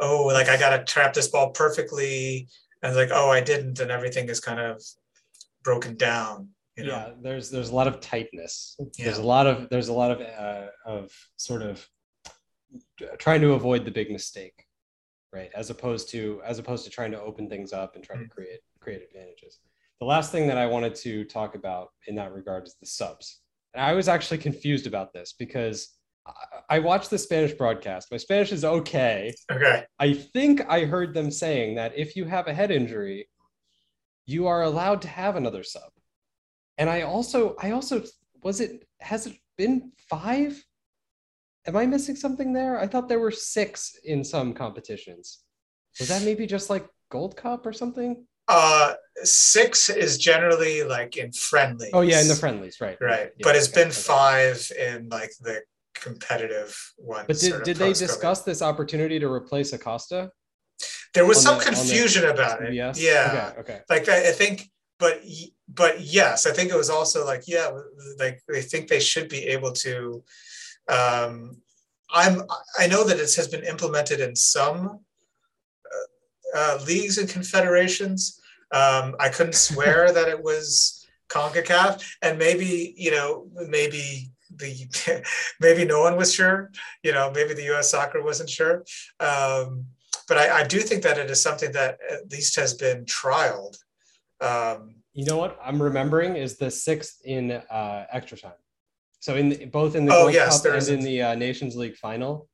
oh 0.00 0.26
like 0.26 0.48
i 0.48 0.56
gotta 0.58 0.82
trap 0.84 1.12
this 1.14 1.28
ball 1.28 1.50
perfectly. 1.50 2.48
And 2.82 2.96
like 2.96 3.10
oh 3.12 3.30
i 3.30 3.40
didn't. 3.40 3.78
And 3.80 3.90
everything 3.90 4.28
is 4.28 4.40
kind 4.40 4.58
of 4.60 4.82
broken 5.62 5.96
down 5.96 6.48
you 6.76 6.84
know? 6.84 6.90
Yeah 6.92 7.10
there's 7.22 7.50
there's 7.50 7.70
a 7.70 7.74
lot 7.74 7.86
of 7.88 8.00
tightness. 8.00 8.76
Yeah. 8.98 9.04
there's 9.06 9.18
a 9.18 9.22
lot 9.22 9.46
of 9.46 9.68
there's 9.68 9.88
a 9.88 9.92
lot 9.92 10.10
of 10.10 10.20
uh, 10.20 10.66
of 10.86 11.10
sort 11.36 11.62
of 11.62 11.86
trying 13.18 13.40
to 13.42 13.52
avoid 13.52 13.84
the 13.84 13.90
big 13.90 14.10
mistake 14.10 14.66
right? 15.32 15.50
As 15.54 15.70
opposed 15.70 16.10
to 16.10 16.40
as 16.44 16.58
opposed 16.58 16.82
to 16.84 16.90
trying 16.90 17.12
to 17.12 17.20
open 17.20 17.48
things 17.48 17.72
up 17.72 17.94
and 17.94 18.02
try 18.02 18.16
to 18.16 18.24
Mhm. 18.24 18.30
create 18.30 18.60
create 18.80 19.02
advantages. 19.02 19.60
The 20.00 20.06
last 20.06 20.32
thing 20.32 20.48
that 20.48 20.56
i 20.58 20.66
wanted 20.66 20.94
to 21.06 21.24
talk 21.24 21.54
about 21.54 21.90
in 22.08 22.14
that 22.16 22.32
regard 22.32 22.66
is 22.66 22.74
the 22.80 22.86
subs. 22.86 23.40
And 23.74 23.84
i 23.84 23.92
was 23.92 24.08
actually 24.08 24.38
confused 24.38 24.86
about 24.88 25.12
this 25.12 25.32
because 25.34 25.94
I- 26.68 26.78
watched 26.78 27.10
the 27.10 27.18
Spanish 27.18 27.52
broadcast. 27.52 28.10
My 28.10 28.16
Spanish 28.16 28.52
is 28.52 28.64
okay. 28.64 29.34
okay 29.50 29.84
I 29.98 30.12
think 30.14 30.62
I 30.68 30.84
heard 30.84 31.14
them 31.14 31.30
saying 31.30 31.74
that 31.76 31.96
if 31.96 32.14
you 32.16 32.24
have 32.26 32.46
a 32.46 32.54
head 32.54 32.70
injury, 32.70 33.28
you 34.26 34.46
are 34.46 34.62
allowed 34.62 35.02
to 35.02 35.08
have 35.08 35.36
another 35.36 35.62
sub. 35.64 35.90
And 36.78 36.88
I 36.88 37.02
also, 37.02 37.56
I 37.60 37.72
also, 37.72 38.04
was 38.42 38.60
it, 38.60 38.86
has 39.00 39.26
it 39.26 39.36
been 39.58 39.92
five? 40.08 40.62
Am 41.66 41.76
I 41.76 41.86
missing 41.86 42.16
something 42.16 42.52
there? 42.52 42.78
I 42.78 42.86
thought 42.86 43.08
there 43.08 43.18
were 43.18 43.30
six 43.30 43.96
in 44.04 44.24
some 44.24 44.54
competitions. 44.54 45.40
Was 45.98 46.08
that 46.08 46.22
maybe 46.22 46.46
just 46.46 46.70
like 46.70 46.86
Gold 47.10 47.36
Cup 47.36 47.66
or 47.66 47.72
something? 47.72 48.26
uh 48.48 48.94
six 49.22 49.88
is 49.90 50.18
generally 50.18 50.82
like 50.82 51.16
in 51.16 51.30
friendly 51.30 51.88
Oh, 51.92 52.00
yeah, 52.00 52.20
in 52.20 52.26
the 52.26 52.34
friendlies, 52.34 52.80
right. 52.80 52.96
right 53.00 53.30
Yeah, 53.36 53.44
but 53.44 53.54
it's 53.54 53.68
okay, 53.68 53.82
been 53.82 53.88
okay. 53.90 54.00
five 54.00 54.72
in 54.76 55.08
like 55.08 55.30
the 55.40 55.60
competitive 55.94 56.76
ones 56.98 57.26
But 57.26 57.38
did, 57.38 57.62
did 57.62 57.76
they 57.76 57.92
discuss 57.92 58.42
this 58.42 58.62
opportunity 58.62 59.18
to 59.18 59.30
replace 59.30 59.72
Acosta? 59.72 60.30
there 61.14 61.26
was 61.26 61.42
some 61.42 61.58
the- 61.58 61.66
on 61.66 61.72
the 61.72 61.76
confusion 61.76 62.24
about 62.24 62.62
it 62.62 62.70
CBS? 62.70 63.00
yeah 63.00 63.52
Okay, 63.58 63.60
okay. 63.60 63.80
like 63.88 64.08
I, 64.08 64.28
I 64.28 64.32
think 64.32 64.70
but 65.00 65.22
but 65.66 66.00
yes, 66.02 66.46
I 66.46 66.52
think 66.52 66.70
it 66.70 66.76
was 66.76 66.90
also 66.90 67.24
like 67.24 67.44
yeah, 67.48 67.70
like 68.18 68.40
they 68.46 68.60
think 68.60 68.86
they 68.88 69.00
should 69.00 69.28
be 69.28 69.44
able 69.46 69.72
to. 69.72 70.22
Um, 70.88 71.62
I'm 72.12 72.42
I 72.78 72.86
know 72.86 73.02
that 73.04 73.16
it 73.18 73.34
has 73.34 73.48
been 73.48 73.64
implemented 73.64 74.20
in 74.20 74.36
some 74.36 75.00
uh, 75.86 76.58
uh, 76.58 76.78
leagues 76.86 77.16
and 77.18 77.28
confederations. 77.28 78.38
Um, 78.72 79.16
I 79.18 79.30
couldn't 79.30 79.54
swear 79.54 80.12
that 80.16 80.28
it 80.28 80.42
was 80.42 81.06
Concacaf, 81.30 82.04
and 82.20 82.38
maybe 82.38 82.94
you 82.96 83.10
know 83.10 83.48
maybe 83.68 84.30
the 84.60 85.24
maybe 85.60 85.84
no 85.84 86.00
one 86.00 86.16
was 86.16 86.32
sure. 86.32 86.70
You 87.02 87.12
know 87.12 87.30
maybe 87.34 87.54
the 87.54 87.64
U.S. 87.64 87.90
Soccer 87.90 88.22
wasn't 88.22 88.50
sure. 88.50 88.84
Um, 89.18 89.86
but 90.28 90.38
I, 90.38 90.60
I 90.60 90.64
do 90.64 90.78
think 90.80 91.02
that 91.02 91.18
it 91.18 91.30
is 91.30 91.42
something 91.42 91.72
that 91.72 91.98
at 92.08 92.30
least 92.30 92.54
has 92.56 92.74
been 92.74 93.04
trialed. 93.04 93.76
Um, 94.40 94.94
You 95.12 95.24
know 95.24 95.36
what 95.38 95.58
I'm 95.62 95.82
remembering 95.82 96.36
is 96.36 96.56
the 96.56 96.70
sixth 96.70 97.20
in 97.24 97.50
uh, 97.50 98.06
extra 98.12 98.38
time. 98.38 98.52
So 99.18 99.34
in 99.36 99.48
the, 99.50 99.64
both 99.66 99.96
in 99.96 100.06
the 100.06 100.14
Oh, 100.14 100.28
yes, 100.28 100.62
Cup 100.62 100.72
and 100.74 100.88
in 100.88 101.00
the 101.00 101.22
uh, 101.22 101.34
Nations 101.34 101.76
League 101.76 101.96
final, 101.96 102.48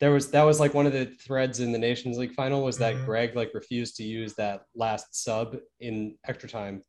there 0.00 0.10
was 0.10 0.30
that 0.30 0.42
was 0.42 0.58
like 0.58 0.74
one 0.74 0.86
of 0.86 0.92
the 0.92 1.06
threads 1.06 1.60
in 1.60 1.70
the 1.70 1.78
Nations 1.78 2.18
League 2.18 2.32
final 2.32 2.64
was 2.64 2.78
that 2.78 2.94
Mhm. 2.94 3.04
Greg 3.06 3.36
like 3.36 3.52
refused 3.54 3.96
to 3.96 4.04
use 4.04 4.34
that 4.34 4.62
last 4.74 5.06
sub 5.24 5.56
in 5.80 6.16
extra 6.26 6.48
time, 6.48 6.82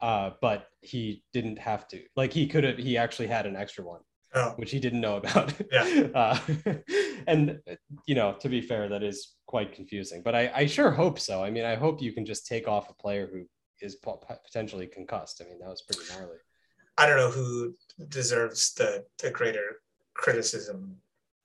uh, 0.00 0.30
but 0.40 0.66
he 0.80 1.22
didn't 1.32 1.58
have 1.58 1.88
to. 1.88 2.02
Like 2.16 2.32
he 2.32 2.46
could 2.46 2.64
have. 2.64 2.78
He 2.78 2.96
actually 2.96 3.28
had 3.28 3.46
an 3.46 3.56
extra 3.56 3.84
one 3.84 4.00
oh, 4.34 4.52
which 4.56 4.70
he 4.70 4.78
didn't 4.78 5.00
know 5.00 5.16
about. 5.16 5.52
Yeah. 5.72 6.08
Uh, 6.14 6.38
and 7.26 7.60
you 8.06 8.14
know, 8.14 8.34
to 8.40 8.48
be 8.48 8.60
fair, 8.60 8.88
that 8.88 9.02
is 9.02 9.34
quite 9.46 9.72
confusing. 9.72 10.22
But 10.22 10.34
I, 10.34 10.50
I 10.54 10.66
sure 10.66 10.90
hope 10.90 11.18
so. 11.18 11.42
I 11.42 11.50
mean, 11.50 11.64
I 11.64 11.74
hope 11.76 12.02
you 12.02 12.12
can 12.12 12.26
just 12.26 12.46
take 12.46 12.66
off 12.66 12.90
a 12.90 12.94
player 12.94 13.28
who 13.30 13.44
is 13.80 13.96
potentially 13.96 14.86
concussed. 14.86 15.40
I 15.40 15.48
mean, 15.48 15.58
that 15.60 15.68
was 15.68 15.82
pretty 15.82 16.02
gnarly. 16.12 16.38
I 16.98 17.06
don't 17.06 17.16
know 17.16 17.30
who 17.30 17.74
deserves 18.08 18.74
the 18.74 19.04
the 19.22 19.30
greater 19.30 19.80
criticism 20.14 20.96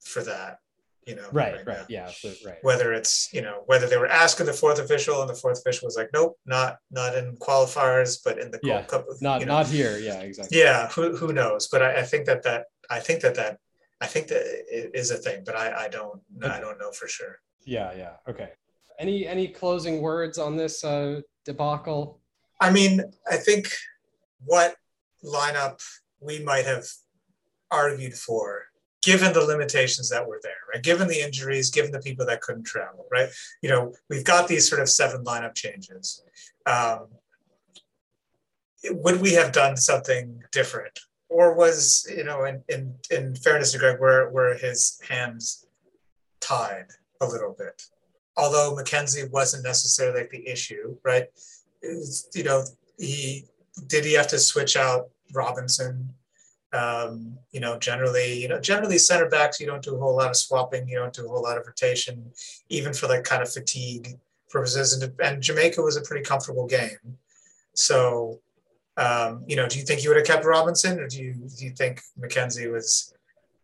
for 0.01 0.23
that. 0.23 0.59
You 1.05 1.15
know, 1.15 1.27
Right, 1.31 1.55
right, 1.67 1.77
now. 1.77 1.85
yeah, 1.87 2.07
so, 2.09 2.31
right. 2.43 2.57
Whether 2.63 2.91
it's 2.91 3.31
you 3.31 3.41
know 3.43 3.61
whether 3.67 3.87
they 3.87 3.97
were 3.97 4.07
asking 4.07 4.47
the 4.47 4.53
fourth 4.53 4.79
official 4.79 5.21
and 5.21 5.29
the 5.29 5.35
fourth 5.35 5.59
official 5.59 5.85
was 5.85 5.95
like, 5.95 6.09
nope, 6.13 6.39
not 6.47 6.77
not 6.89 7.15
in 7.15 7.35
qualifiers, 7.37 8.17
but 8.25 8.39
in 8.39 8.49
the 8.49 8.57
Gold 8.57 8.63
Yeah, 8.63 8.81
Cup. 8.85 9.05
Not 9.21 9.39
you 9.41 9.45
know. 9.45 9.53
not 9.57 9.67
here. 9.67 9.99
Yeah, 9.99 10.21
exactly. 10.21 10.57
Yeah, 10.57 10.89
who 10.89 11.15
who 11.15 11.31
knows? 11.31 11.67
But 11.67 11.83
I, 11.83 11.97
I 11.99 12.03
think 12.03 12.25
that 12.25 12.41
that 12.43 12.65
I 12.89 12.99
think 12.99 13.21
that 13.21 13.35
that 13.35 13.59
I 14.01 14.07
think 14.07 14.27
that 14.29 14.41
it 14.67 14.91
is 14.95 15.11
a 15.11 15.17
thing, 15.17 15.43
but 15.45 15.55
I 15.55 15.85
I 15.85 15.87
don't 15.89 16.21
I 16.43 16.59
don't 16.59 16.79
know 16.79 16.91
for 16.91 17.07
sure. 17.07 17.39
Yeah, 17.65 17.93
yeah. 17.95 18.13
Okay. 18.27 18.49
Any 18.97 19.27
any 19.27 19.47
closing 19.47 20.01
words 20.01 20.39
on 20.39 20.55
this 20.57 20.83
uh, 20.83 21.21
debacle? 21.45 22.19
I 22.59 22.71
mean, 22.71 23.01
I 23.31 23.37
think 23.37 23.67
what 24.43 24.75
lineup 25.23 25.81
we 26.19 26.39
might 26.39 26.65
have 26.65 26.85
argued 27.69 28.13
for, 28.15 28.64
given 29.05 29.31
the 29.33 29.45
limitations 29.45 30.09
that 30.09 30.27
were 30.27 30.39
there, 30.41 30.63
right? 30.73 30.81
Given 30.81 31.07
the 31.07 31.21
injuries, 31.21 31.69
given 31.69 31.91
the 31.91 31.99
people 31.99 32.25
that 32.25 32.41
couldn't 32.41 32.63
travel, 32.63 33.05
right? 33.11 33.29
You 33.61 33.69
know, 33.69 33.93
we've 34.09 34.23
got 34.23 34.47
these 34.47 34.67
sort 34.67 34.81
of 34.81 34.89
seven 34.89 35.23
lineup 35.23 35.53
changes. 35.53 36.23
Um, 36.65 37.09
would 38.89 39.21
we 39.21 39.33
have 39.33 39.51
done 39.51 39.77
something 39.77 40.41
different? 40.51 40.99
Or 41.29 41.53
was, 41.53 42.11
you 42.17 42.23
know, 42.23 42.45
in, 42.45 42.63
in, 42.67 42.95
in 43.11 43.35
fairness 43.35 43.73
to 43.73 43.77
Greg, 43.77 43.99
were, 43.99 44.31
were 44.31 44.55
his 44.55 44.99
hands 45.07 45.67
tied 46.39 46.87
a 47.21 47.27
little 47.27 47.55
bit? 47.55 47.83
Although 48.35 48.75
McKenzie 48.75 49.31
wasn't 49.31 49.63
necessarily 49.63 50.21
like 50.21 50.31
the 50.31 50.47
issue, 50.47 50.97
right? 51.03 51.25
Was, 51.83 52.27
you 52.33 52.43
know, 52.43 52.63
he 52.97 53.45
did 53.85 54.03
he 54.05 54.13
have 54.13 54.27
to 54.29 54.39
switch 54.39 54.75
out 54.75 55.09
Robinson? 55.31 56.15
Um, 56.75 57.37
you 57.51 57.61
know, 57.63 57.73
generally, 57.79 58.29
you 58.41 58.49
know, 58.49 58.59
generally 58.59 58.97
center 58.97 59.29
backs, 59.29 59.59
you 59.59 59.67
don't 59.67 59.83
do 59.83 59.95
a 59.95 59.99
whole 59.99 60.15
lot 60.15 60.29
of 60.29 60.35
swapping, 60.35 60.87
you 60.89 60.97
don't 60.97 61.13
do 61.13 61.25
a 61.25 61.29
whole 61.29 61.43
lot 61.43 61.57
of 61.57 61.65
rotation, 61.65 62.31
even 62.69 62.91
for 62.93 63.07
like 63.07 63.23
kind 63.23 63.41
of 63.41 63.49
fatigue 63.51 64.07
purposes. 64.49 64.87
And, 64.93 65.13
and 65.21 65.41
Jamaica 65.41 65.81
was 65.81 65.95
a 65.97 66.01
pretty 66.01 66.23
comfortable 66.31 66.67
game. 66.67 66.97
So, 67.73 68.41
um, 68.97 69.43
you 69.47 69.55
know, 69.55 69.67
do 69.67 69.79
you 69.79 69.85
think 69.85 70.03
you 70.03 70.09
would 70.09 70.17
have 70.17 70.25
kept 70.25 70.45
Robinson, 70.45 70.99
or 70.99 71.07
do 71.07 71.17
you 71.23 71.33
do 71.57 71.65
you 71.65 71.71
think 71.71 72.01
McKenzie 72.19 72.71
was, 72.71 73.13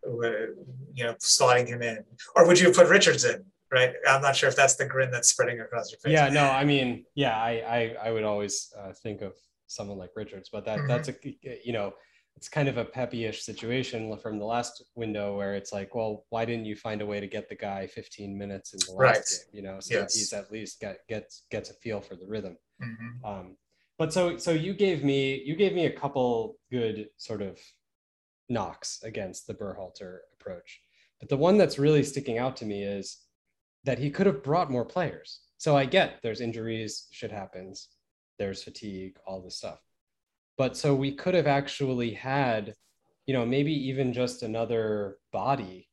you 0.05 1.03
know, 1.05 1.13
slotting 1.15 1.67
him 1.67 1.81
in, 1.81 2.03
or 2.35 2.47
would 2.47 2.59
you 2.59 2.67
have 2.67 2.75
put 2.75 2.87
Richards 2.87 3.25
in? 3.25 3.43
Right, 3.71 3.93
I'm 4.05 4.21
not 4.21 4.35
sure 4.35 4.49
if 4.49 4.55
that's 4.57 4.75
the 4.75 4.85
grin 4.85 5.11
that's 5.11 5.29
spreading 5.29 5.61
across 5.61 5.91
your 5.91 5.99
face. 5.99 6.11
Yeah, 6.11 6.27
no, 6.27 6.43
I 6.43 6.65
mean, 6.65 7.05
yeah, 7.15 7.37
I 7.37 7.51
I, 7.77 8.07
I 8.07 8.11
would 8.11 8.25
always 8.25 8.73
uh, 8.77 8.91
think 9.03 9.21
of 9.21 9.33
someone 9.67 9.97
like 9.97 10.11
Richards, 10.13 10.49
but 10.51 10.65
that 10.65 10.79
Mhm. 10.79 10.87
that's 10.89 11.07
a 11.07 11.15
you 11.63 11.71
know, 11.71 11.93
it's 12.41 12.49
kind 12.49 12.67
of 12.67 12.77
a 12.77 12.85
peppy-ish 12.85 13.43
situation 13.43 14.17
from 14.17 14.39
the 14.39 14.45
last 14.45 14.83
window 14.95 15.37
where 15.37 15.53
it's 15.53 15.71
like, 15.71 15.93
well, 15.93 16.25
why 16.29 16.43
didn't 16.43 16.65
you 16.65 16.75
find 16.75 16.99
a 16.99 17.05
way 17.05 17.19
to 17.19 17.27
get 17.27 17.47
the 17.47 17.53
guy 17.55 17.85
15 17.85 18.35
minutes 18.35 18.73
in 18.73 18.79
the 18.79 18.93
last 18.93 18.97
Right. 18.97 19.23
game? 19.53 19.55
You 19.57 19.61
know, 19.61 19.79
so 19.79 19.93
Yes. 19.93 20.15
he's 20.15 20.33
at 20.33 20.51
least 20.51 20.79
get 20.79 21.07
gets 21.07 21.43
gets 21.51 21.69
a 21.69 21.75
feel 21.75 22.01
for 22.01 22.15
the 22.15 22.25
rhythm. 22.25 22.57
Mhm. 22.81 23.23
Um, 23.23 23.57
but 23.99 24.11
so 24.11 24.37
so 24.37 24.49
you 24.53 24.73
gave 24.73 25.03
me 25.03 25.35
you 25.43 25.55
gave 25.55 25.73
me 25.73 25.85
a 25.85 25.91
couple 25.91 26.57
good 26.71 27.11
sort 27.17 27.43
of 27.43 27.59
knocks 28.49 29.03
against 29.03 29.45
the 29.45 29.53
Berhalter 29.53 30.21
approach. 30.33 30.81
But 31.19 31.29
the 31.29 31.37
one 31.37 31.59
that's 31.59 31.77
really 31.77 32.01
sticking 32.03 32.39
out 32.39 32.57
to 32.57 32.65
me 32.65 32.81
is 32.83 33.19
that 33.83 33.99
he 33.99 34.09
could 34.09 34.25
have 34.25 34.41
brought 34.41 34.71
more 34.71 34.83
players. 34.85 35.41
So 35.59 35.77
I 35.77 35.85
get 35.85 36.23
there's 36.23 36.41
injuries, 36.41 37.07
shit 37.11 37.31
happens, 37.31 37.89
there's 38.39 38.63
fatigue, 38.63 39.19
all 39.27 39.43
this 39.43 39.57
stuff. 39.57 39.79
But 40.57 40.77
so 40.77 40.93
we 40.93 41.13
could 41.13 41.33
have 41.33 41.47
actually 41.47 42.13
had, 42.13 42.75
you 43.25 43.33
know, 43.33 43.45
maybe 43.45 43.73
even 43.89 44.13
just 44.13 44.43
another 44.43 45.17
body 45.31 45.89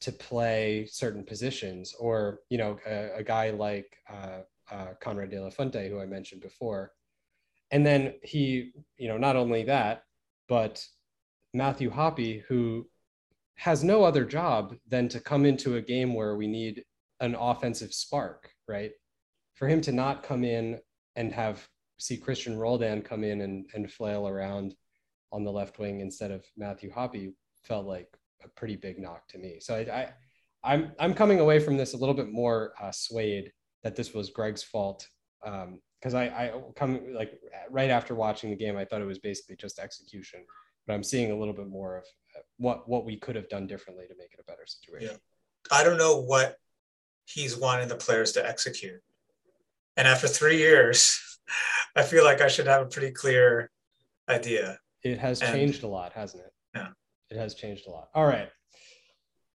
to 0.00 0.12
play 0.12 0.86
certain 0.90 1.24
positions, 1.24 1.94
or 1.98 2.40
you 2.50 2.58
know, 2.58 2.78
a, 2.86 3.16
a 3.16 3.22
guy 3.22 3.50
like 3.50 3.96
uh, 4.10 4.40
uh, 4.70 4.88
Konrad 5.00 5.30
de 5.30 5.42
la 5.42 5.50
Fuente, 5.50 5.88
who 5.88 6.00
I 6.00 6.06
mentioned 6.06 6.42
before. 6.42 6.92
And 7.70 7.84
then 7.84 8.14
he, 8.22 8.72
you 8.96 9.08
know, 9.08 9.18
not 9.18 9.36
only 9.36 9.64
that, 9.64 10.02
but 10.48 10.84
Matthew 11.54 11.90
Hoppe, 11.90 12.42
who 12.48 12.86
has 13.56 13.82
no 13.82 14.04
other 14.04 14.24
job 14.24 14.76
than 14.86 15.08
to 15.08 15.20
come 15.20 15.44
into 15.44 15.76
a 15.76 15.82
game 15.82 16.14
where 16.14 16.36
we 16.36 16.46
need 16.46 16.84
an 17.20 17.34
offensive 17.34 17.92
spark, 17.92 18.50
right? 18.68 18.92
For 19.54 19.66
him 19.66 19.80
to 19.82 19.92
not 19.92 20.22
come 20.22 20.44
in 20.44 20.78
and 21.16 21.32
have 21.32 21.66
see 21.98 22.18
Cristian 22.18 22.58
Roldan 22.58 23.02
come 23.02 23.24
in 23.24 23.40
and, 23.40 23.66
and 23.74 23.90
flail 23.90 24.28
around 24.28 24.74
on 25.32 25.44
the 25.44 25.52
left 25.52 25.78
wing 25.78 26.00
instead 26.00 26.30
of 26.30 26.44
Matthew 26.56 26.92
Hoppe 26.92 27.32
felt 27.64 27.86
like 27.86 28.08
a 28.44 28.48
pretty 28.48 28.76
big 28.76 28.98
knock 28.98 29.26
to 29.28 29.38
me. 29.38 29.58
So 29.60 29.74
I, 29.76 29.80
I 29.80 30.08
I'm 30.64 30.92
I'm 30.98 31.14
coming 31.14 31.40
away 31.40 31.58
from 31.58 31.76
this 31.76 31.94
a 31.94 31.96
little 31.96 32.14
bit 32.14 32.30
more 32.30 32.72
uh, 32.80 32.90
swayed 32.92 33.52
that 33.82 33.96
this 33.96 34.12
was 34.12 34.30
Greg's 34.30 34.62
fault 34.62 35.06
because 35.42 36.14
I 36.14 36.24
I 36.24 36.52
come 36.74 37.14
like 37.14 37.40
right 37.70 37.90
after 37.90 38.14
watching 38.14 38.50
the 38.50 38.56
game 38.56 38.76
I 38.76 38.84
thought 38.84 39.00
it 39.00 39.06
was 39.06 39.18
basically 39.18 39.56
just 39.56 39.78
execution, 39.78 40.40
but 40.86 40.94
I'm 40.94 41.04
seeing 41.04 41.30
a 41.30 41.38
little 41.38 41.54
bit 41.54 41.68
more 41.68 41.98
of 41.98 42.04
uh, 42.36 42.40
what 42.58 42.88
what 42.88 43.04
we 43.04 43.16
could 43.16 43.36
have 43.36 43.48
done 43.48 43.66
differently 43.66 44.06
to 44.08 44.14
make 44.16 44.32
it 44.32 44.40
a 44.40 44.44
better 44.44 44.66
situation. 44.66 45.18
I 45.70 45.84
don't 45.84 45.98
know 45.98 46.20
what 46.20 46.56
he's 47.26 47.56
wanting 47.56 47.88
the 47.88 47.96
players 47.96 48.32
to 48.32 48.46
execute. 48.46 49.00
And 49.96 50.06
after 50.06 50.28
three 50.28 50.58
years, 50.58 51.35
I 51.94 52.02
feel 52.02 52.24
like 52.24 52.40
I 52.40 52.48
should 52.48 52.66
have 52.66 52.82
a 52.82 52.86
pretty 52.86 53.12
clear 53.12 53.70
idea. 54.28 54.78
It 55.02 55.18
has 55.18 55.40
And- 55.42 55.52
changed 55.52 55.82
a 55.82 55.86
lot, 55.88 56.12
hasn't 56.12 56.44
it? 56.44 56.52
Yeah. 56.74 56.88
It 57.30 57.36
has 57.36 57.54
changed 57.54 57.86
a 57.86 57.90
lot. 57.90 58.08
All 58.14 58.26
right. 58.26 58.50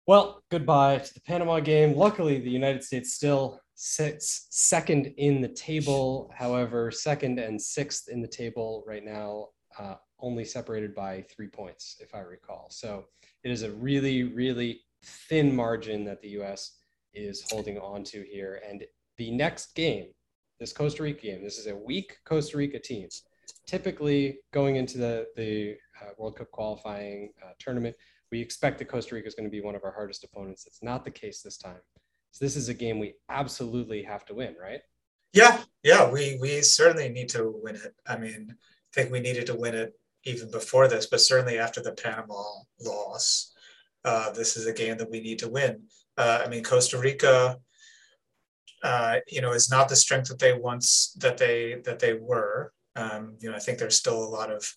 Well, 0.07 0.43
goodbye 0.51 0.99
to 0.99 1.15
the 1.15 1.21
Panama 1.21 1.61
game. 1.61 1.95
Luckily, 1.95 2.41
the 2.41 2.51
United 2.51 2.83
States 2.83 3.13
still 3.15 3.61
sits 3.75 4.47
second 4.51 5.07
in 5.19 5.41
the 5.41 5.49
table. 5.49 6.33
However, 6.35 6.91
second 6.91 7.39
and 7.39 7.61
sixth 7.61 8.09
in 8.09 8.21
the 8.21 8.29
table 8.29 8.83
right 8.87 9.05
now, 9.05 9.49
uh, 9.79 9.95
only 10.19 10.45
separated 10.45 10.95
by 10.95 11.23
three 11.35 11.49
points, 11.49 11.97
if 12.01 12.15
I 12.15 12.21
recall. 12.21 12.69
So 12.71 13.07
it 13.45 13.51
is 13.51 13.63
a 13.63 13.71
really, 13.73 14.25
really 14.25 14.83
thin 15.03 15.55
margin 15.55 16.05
that 16.05 16.21
the 16.21 16.29
U.S. 16.31 16.79
is 17.15 17.45
holding 17.51 17.79
on 17.79 18.05
to 18.05 18.23
here. 18.23 18.61
And 18.69 18.85
the 19.17 19.31
next 19.31 19.75
game, 19.75 20.09
this 20.61 20.73
Costa 20.73 21.03
Rica 21.03 21.23
game, 21.23 21.43
this 21.43 21.59
is 21.59 21.67
a 21.67 21.75
weak 21.75 22.19
Costa 22.25 22.57
Rica 22.57 22.79
team 22.79 23.09
typically 23.67 24.39
going 24.53 24.77
into 24.77 24.99
the 24.99 25.27
the 25.37 25.77
uh, 26.01 26.11
World 26.19 26.37
Cup 26.37 26.51
qualifying 26.51 27.33
uh, 27.43 27.53
tournament, 27.59 27.97
we 28.31 28.41
expect 28.41 28.79
that 28.79 28.87
Costa 28.87 29.15
Rica 29.15 29.29
is 29.29 29.35
going 29.35 29.49
to 29.49 29.51
be 29.51 29.61
one 29.61 29.75
of 29.75 29.85
our 29.85 29.93
hardest 29.93 30.25
opponents. 30.25 30.65
That's 30.65 30.83
not 30.83 31.05
the 31.05 31.11
case 31.11 31.43
this 31.43 31.57
time. 31.57 31.81
So 32.33 32.45
this 32.45 32.57
is 32.57 32.69
a 32.69 32.75
game 32.75 32.99
we 32.99 33.15
absolutely 33.29 34.03
have 34.05 34.25
to 34.27 34.35
win, 34.35 34.55
right? 34.61 34.81
Yeah, 35.33 35.63
yeah, 35.83 36.11
we 36.11 36.39
we 36.41 36.61
certainly 36.63 37.09
need 37.09 37.29
to 37.31 37.53
win 37.63 37.77
it. 37.77 37.95
I 38.07 38.17
mean, 38.17 38.49
I 38.51 38.55
think 38.93 39.13
we 39.13 39.21
needed 39.21 39.47
to 39.47 39.55
win 39.55 39.75
it 39.75 39.93
even 40.25 40.51
before 40.51 40.89
this, 40.89 41.07
but 41.07 41.21
certainly 41.21 41.59
after 41.59 41.81
the 41.81 41.93
Panama 41.93 42.43
loss, 42.81 43.53
uh, 44.05 44.31
this 44.33 44.57
is 44.57 44.67
a 44.67 44.73
game 44.73 44.99
that 44.99 45.11
we 45.11 45.21
need 45.21 45.39
to 45.41 45.49
win. 45.49 45.85
Uh, 46.17 46.43
I 46.45 46.49
mean, 46.49 46.63
Costa 46.63 46.99
Rica 46.99 47.59
uh, 48.83 49.17
you 49.29 49.41
know, 49.41 49.53
is 49.53 49.71
not 49.71 49.89
the 49.89 49.97
strength 49.97 50.29
that 50.29 50.39
they 50.39 50.53
once 50.53 51.17
that 51.19 51.39
they 51.39 51.81
that 51.85 51.99
they 51.99 52.15
were. 52.15 52.73
Um, 52.97 53.37
you 53.41 53.51
know, 53.51 53.57
I 53.57 53.61
think 53.61 53.79
there's 53.79 53.97
still 53.97 54.23
a 54.23 54.35
lot 54.37 54.51
of 54.51 54.73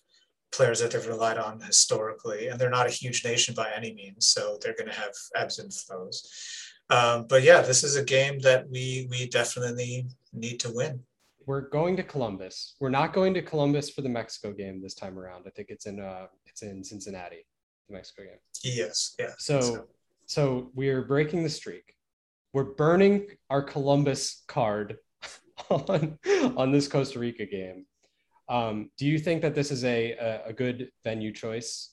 players 0.52 0.80
that 0.80 0.90
they've 0.90 1.06
relied 1.06 1.38
on 1.38 1.60
historically, 1.60 2.48
and 2.48 2.58
they're 2.58 2.70
not 2.70 2.86
a 2.86 2.90
huge 2.90 3.24
nation 3.24 3.54
by 3.54 3.70
any 3.74 3.92
means, 3.94 4.28
so 4.28 4.58
they're 4.60 4.76
going 4.76 4.88
to 4.88 4.94
have 4.94 5.12
ebbs 5.34 5.58
and 5.58 5.72
flows. 5.72 6.28
Um, 6.90 7.26
but 7.28 7.42
yeah, 7.42 7.62
this 7.62 7.82
is 7.82 7.96
a 7.96 8.04
game 8.04 8.38
that 8.40 8.68
we 8.70 9.08
we 9.10 9.28
definitely 9.28 10.06
need 10.32 10.60
to 10.60 10.72
win. 10.72 11.00
We're 11.46 11.68
going 11.68 11.96
to 11.96 12.02
Columbus. 12.02 12.76
We're 12.80 12.90
not 12.90 13.12
going 13.12 13.34
to 13.34 13.42
Columbus 13.42 13.90
for 13.90 14.00
the 14.02 14.08
Mexico 14.08 14.52
game 14.52 14.80
this 14.82 14.94
time 14.94 15.18
around. 15.18 15.44
I 15.46 15.50
think 15.50 15.68
it's 15.70 15.86
in 15.86 16.00
uh 16.00 16.26
it's 16.46 16.62
in 16.62 16.84
Cincinnati, 16.84 17.46
the 17.88 17.94
Mexico 17.94 18.22
game. 18.24 18.38
Yes, 18.62 19.14
yeah. 19.18 19.32
So 19.38 19.86
so 20.26 20.70
we're 20.74 21.02
breaking 21.02 21.42
the 21.42 21.50
streak. 21.50 21.93
We're 22.54 22.62
burning 22.62 23.26
our 23.50 23.62
Columbus 23.62 24.44
card 24.46 24.98
on 25.70 26.18
on 26.56 26.70
this 26.70 26.86
Costa 26.86 27.18
Rica 27.18 27.46
game. 27.46 27.84
Um, 28.48 28.90
do 28.96 29.06
you 29.06 29.18
think 29.18 29.42
that 29.42 29.56
this 29.56 29.72
is 29.72 29.84
a 29.84 30.12
a, 30.12 30.46
a 30.46 30.52
good 30.52 30.90
venue 31.02 31.32
choice 31.32 31.90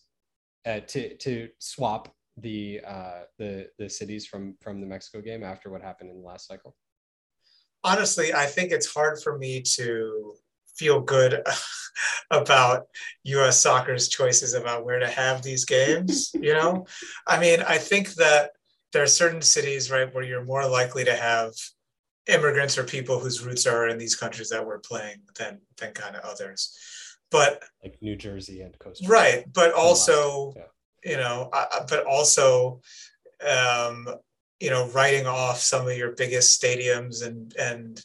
uh, 0.68 0.82
to 0.82 1.18
to 1.18 1.50
swap 1.58 2.14
the 2.38 2.82
uh, 2.88 3.22
the 3.40 3.70
the 3.80 3.90
cities 3.90 4.28
from 4.28 4.56
from 4.62 4.80
the 4.80 4.88
Mexico 4.88 5.20
game 5.20 5.44
after 5.44 5.72
what 5.72 5.82
happened 5.82 6.12
in 6.12 6.22
the 6.22 6.28
last 6.28 6.48
cycle? 6.48 6.76
Honestly, 7.84 8.32
I 8.32 8.46
think 8.46 8.72
it's 8.72 8.94
hard 8.94 9.20
for 9.20 9.40
me 9.40 9.64
to 9.78 10.36
feel 10.76 11.02
good 11.02 11.42
about 12.32 12.86
US 13.24 13.60
soccer's 13.60 14.08
choices 14.08 14.54
about 14.54 14.86
where 14.86 15.00
to 15.00 15.08
have 15.08 15.42
these 15.42 15.66
games, 15.66 16.30
you 16.36 16.54
know? 16.54 16.86
I 17.28 17.40
mean, 17.40 17.62
I 17.62 17.78
think 17.78 18.14
that 18.16 18.52
there 18.94 19.04
are 19.04 19.08
certain 19.08 19.42
cities, 19.42 19.90
right, 19.92 20.14
where 20.14 20.24
you're 20.24 20.46
more 20.46 20.68
likely 20.68 21.04
to 21.06 21.16
have 21.16 21.54
immigrants 22.28 22.78
or 22.78 22.84
people 22.84 23.20
whose 23.20 23.44
roots 23.44 23.66
are 23.66 23.88
in 23.88 23.98
these 23.98 24.16
countries 24.16 24.50
that 24.50 24.66
we're 24.66 24.80
playing 24.80 25.22
than 25.38 25.60
than 25.78 25.94
kind 25.94 26.16
of 26.16 26.24
others. 26.24 26.78
But 27.30 27.64
like 27.84 27.98
New 28.02 28.16
Jersey 28.16 28.62
and 28.62 28.78
Costa 28.78 29.04
Rica. 29.04 29.14
Right, 29.14 29.54
but 29.54 29.74
also 29.74 30.54
yeah 30.56 30.64
you 31.04 31.18
know, 31.18 31.50
uh, 31.52 31.86
but 31.90 32.06
also, 32.06 32.82
um, 33.48 34.08
you 34.60 34.70
know, 34.70 34.88
writing 34.90 35.26
off 35.26 35.60
some 35.60 35.88
of 35.88 35.98
your 35.98 36.12
biggest 36.12 36.62
stadiums 36.62 37.26
and 37.26 37.56
and 37.58 38.04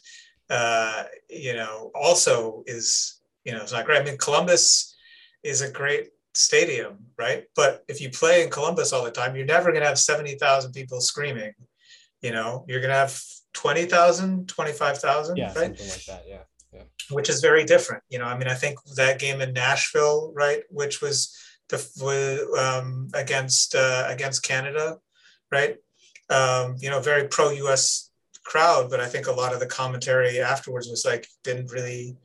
uh, 0.49 1.03
you 1.29 1.53
know 1.53 1.91
also 1.93 2.63
is 2.65 3.21
you 3.43 3.51
know 3.51 3.61
it's 3.61 3.71
not 3.71 3.85
great. 3.85 4.01
I 4.01 4.03
mean, 4.03 4.17
Columbus 4.17 4.95
is 5.43 5.61
a 5.61 5.71
great 5.71 6.09
stadium, 6.37 6.97
right? 7.17 7.45
But 7.55 7.83
if 7.87 8.01
you 8.01 8.09
play 8.09 8.43
in 8.43 8.49
Columbus 8.49 8.93
all 8.93 9.03
the 9.03 9.11
time, 9.11 9.35
you're 9.35 9.45
never 9.45 9.71
going 9.71 9.81
to 9.81 9.87
have 9.87 9.99
70,000 9.99 10.71
people 10.71 11.01
screaming. 11.01 11.53
You 12.21 12.31
know, 12.31 12.65
you're 12.67 12.79
going 12.79 12.91
to 12.91 12.95
have 12.95 13.19
20,000, 13.53 14.47
25,000, 14.47 15.37
yeah, 15.37 15.45
right? 15.45 15.53
something 15.55 15.89
like 15.89 16.05
that, 16.05 16.23
yeah. 16.27 16.39
Yeah. 16.73 16.83
Which 17.11 17.29
is 17.29 17.41
very 17.41 17.63
different. 17.63 18.03
You 18.09 18.19
know, 18.19 18.25
I 18.25 18.37
mean, 18.37 18.47
I 18.47 18.53
think 18.53 18.77
that 18.95 19.19
game 19.19 19.41
in 19.41 19.53
Nashville, 19.53 20.33
right, 20.35 20.63
which 20.69 21.01
was 21.01 21.35
the, 21.69 22.47
um, 22.59 23.09
against 23.13 23.73
uh, 23.73 24.05
against 24.07 24.43
Canada, 24.43 24.97
right? 25.51 25.77
Um, 26.29 26.75
you 26.79 26.89
know, 26.89 26.99
very 26.99 27.27
pro 27.29 27.51
U.S. 27.51 28.11
crowd, 28.43 28.89
but 28.89 28.99
I 28.99 29.07
think 29.07 29.27
a 29.27 29.31
lot 29.31 29.53
of 29.53 29.59
the 29.59 29.65
commentary 29.65 30.39
afterwards 30.41 30.87
was 30.89 31.05
like 31.05 31.27
didn't 31.43 31.71
really 31.71 32.17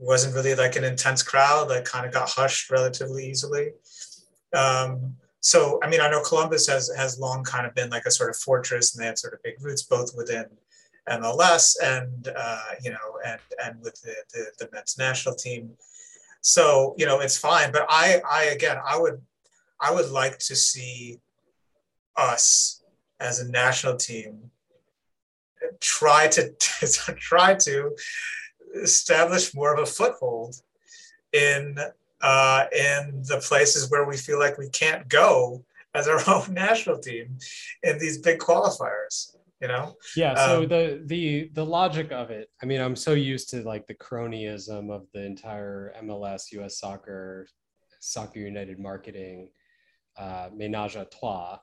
wasn't 0.00 0.34
really 0.34 0.54
like 0.54 0.76
an 0.76 0.84
intense 0.84 1.22
crowd, 1.22 1.68
that 1.68 1.84
kind 1.84 2.06
of 2.06 2.12
got 2.12 2.28
hushed 2.28 2.70
relatively 2.70 3.28
easily. 3.28 3.72
Um, 4.52 5.16
so 5.40 5.78
I 5.82 5.88
mean, 5.88 6.00
I 6.00 6.10
know 6.10 6.22
Columbus 6.22 6.66
has 6.68 6.90
has 6.96 7.18
long 7.18 7.44
kind 7.44 7.66
of 7.66 7.74
been 7.74 7.90
like 7.90 8.06
a 8.06 8.10
sort 8.10 8.30
of 8.30 8.36
fortress, 8.36 8.94
and 8.94 9.02
they 9.02 9.06
have 9.06 9.18
sort 9.18 9.34
of 9.34 9.42
big 9.42 9.62
roots 9.62 9.82
both 9.82 10.14
within 10.16 10.46
MLS 11.08 11.76
and 11.82 12.28
uh, 12.36 12.62
you 12.82 12.90
know 12.90 13.18
and 13.24 13.40
and 13.64 13.80
with 13.80 14.00
the, 14.02 14.14
the, 14.32 14.66
the 14.66 14.94
national 14.98 15.34
team. 15.34 15.70
So 16.40 16.94
you 16.98 17.06
know 17.06 17.20
it's 17.20 17.38
fine, 17.38 17.72
but 17.72 17.86
I 17.88 18.20
I 18.28 18.44
again 18.44 18.78
I 18.86 18.98
would 18.98 19.20
I 19.80 19.92
would 19.92 20.10
like 20.10 20.38
to 20.38 20.56
see 20.56 21.20
us 22.16 22.82
as 23.18 23.40
a 23.40 23.50
national 23.50 23.96
team 23.96 24.50
try 25.80 26.26
to, 26.28 26.50
to 26.50 27.12
try 27.18 27.54
to 27.54 27.96
establish 28.74 29.54
more 29.54 29.74
of 29.74 29.80
a 29.80 29.86
foothold 29.86 30.56
in 31.32 31.76
uh, 32.22 32.64
in 32.72 33.22
the 33.22 33.38
places 33.38 33.90
where 33.90 34.04
we 34.04 34.16
feel 34.16 34.38
like 34.38 34.58
we 34.58 34.68
can't 34.68 35.08
go 35.08 35.64
as 35.94 36.06
our 36.06 36.20
own 36.28 36.52
national 36.52 36.98
team 36.98 37.38
in 37.82 37.98
these 37.98 38.18
big 38.18 38.38
qualifiers 38.38 39.34
you 39.60 39.68
know? 39.68 39.94
Yeah 40.16 40.34
so 40.34 40.62
um, 40.62 40.68
the 40.68 41.02
the 41.04 41.50
the 41.52 41.64
logic 41.64 42.12
of 42.12 42.30
it 42.30 42.48
i 42.62 42.66
mean 42.66 42.80
i'm 42.80 42.96
so 42.96 43.12
used 43.12 43.50
to 43.50 43.62
like 43.62 43.86
the 43.86 43.94
cronyism 43.94 44.90
of 44.90 45.06
the 45.12 45.22
entire 45.22 45.92
mls 46.02 46.52
us 46.52 46.78
soccer 46.78 47.46
soccer 48.00 48.38
united 48.38 48.78
marketing 48.78 49.50
uh 50.16 50.48
menage 50.54 50.96
a 50.96 51.04
trois 51.04 51.58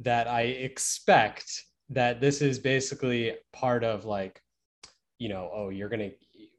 that 0.00 0.28
i 0.28 0.42
expect 0.42 1.64
that 1.90 2.20
this 2.20 2.40
is 2.40 2.58
basically 2.58 3.34
part 3.52 3.84
of 3.84 4.04
like 4.04 4.40
you 5.18 5.28
know 5.28 5.50
oh 5.52 5.68
you're 5.70 5.88
gonna 5.88 6.10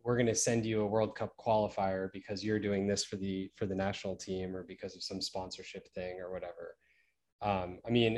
we're 0.05 0.17
gonna 0.17 0.35
send 0.35 0.65
you 0.65 0.81
a 0.81 0.85
world 0.85 1.15
cup 1.15 1.33
qualifier 1.37 2.11
because 2.13 2.43
you're 2.43 2.59
doing 2.59 2.85
this 2.87 3.03
for 3.03 3.15
the 3.15 3.49
for 3.55 3.65
the 3.65 3.75
national 3.75 4.15
team 4.15 4.55
or 4.55 4.63
because 4.63 4.95
of 4.95 5.03
some 5.03 5.19
sponsorship 5.19 5.87
thing 5.93 6.19
or 6.21 6.31
whatever. 6.31 6.75
Um 7.41 7.79
i 7.85 7.89
mean 7.89 8.17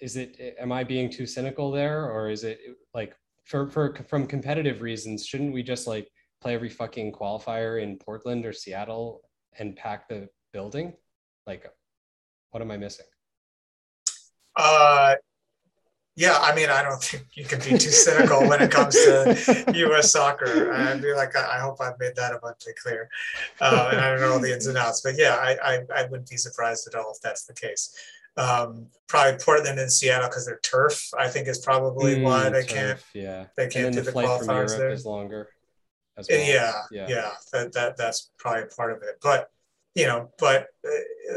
is 0.00 0.16
it 0.16 0.36
am 0.60 0.70
i 0.72 0.84
being 0.84 1.10
too 1.10 1.26
cynical 1.26 1.70
there 1.70 2.10
or 2.10 2.28
is 2.28 2.44
it 2.44 2.60
like 2.92 3.16
for 3.44 3.68
for 3.70 3.94
from 4.08 4.26
competitive 4.26 4.82
reasons 4.82 5.26
shouldn't 5.26 5.54
we 5.54 5.62
just 5.62 5.86
like 5.86 6.08
play 6.42 6.54
every 6.54 6.68
fucking 6.68 7.12
qualifier 7.12 7.82
in 7.82 7.96
portland 7.96 8.44
or 8.44 8.52
seattle 8.52 9.22
and 9.58 9.74
pack 9.74 10.06
the 10.08 10.28
building? 10.52 10.92
Like 11.46 11.70
what 12.50 12.62
am 12.62 12.70
i 12.70 12.76
missing? 12.76 13.06
Uh 14.54 15.14
yeah, 16.16 16.38
I 16.40 16.54
mean, 16.54 16.70
I 16.70 16.82
don't 16.82 17.02
think 17.02 17.26
you 17.34 17.44
can 17.44 17.58
be 17.58 17.76
too 17.76 17.90
cynical 17.90 18.48
when 18.48 18.62
it 18.62 18.70
comes 18.70 18.94
to 18.94 19.64
U.S. 19.74 20.12
soccer. 20.12 20.72
I'd 20.72 21.02
be 21.02 21.12
like, 21.12 21.36
I 21.36 21.60
hope 21.60 21.78
I've 21.80 21.98
made 22.00 22.16
that 22.16 22.32
abundantly 22.32 22.72
clear, 22.82 23.10
uh, 23.60 23.90
and 23.92 24.00
I 24.00 24.10
don't 24.10 24.20
know 24.20 24.32
all 24.32 24.38
the 24.40 24.52
ins 24.52 24.66
and 24.66 24.78
outs. 24.78 25.02
But 25.02 25.18
yeah, 25.18 25.34
I, 25.34 25.56
I, 25.62 25.80
I 25.94 26.02
wouldn't 26.04 26.30
be 26.30 26.38
surprised 26.38 26.88
at 26.88 26.94
all 26.94 27.12
if 27.12 27.20
that's 27.20 27.44
the 27.44 27.52
case. 27.52 27.94
Um, 28.38 28.86
probably 29.08 29.38
Portland 29.38 29.78
and 29.78 29.92
Seattle 29.92 30.28
because 30.28 30.46
their 30.46 30.58
turf, 30.62 31.10
I 31.18 31.28
think, 31.28 31.48
is 31.48 31.58
probably 31.58 32.16
mm, 32.16 32.22
why 32.22 32.48
they 32.48 32.62
turf, 32.62 32.68
can't. 32.68 33.04
Yeah, 33.12 33.44
they 33.54 33.68
can't 33.68 33.94
do 33.94 34.00
the, 34.00 34.10
the 34.10 34.12
qualifiers 34.12 34.76
there. 34.76 34.88
Is 34.88 35.04
longer. 35.04 35.50
Well. 36.16 36.26
Yeah, 36.30 36.72
yeah, 36.90 37.06
yeah. 37.10 37.30
That, 37.52 37.74
that 37.74 37.98
that's 37.98 38.30
probably 38.38 38.64
part 38.74 38.92
of 38.92 39.02
it. 39.02 39.18
But 39.22 39.50
you 39.94 40.06
know, 40.06 40.30
but 40.38 40.68
uh, 40.82 41.36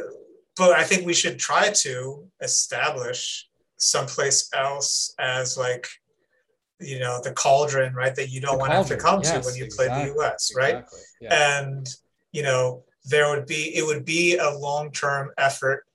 but 0.55 0.71
I 0.71 0.86
think 0.86 1.05
we 1.05 1.13
should 1.13 1.38
try 1.38 1.69
to 1.69 2.27
establish 2.41 3.49
someplace 3.80 4.49
else 4.53 5.13
as 5.19 5.57
like 5.57 5.88
you 6.80 6.99
know 6.99 7.19
the 7.23 7.32
cauldron 7.32 7.93
right 7.93 8.15
that 8.15 8.30
you 8.30 8.39
don't 8.39 8.57
want 8.57 8.71
to 8.71 8.77
have 8.77 8.88
to 8.88 8.97
come 8.97 9.21
yes, 9.23 9.32
to 9.32 9.45
when 9.45 9.55
you 9.55 9.65
exactly, 9.65 10.05
play 10.05 10.13
the 10.13 10.19
us 10.19 10.53
right 10.55 10.75
exactly, 10.75 10.99
yeah. 11.21 11.59
and 11.59 11.88
you 12.32 12.43
know 12.43 12.84
there 13.05 13.30
would 13.30 13.45
be 13.45 13.75
it 13.75 13.86
would 13.86 14.05
be 14.05 14.38
a 14.38 14.49
long-term 14.49 15.32
effort 15.38 15.86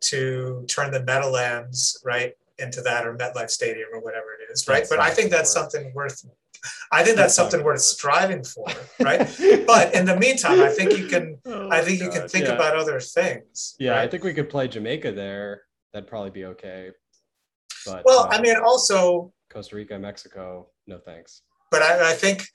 to 0.00 0.64
turn 0.68 0.90
the 0.90 1.02
Meadowlands 1.02 2.00
right 2.04 2.34
into 2.58 2.80
that 2.82 3.06
or 3.06 3.16
MetLife 3.16 3.50
Stadium 3.50 3.88
or 3.92 4.00
whatever 4.00 4.26
it 4.32 4.52
is, 4.52 4.66
right? 4.68 4.78
That's 4.78 4.90
but 4.90 5.00
I 5.00 5.10
think 5.10 5.30
that's 5.30 5.52
something 5.52 5.92
worth. 5.94 6.24
I 6.90 7.02
think 7.04 7.16
that's, 7.16 7.34
that's 7.34 7.34
something 7.34 7.62
worth 7.62 7.80
striving 7.80 8.42
for, 8.42 8.66
right? 9.00 9.18
but 9.66 9.94
in 9.94 10.04
the 10.04 10.16
meantime, 10.18 10.60
I 10.60 10.68
think 10.68 10.98
you 10.98 11.06
can. 11.06 11.38
Oh 11.46 11.70
I 11.70 11.80
think 11.80 12.00
you 12.00 12.10
can 12.10 12.28
think 12.28 12.46
yeah. 12.46 12.52
about 12.52 12.76
other 12.76 12.98
things. 12.98 13.76
Yeah, 13.78 13.92
right? 13.92 14.02
I 14.02 14.08
think 14.08 14.24
we 14.24 14.34
could 14.34 14.50
play 14.50 14.66
Jamaica 14.68 15.12
there. 15.12 15.62
That'd 15.92 16.08
probably 16.08 16.30
be 16.30 16.44
okay. 16.46 16.90
But 17.86 18.04
well, 18.04 18.24
uh, 18.24 18.28
I 18.28 18.40
mean, 18.40 18.56
also 18.56 19.32
Costa 19.48 19.76
Rica, 19.76 19.98
Mexico, 19.98 20.68
no 20.86 20.98
thanks. 20.98 21.42
But 21.70 21.82
I, 21.82 22.10
I 22.10 22.14
think, 22.14 22.46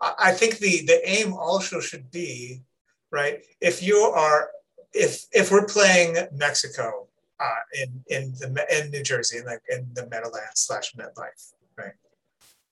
I 0.00 0.32
think 0.32 0.58
the 0.58 0.84
the 0.86 1.00
aim 1.08 1.32
also 1.34 1.80
should 1.80 2.10
be, 2.10 2.62
right? 3.10 3.44
If 3.60 3.82
you 3.82 3.96
are 3.96 4.50
if 4.92 5.26
if 5.32 5.50
we're 5.50 5.66
playing 5.66 6.16
Mexico 6.32 7.08
uh, 7.40 7.62
in 7.80 8.04
in 8.08 8.32
the 8.32 8.66
in 8.70 8.90
New 8.90 9.02
Jersey, 9.02 9.38
in 9.38 9.44
like 9.44 9.62
in 9.68 9.88
the 9.94 10.06
Meadowlands 10.08 10.60
slash 10.60 10.94
MetLife, 10.94 11.52
right? 11.76 11.94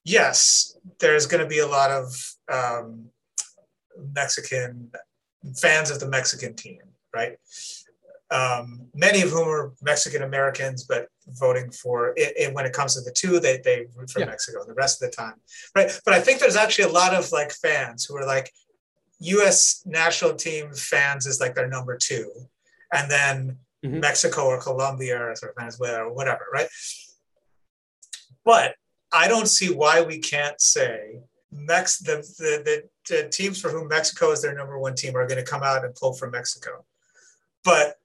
Yes, 0.03 0.77
there's 0.99 1.25
going 1.25 1.43
to 1.43 1.49
be 1.49 1.59
a 1.59 1.67
lot 1.67 1.91
of 1.91 2.35
um, 2.51 3.09
Mexican 4.13 4.91
fans 5.55 5.91
of 5.91 5.99
the 5.99 6.07
Mexican 6.07 6.55
team, 6.55 6.81
right? 7.13 7.37
Um, 8.31 8.87
many 8.93 9.21
of 9.21 9.29
whom 9.29 9.47
are 9.49 9.73
Mexican 9.81 10.23
Americans, 10.23 10.85
but 10.85 11.07
voting 11.27 11.69
for 11.69 12.13
it, 12.15 12.33
it, 12.37 12.53
when 12.53 12.65
it 12.65 12.73
comes 12.73 12.95
to 12.95 13.01
the 13.01 13.11
two, 13.11 13.39
they 13.39 13.59
they 13.63 13.87
root 13.95 14.09
for 14.09 14.19
yeah. 14.19 14.25
Mexico 14.25 14.63
the 14.65 14.73
rest 14.73 15.01
of 15.01 15.09
the 15.09 15.15
time, 15.15 15.35
right? 15.75 15.91
But 16.05 16.13
I 16.13 16.21
think 16.21 16.39
there's 16.39 16.55
actually 16.55 16.85
a 16.85 16.93
lot 16.93 17.13
of 17.13 17.31
like 17.31 17.51
fans 17.51 18.05
who 18.05 18.15
are 18.15 18.25
like, 18.25 18.51
U.S. 19.19 19.83
national 19.85 20.35
team 20.35 20.73
fans 20.73 21.25
is 21.25 21.39
like 21.39 21.55
their 21.55 21.67
number 21.67 21.97
two, 21.97 22.31
and 22.93 23.11
then 23.11 23.57
mm-hmm. 23.85 23.99
Mexico 23.99 24.45
or 24.45 24.61
Colombia 24.61 25.19
or, 25.21 25.35
Venezuela 25.57 26.05
or 26.05 26.13
whatever, 26.13 26.45
right? 26.53 26.67
But 28.45 28.75
I 29.11 29.27
don't 29.27 29.47
see 29.47 29.73
why 29.73 30.01
we 30.01 30.19
can't 30.19 30.59
say 30.59 31.19
Mex 31.51 31.99
the, 31.99 32.17
the, 32.37 32.61
the, 32.63 32.89
the 33.09 33.29
teams 33.29 33.59
for 33.59 33.69
whom 33.69 33.89
Mexico 33.89 34.31
is 34.31 34.41
their 34.41 34.55
number 34.55 34.79
one 34.79 34.95
team 34.95 35.15
are 35.15 35.27
going 35.27 35.43
to 35.43 35.49
come 35.49 35.63
out 35.63 35.83
and 35.83 35.93
pull 35.95 36.13
for 36.13 36.29
Mexico. 36.29 36.85
But 37.63 37.95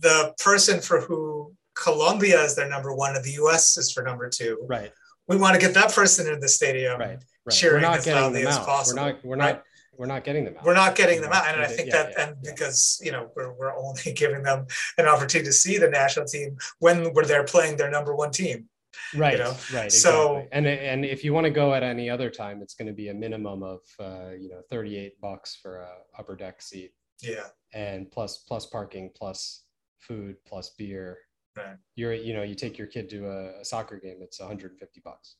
the 0.00 0.34
person 0.42 0.80
for 0.80 1.00
who 1.00 1.52
Colombia 1.74 2.42
is 2.42 2.54
their 2.56 2.68
number 2.68 2.94
one 2.94 3.14
and 3.16 3.24
the 3.24 3.32
US 3.44 3.76
is 3.76 3.92
for 3.92 4.02
number 4.02 4.28
two. 4.28 4.58
Right. 4.68 4.92
We 5.28 5.36
want 5.36 5.54
to 5.54 5.60
get 5.60 5.74
that 5.74 5.92
person 5.92 6.32
in 6.32 6.40
the 6.40 6.48
stadium. 6.48 6.98
Right. 7.00 7.08
Right. 7.08 7.18
We're 7.44 7.50
cheering 7.52 7.82
not 7.82 7.98
as 7.98 8.04
getting 8.04 8.22
loudly 8.22 8.40
them 8.42 8.48
as 8.48 8.58
out. 8.58 8.66
possible, 8.66 9.02
We're 9.02 9.12
not. 9.12 9.24
We're 9.24 9.36
not. 9.36 9.62
We're 9.98 10.06
not 10.06 10.24
getting 10.24 10.44
them 10.44 10.56
out. 10.58 10.64
We're 10.64 10.74
not 10.74 10.94
getting 10.94 11.20
them 11.22 11.32
out. 11.32 11.46
And 11.46 11.60
I 11.62 11.66
think 11.66 11.88
yeah, 11.88 12.02
that, 12.02 12.12
yeah, 12.12 12.26
and 12.26 12.36
yeah. 12.42 12.50
because, 12.50 13.00
you 13.02 13.12
know, 13.12 13.30
we're, 13.34 13.54
we're 13.54 13.74
only 13.74 14.12
giving 14.14 14.42
them 14.42 14.66
an 14.98 15.06
opportunity 15.06 15.48
to 15.48 15.52
see 15.54 15.78
the 15.78 15.88
national 15.88 16.26
team 16.26 16.58
when 16.80 17.14
we're 17.14 17.24
there 17.24 17.44
playing 17.44 17.78
their 17.78 17.90
number 17.90 18.14
one 18.14 18.30
team. 18.30 18.68
right. 19.16 19.38
know? 19.38 19.56
Right. 19.72 19.90
So- 19.90 20.36
exactly. 20.38 20.48
and 20.52 20.66
and 20.66 21.04
if 21.06 21.24
you 21.24 21.32
want 21.32 21.44
to 21.44 21.50
go 21.50 21.72
at 21.72 21.82
any 21.82 22.10
other 22.10 22.28
time, 22.30 22.60
it's 22.60 22.74
going 22.74 22.88
to 22.88 22.92
be 22.94 23.08
a 23.08 23.14
minimum 23.14 23.62
of 23.62 23.80
uh, 23.98 24.30
you 24.38 24.48
know 24.50 24.60
thirty 24.68 24.96
eight 24.98 25.18
bucks 25.20 25.56
for 25.62 25.78
a 25.78 25.88
upper 26.18 26.36
deck 26.36 26.60
seat, 26.60 26.92
Yeah. 27.22 27.46
and 27.72 28.10
plus 28.10 28.38
plus 28.38 28.66
parking, 28.66 29.10
plus 29.16 29.62
food, 29.98 30.36
plus 30.46 30.70
beer. 30.78 31.18
Right. 31.56 31.76
You're 31.94 32.12
you 32.14 32.34
know 32.34 32.42
you 32.42 32.54
take 32.54 32.76
your 32.78 32.86
kid 32.86 33.08
to 33.10 33.26
a, 33.28 33.60
a 33.60 33.64
soccer 33.64 33.98
game, 33.98 34.18
it's 34.20 34.38
one 34.40 34.48
hundred 34.48 34.72
and 34.72 34.80
fifty 34.80 35.00
bucks 35.04 35.36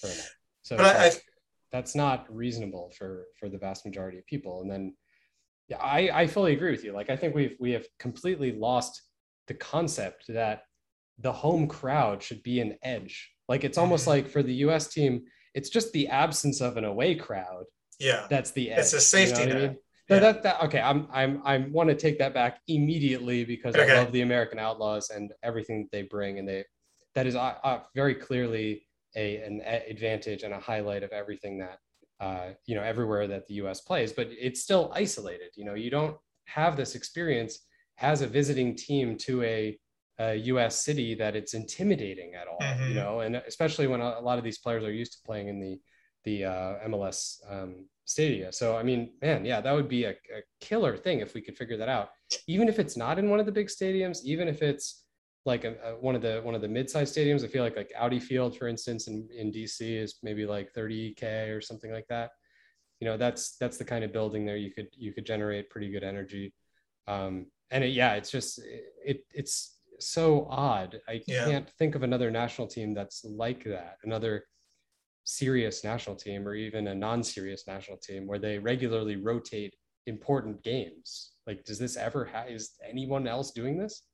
for 0.00 0.06
a 0.08 0.10
night. 0.10 0.30
So 0.62 0.76
But 0.76 0.96
I- 0.96 1.06
I- 1.06 1.12
that's 1.70 1.94
not 1.94 2.26
reasonable 2.34 2.90
for 2.96 3.26
for 3.38 3.48
the 3.48 3.58
vast 3.58 3.84
majority 3.84 4.18
of 4.18 4.26
people. 4.26 4.62
And 4.62 4.70
then 4.70 4.96
yeah, 5.68 5.76
I 5.78 6.22
I 6.22 6.26
fully 6.26 6.54
agree 6.54 6.70
with 6.70 6.82
you. 6.84 6.92
Like 6.92 7.10
I 7.10 7.16
think 7.16 7.34
we've 7.34 7.56
we 7.60 7.72
have 7.72 7.86
completely 7.98 8.52
lost 8.52 9.02
the 9.48 9.54
concept 9.54 10.24
that 10.28 10.62
the 11.18 11.32
home 11.32 11.66
crowd 11.68 12.22
should 12.22 12.42
be 12.42 12.60
an 12.60 12.76
edge. 12.82 13.30
Like 13.48 13.64
it's 13.64 13.78
almost 13.78 14.04
Mhm. 14.04 14.08
like 14.08 14.28
for 14.28 14.42
the 14.42 14.54
US 14.66 14.88
team, 14.88 15.24
it's 15.54 15.68
just 15.68 15.92
the 15.92 16.08
absence 16.08 16.60
of 16.60 16.76
an 16.78 16.84
away 16.84 17.14
crowd 17.16 17.64
Yeah. 17.98 18.26
that's 18.30 18.50
the 18.52 18.70
edge. 18.72 18.78
It's 18.80 18.92
a 18.92 18.96
you 18.96 19.24
know 19.26 19.32
safety 19.34 19.42
I 19.42 19.46
net. 19.46 19.62
mean? 19.62 19.78
No, 20.08 20.16
Yeah. 20.16 20.20
that, 20.20 20.42
that 20.42 20.62
okay. 20.64 20.80
I'm 20.80 21.06
I'm 21.12 21.42
I 21.44 21.58
want 21.58 21.88
to 21.90 21.94
take 21.94 22.18
that 22.18 22.32
back 22.32 22.60
immediately 22.66 23.44
because 23.44 23.76
Okay. 23.76 23.92
I 23.92 23.98
love 23.98 24.12
the 24.12 24.22
American 24.22 24.58
Outlaws 24.58 25.10
and 25.10 25.32
everything 25.42 25.82
that 25.82 25.90
they 25.92 26.02
bring, 26.02 26.38
and 26.38 26.48
they 26.48 26.64
that 27.14 27.26
is 27.26 27.34
uh, 27.36 27.54
uh, 27.62 27.80
very 27.94 28.14
clearly 28.14 28.86
a 29.16 29.36
an 29.42 29.60
advantage 29.62 30.42
and 30.44 30.54
a 30.54 30.60
highlight 30.60 31.02
of 31.02 31.10
everything 31.12 31.58
that 31.58 31.78
uh, 32.20 32.50
you 32.66 32.74
know 32.74 32.82
everywhere 32.82 33.26
that 33.26 33.46
the 33.46 33.54
U.S. 33.54 33.80
plays. 33.82 34.12
But 34.12 34.28
it's 34.30 34.62
still 34.62 34.90
isolated. 34.94 35.50
You 35.56 35.64
know, 35.64 35.74
you 35.74 35.90
don't 35.90 36.16
have 36.46 36.76
this 36.76 36.94
experience 36.94 37.60
as 37.98 38.22
a 38.22 38.26
visiting 38.26 38.74
team 38.76 39.16
to 39.18 39.42
a, 39.42 39.78
a 40.18 40.34
U.S. 40.36 40.82
city 40.82 41.14
that 41.16 41.36
it's 41.36 41.52
intimidating 41.54 42.34
at 42.34 42.46
all. 42.48 42.58
Mhm. 42.60 42.88
You 42.88 42.94
know, 42.94 43.20
and 43.20 43.36
especially 43.36 43.86
when 43.88 44.00
a, 44.00 44.16
a 44.18 44.22
lot 44.22 44.38
of 44.38 44.44
these 44.44 44.58
players 44.58 44.84
are 44.84 44.92
used 44.92 45.12
to 45.12 45.18
playing 45.26 45.48
in 45.48 45.60
the 45.60 45.80
the 46.24 46.44
uh, 46.46 46.88
MLS 46.88 47.40
um, 47.50 47.86
Stadia. 48.08 48.50
So 48.52 48.76
I 48.76 48.82
mean, 48.82 49.12
man, 49.20 49.44
yeah, 49.44 49.60
that 49.60 49.72
would 49.72 49.88
be 49.88 50.04
a, 50.04 50.10
a 50.10 50.40
killer 50.60 50.96
thing 50.96 51.20
if 51.20 51.34
we 51.34 51.42
could 51.42 51.56
figure 51.58 51.76
that 51.76 51.88
out. 51.90 52.08
Even 52.46 52.66
if 52.68 52.78
it's 52.78 52.96
not 52.96 53.18
in 53.18 53.28
one 53.30 53.38
of 53.38 53.46
the 53.46 53.52
big 53.52 53.68
stadiums, 53.68 54.24
even 54.24 54.48
if 54.48 54.62
it's 54.62 55.04
like 55.44 55.64
a, 55.64 55.74
a- 55.84 55.96
one 56.00 56.14
of 56.16 56.22
the 56.22 56.40
one 56.42 56.54
of 56.54 56.62
the 56.62 56.68
mid-sized 56.68 57.14
stadiums, 57.14 57.44
I 57.44 57.48
feel 57.48 57.62
like 57.62 57.76
like 57.76 57.92
Audi 57.96 58.18
Field, 58.18 58.56
for 58.56 58.66
instance, 58.66 59.08
in, 59.08 59.28
in 59.36 59.52
DC 59.52 59.80
is 60.02 60.16
maybe 60.22 60.46
like 60.46 60.72
30k 60.72 61.54
or 61.54 61.60
something 61.60 61.92
like 61.92 62.06
that. 62.08 62.30
You 63.00 63.06
know, 63.08 63.16
that's 63.18 63.56
that's 63.58 63.76
the 63.76 63.84
kind 63.84 64.04
of 64.04 64.12
building 64.12 64.46
there 64.46 64.56
you 64.56 64.72
could 64.72 64.88
you 64.96 65.12
could 65.12 65.26
generate 65.26 65.68
pretty 65.70 65.90
good 65.90 66.02
energy. 66.02 66.54
Um, 67.06 67.46
and 67.70 67.84
it, 67.84 67.88
yeah, 67.88 68.14
it's 68.14 68.30
just 68.30 68.58
it 69.04 69.24
it's 69.32 69.76
so 70.00 70.46
odd. 70.50 70.98
I 71.08 71.20
Yeah. 71.26 71.44
can't 71.44 71.70
think 71.78 71.94
of 71.94 72.02
another 72.02 72.30
national 72.30 72.68
team 72.68 72.94
that's 72.94 73.22
like 73.24 73.64
that. 73.64 73.98
Another 74.02 74.44
serious 75.28 75.84
national 75.84 76.16
team 76.16 76.48
or 76.48 76.54
even 76.54 76.86
a 76.86 76.94
non-serious 76.94 77.66
national 77.66 77.98
team 77.98 78.26
where 78.26 78.38
they 78.38 78.58
regularly 78.58 79.16
rotate 79.16 79.74
important 80.06 80.62
games. 80.62 81.32
Like 81.46 81.64
does 81.64 81.78
this 81.78 81.98
ever 81.98 82.30
is 82.48 82.70
anyone 82.88 83.28
else 83.28 83.50
doing 83.50 83.76
this 83.76 84.04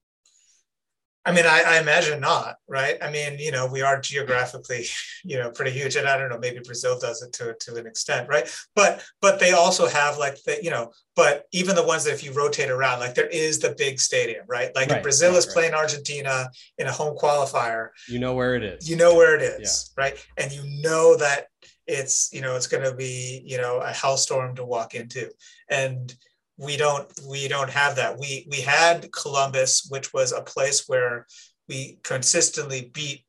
I 1.26 1.32
mean, 1.32 1.46
I, 1.46 1.62
I 1.66 1.80
imagine 1.80 2.20
not, 2.20 2.56
right? 2.68 2.98
I 3.02 3.10
mean, 3.10 3.38
you 3.38 3.50
know, 3.50 3.66
we 3.66 3.80
are 3.80 3.98
geographically, 3.98 4.84
you 5.24 5.38
know, 5.38 5.50
pretty 5.50 5.70
huge, 5.70 5.96
and 5.96 6.06
I 6.06 6.18
don't 6.18 6.28
know, 6.28 6.38
maybe 6.38 6.60
Brazil 6.64 6.98
does 6.98 7.22
it 7.22 7.32
to 7.34 7.54
to 7.60 7.76
an 7.76 7.86
extent, 7.86 8.28
right? 8.28 8.52
But 8.74 9.02
but 9.20 9.40
they 9.40 9.52
also 9.52 9.86
have 9.86 10.18
like 10.18 10.42
the, 10.44 10.62
you 10.62 10.70
know, 10.70 10.92
but 11.16 11.44
even 11.52 11.74
the 11.74 11.84
ones 11.84 12.04
that 12.04 12.12
if 12.12 12.22
you 12.22 12.32
rotate 12.32 12.70
around, 12.70 13.00
like 13.00 13.14
there 13.14 13.28
is 13.28 13.58
the 13.58 13.74
big 13.76 13.98
stadium, 14.00 14.44
right? 14.48 14.70
Like 14.74 14.90
Right, 14.90 14.98
if 14.98 15.02
Brazil 15.02 15.30
right, 15.30 15.38
is 15.38 15.46
right. 15.46 15.54
playing 15.54 15.74
Argentina 15.74 16.50
in 16.78 16.86
a 16.86 16.92
home 16.92 17.16
qualifier, 17.16 17.88
you 18.08 18.18
know 18.18 18.34
where 18.34 18.54
it 18.54 18.62
is 18.62 18.88
you 18.88 18.96
know 18.96 19.14
where 19.14 19.34
it 19.36 19.42
is, 19.42 19.92
right? 19.96 20.14
And 20.36 20.52
you 20.52 20.62
know 20.82 21.16
that 21.16 21.46
it's, 21.86 22.30
you 22.32 22.40
know, 22.40 22.56
it's 22.56 22.66
going 22.66 22.84
to 22.84 22.94
be, 22.94 23.42
you 23.44 23.58
know, 23.58 23.78
a 23.78 23.90
hellstorm 23.90 24.56
to 24.56 24.64
walk 24.64 24.94
into, 24.94 25.30
and 25.68 26.14
we 26.56 26.76
don't 26.76 27.10
we 27.28 27.48
don't 27.48 27.70
have 27.70 27.96
that. 27.96 28.18
We 28.18 28.46
we 28.50 28.60
had 28.60 29.10
Columbus, 29.12 29.86
which 29.90 30.12
was 30.12 30.32
a 30.32 30.42
place 30.42 30.84
where 30.86 31.26
we 31.68 31.98
consistently 32.02 32.90
beat 32.92 33.24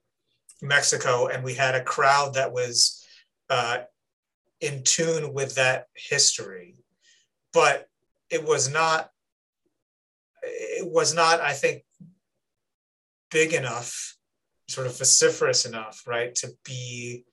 Mexico, 0.62 1.28
and 1.28 1.44
we 1.44 1.54
had 1.54 1.76
a 1.76 1.84
crowd 1.84 2.36
that 2.36 2.52
was 2.52 3.04
uh, 3.50 3.80
in 4.62 4.84
tune 4.84 5.34
with 5.34 5.56
that 5.56 5.86
history, 5.96 6.76
but 7.54 7.88
it 8.30 8.46
was 8.46 8.72
not. 8.72 9.10
It 10.48 10.92
was 10.92 11.16
not, 11.16 11.42
I 11.42 11.54
think, 11.54 11.84
big 13.32 13.54
enough, 13.54 14.16
sort 14.68 14.86
of 14.86 14.96
vociferous 14.96 15.66
enough, 15.66 16.04
right, 16.06 16.36
to 16.36 16.52
be, 16.64 17.26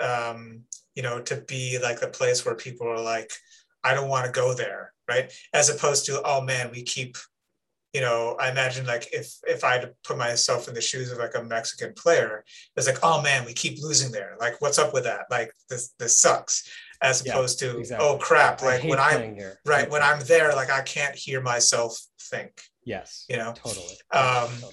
um, 0.00 0.62
you 0.94 1.02
know, 1.02 1.20
to 1.22 1.36
be 1.36 1.78
like 1.82 1.98
the 1.98 2.06
place 2.06 2.46
where 2.46 2.54
people 2.54 2.86
are 2.86 3.02
like, 3.02 3.32
I 3.82 3.94
don't 3.94 4.08
want 4.08 4.26
to 4.26 4.32
go 4.32 4.54
there, 4.54 4.92
right? 5.08 5.32
As 5.52 5.68
opposed 5.68 6.06
to, 6.06 6.22
oh 6.24 6.40
man, 6.40 6.70
we 6.70 6.82
keep, 6.82 7.16
you 7.92 8.00
know, 8.00 8.36
I 8.38 8.50
imagine 8.50 8.86
like 8.86 9.08
if 9.12 9.34
if 9.46 9.64
I 9.64 9.72
had 9.74 9.82
to 9.82 9.92
put 10.04 10.18
myself 10.18 10.68
in 10.68 10.74
the 10.74 10.80
shoes 10.80 11.10
of 11.10 11.18
like 11.18 11.34
a 11.34 11.42
Mexican 11.42 11.94
player, 11.94 12.44
it's 12.76 12.86
like, 12.86 12.98
oh 13.02 13.22
man, 13.22 13.44
we 13.44 13.52
keep 13.54 13.82
losing 13.82 14.12
there. 14.12 14.36
Like, 14.38 14.60
what's 14.60 14.78
up 14.78 14.92
with 14.92 15.04
that? 15.04 15.26
Like 15.30 15.50
this 15.70 15.92
this 15.98 16.18
sucks. 16.18 16.68
As 17.02 17.22
Yeah, 17.26 17.32
opposed 17.32 17.58
to, 17.58 17.76
exactly. 17.78 18.06
oh 18.08 18.16
crap, 18.18 18.62
like 18.62 18.82
when 18.82 18.98
I 18.98 19.12
playing 19.16 19.36
here. 19.36 19.60
right 19.66 19.88
when 19.90 20.02
I'm 20.02 20.20
there, 20.20 20.54
like 20.54 20.70
I 20.70 20.80
can't 20.82 21.14
hear 21.14 21.40
myself 21.42 21.98
think, 22.30 22.52
yes 22.84 23.24
you 23.28 23.36
know. 23.36 23.52
totally 23.54 23.94
Um, 24.12 24.48
Totally. 24.48 24.72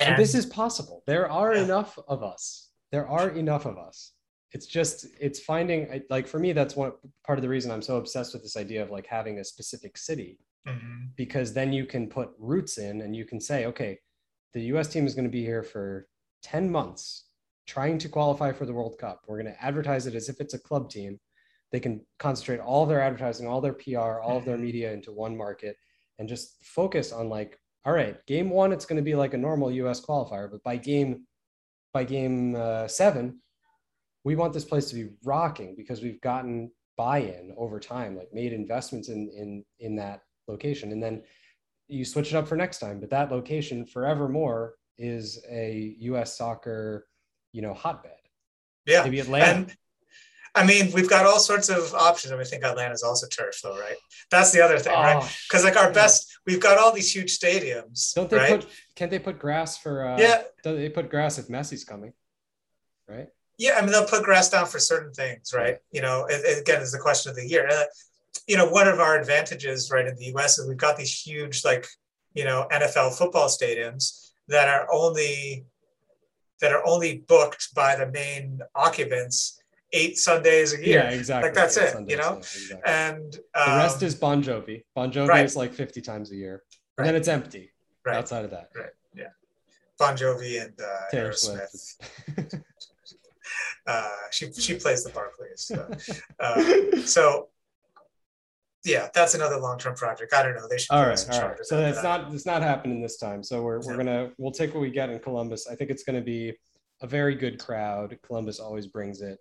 and, 0.00 0.16
this 0.18 0.34
is 0.34 0.46
possible 0.46 1.02
there 1.06 1.30
are 1.30 1.54
Yeah. 1.54 1.64
enough 1.64 1.98
of 2.08 2.22
us 2.22 2.70
there 2.92 3.06
are 3.06 3.28
enough 3.28 3.66
of 3.66 3.76
us 3.76 4.12
it's 4.52 4.66
just 4.66 5.06
it's 5.20 5.40
finding 5.40 6.02
like 6.10 6.26
for 6.26 6.38
me 6.38 6.52
that's 6.52 6.74
one 6.76 6.92
part 7.26 7.38
of 7.38 7.42
the 7.42 7.48
reason 7.48 7.70
i'm 7.70 7.82
so 7.82 7.96
obsessed 7.96 8.32
with 8.32 8.42
this 8.42 8.56
idea 8.56 8.82
of 8.82 8.90
like 8.90 9.06
having 9.06 9.38
a 9.38 9.44
specific 9.44 9.96
city 9.98 10.38
Mhm. 10.66 11.10
because 11.16 11.52
then 11.54 11.72
you 11.72 11.86
can 11.86 12.08
put 12.08 12.30
roots 12.38 12.76
in 12.78 13.00
and 13.02 13.14
you 13.16 13.24
can 13.24 13.40
say, 13.40 13.64
okay, 13.66 13.98
the 14.52 14.60
US 14.72 14.88
team 14.92 15.06
is 15.06 15.14
going 15.14 15.24
to 15.24 15.30
be 15.30 15.42
here 15.42 15.62
for 15.62 16.06
10 16.42 16.68
months 16.70 17.30
trying 17.66 17.96
to 17.98 18.08
qualify 18.08 18.52
for 18.52 18.66
the 18.66 18.72
World 18.72 18.98
Cup. 18.98 19.22
We're 19.26 19.40
going 19.42 19.54
to 19.54 19.64
advertise 19.64 20.06
it 20.06 20.14
as 20.14 20.28
if 20.28 20.40
it's 20.40 20.52
a 20.54 20.58
club 20.58 20.90
team. 20.90 21.18
They 21.72 21.80
can 21.80 22.04
concentrate 22.18 22.60
all 22.60 22.84
their 22.86 23.00
advertising, 23.00 23.46
all 23.46 23.60
their 23.62 23.72
PR, 23.72 24.20
all 24.20 24.36
of 24.38 24.44
their 24.44 24.58
Mhm. 24.58 24.62
media 24.68 24.92
into 24.92 25.12
one 25.12 25.36
market 25.36 25.76
and 26.18 26.28
just 26.28 26.62
focus 26.64 27.12
on 27.12 27.28
like, 27.30 27.58
all 27.86 27.92
right, 27.94 28.16
game 28.26 28.50
one, 28.50 28.72
it's 28.72 28.84
going 28.84 28.96
to 29.02 29.10
be 29.10 29.14
like 29.14 29.32
a 29.34 29.38
normal 29.38 29.70
US 29.70 30.00
qualifier, 30.04 30.50
but 30.50 30.62
by 30.64 30.76
game, 30.76 31.26
by 31.94 32.04
game 32.04 32.56
uh, 32.56 32.88
seven, 32.88 33.40
we 34.28 34.36
want 34.36 34.52
this 34.52 34.64
place 34.72 34.86
to 34.90 34.94
be 34.94 35.08
rocking 35.24 35.74
because 35.74 36.02
we've 36.02 36.20
gotten 36.20 36.70
buy-in 36.98 37.54
over 37.56 37.80
time, 37.80 38.14
like 38.14 38.28
made 38.34 38.52
investments 38.52 39.08
in 39.08 39.20
in 39.34 39.64
in 39.80 39.96
that 39.96 40.20
location, 40.46 40.92
and 40.92 41.02
then 41.02 41.22
you 41.88 42.04
switch 42.04 42.28
it 42.32 42.36
up 42.36 42.46
for 42.46 42.54
next 42.56 42.78
time. 42.78 43.00
But 43.00 43.08
that 43.08 43.32
location 43.32 43.86
forevermore 43.86 44.74
is 44.98 45.42
a 45.50 45.96
U.S. 46.10 46.36
soccer, 46.36 47.06
you 47.52 47.62
know, 47.62 47.72
hotbed. 47.72 48.22
Yeah. 48.84 49.02
Maybe 49.04 49.20
Atlanta. 49.20 49.60
And 49.60 49.74
I 50.54 50.66
mean, 50.66 50.92
we've 50.92 51.08
got 51.08 51.24
all 51.24 51.38
sorts 51.38 51.70
of 51.70 51.94
options. 51.94 52.30
I 52.32 52.34
mean, 52.36 52.46
I 52.46 52.50
think 52.50 52.64
Atlanta's 52.64 53.02
also 53.02 53.26
turf, 53.28 53.54
though, 53.62 53.78
right? 53.78 53.96
That's 54.30 54.50
the 54.52 54.60
other 54.60 54.78
thing, 54.78 54.92
right? 54.92 55.22
Oh, 55.22 55.30
Because 55.48 55.64
like 55.64 55.76
our 55.76 55.90
best, 55.92 56.38
we've 56.46 56.60
got 56.60 56.76
all 56.78 56.92
these 56.92 57.10
huge 57.16 57.38
stadiums, 57.38 58.12
don't 58.14 58.28
they 58.28 58.36
right? 58.36 58.60
put? 58.60 58.68
Can't 58.96 59.10
they 59.10 59.18
put 59.20 59.38
grass 59.38 59.78
for? 59.78 60.06
Uh, 60.06 60.18
Yeah. 60.18 60.42
Do 60.64 60.76
they 60.76 60.90
put 60.90 61.08
grass 61.08 61.38
if 61.38 61.46
Messi's 61.48 61.84
coming? 61.84 62.12
Right. 63.06 63.28
Yeah, 63.58 63.76
I 63.76 63.80
mean, 63.82 63.90
they'll 63.90 64.06
put 64.06 64.22
grass 64.22 64.48
down 64.50 64.66
for 64.66 64.78
certain 64.78 65.12
things, 65.12 65.52
right? 65.54 65.78
You 65.90 66.00
know, 66.00 66.26
it, 66.26 66.40
it- 66.44 66.60
again, 66.60 66.80
it's 66.80 66.92
the 66.92 66.98
question 66.98 67.30
of 67.30 67.36
the 67.36 67.46
year. 67.46 67.68
Uh, 67.70 67.84
you 68.46 68.56
know, 68.56 68.68
one 68.68 68.88
of 68.88 69.00
our 69.00 69.18
advantages, 69.18 69.90
right, 69.90 70.06
in 70.06 70.14
the 70.16 70.26
U.S. 70.26 70.58
is 70.58 70.68
we've 70.68 70.76
got 70.76 70.96
these 70.96 71.12
huge, 71.20 71.64
like, 71.64 71.86
you 72.34 72.44
know, 72.44 72.66
NFL 72.72 73.16
football 73.18 73.48
stadiums 73.48 74.30
that 74.48 74.68
are 74.68 74.86
only 74.92 75.66
that 76.60 76.72
are 76.72 76.82
only 76.86 77.18
booked 77.28 77.72
by 77.74 77.94
the 77.94 78.06
main 78.10 78.60
occupants 78.74 79.60
eight 79.92 80.18
Sundays 80.18 80.72
a 80.74 80.78
year, 80.84 81.04
Yeah, 81.04 81.10
exactly. 81.10 81.48
Like, 81.50 81.54
that's 81.54 81.76
Yeah, 81.76 81.98
it, 81.98 82.10
you 82.10 82.16
know? 82.16 82.32
yeah, 82.32 82.36
exactly. 82.38 82.80
and 82.84 83.32
the 83.54 83.70
um, 83.72 83.78
rest 83.78 84.02
is 84.02 84.14
Bon 84.14 84.42
Jovi. 84.42 84.82
Bon 84.94 85.10
Jovi 85.12 85.28
right. 85.28 85.44
is 85.44 85.54
like 85.56 85.72
50 85.72 86.00
times 86.00 86.30
a 86.32 86.36
year. 86.36 86.62
And 86.98 87.06
then 87.06 87.14
it's 87.14 87.28
empty 87.28 87.70
Right. 88.04 88.16
outside 88.16 88.44
of 88.44 88.50
that. 88.50 88.70
Right. 88.76 88.90
Yeah. 89.14 89.28
Bon 89.98 90.16
Jovi 90.16 90.60
and 90.62 90.74
uh, 90.80 91.10
Taylor 91.10 91.30
Aerosmith. 91.30 91.68
Swift. 91.70 92.54
Uh, 93.88 94.10
she 94.30 94.52
she 94.52 94.74
plays 94.74 95.02
the 95.02 95.10
Barclays. 95.10 95.62
So, 95.62 95.90
uh, 96.40 97.00
so 97.04 97.48
yeah, 98.84 99.08
that's 99.14 99.34
another 99.34 99.58
long 99.58 99.78
term 99.78 99.94
project. 99.94 100.32
I 100.34 100.42
don't 100.42 100.54
know. 100.54 100.68
They 100.68 100.78
should. 100.78 100.90
All 100.92 101.02
right, 101.02 101.12
us 101.12 101.26
in 101.26 101.32
charge 101.32 101.58
right. 101.58 101.66
So 101.66 101.78
that, 101.78 101.88
it's 101.88 102.02
not 102.02 102.32
it's 102.34 102.46
not 102.46 102.62
happening 102.62 103.00
this 103.00 103.16
time. 103.16 103.42
So 103.42 103.62
we're 103.62 103.80
we're 103.80 103.96
No. 103.96 104.04
gonna 104.04 104.30
we'll 104.36 104.52
take 104.52 104.74
what 104.74 104.80
we 104.80 104.90
get 104.90 105.08
in 105.08 105.18
Columbus. 105.20 105.66
I 105.66 105.74
think 105.74 105.90
it's 105.90 106.04
gonna 106.04 106.20
be 106.20 106.52
a 107.00 107.06
very 107.06 107.34
good 107.34 107.58
crowd. 107.58 108.18
Columbus 108.22 108.60
always 108.60 108.86
brings 108.86 109.22
it, 109.22 109.38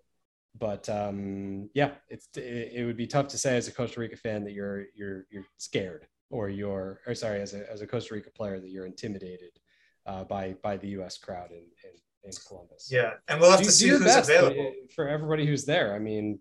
but 0.58 0.88
um, 0.90 1.70
yeah, 1.74 1.92
it's 2.10 2.30
it, 2.38 2.72
it 2.74 2.86
would 2.86 2.98
be 2.98 3.08
tough 3.08 3.28
to 3.30 3.38
say 3.38 3.58
as 3.58 3.68
a 3.68 3.72
Costa 3.74 4.00
Rica 4.00 4.16
fan 4.16 4.44
that 4.46 4.54
you're 4.54 4.86
you're 4.96 5.26
you're 5.30 5.46
scared 5.58 6.08
or 6.30 6.50
you're 6.50 7.02
or 7.06 7.14
sorry 7.16 7.42
as 7.42 7.54
a 7.54 7.70
as 7.72 7.82
a 7.82 7.88
Costa 7.88 8.14
Rica 8.14 8.32
player 8.32 8.60
that 8.60 8.70
you're 8.70 8.86
intimidated 8.86 9.60
uh, 10.06 10.24
by 10.24 10.56
by 10.64 10.78
the 10.78 10.88
U.S. 10.90 11.18
crowd 11.18 11.52
in 11.52 11.58
in, 11.58 11.92
in 12.24 12.32
Columbus. 12.48 12.90
Yeah, 12.92 13.14
and 13.28 13.40
we'll 13.40 13.52
have 13.52 13.60
Do- 13.60 13.66
to 13.66 13.72
see 13.72 13.90
who's 13.90 14.16
available. 14.16 14.74
for 14.96 15.08
everybody 15.08 15.46
who's 15.46 15.66
there. 15.66 15.94
I 15.96 16.00
mean, 16.00 16.40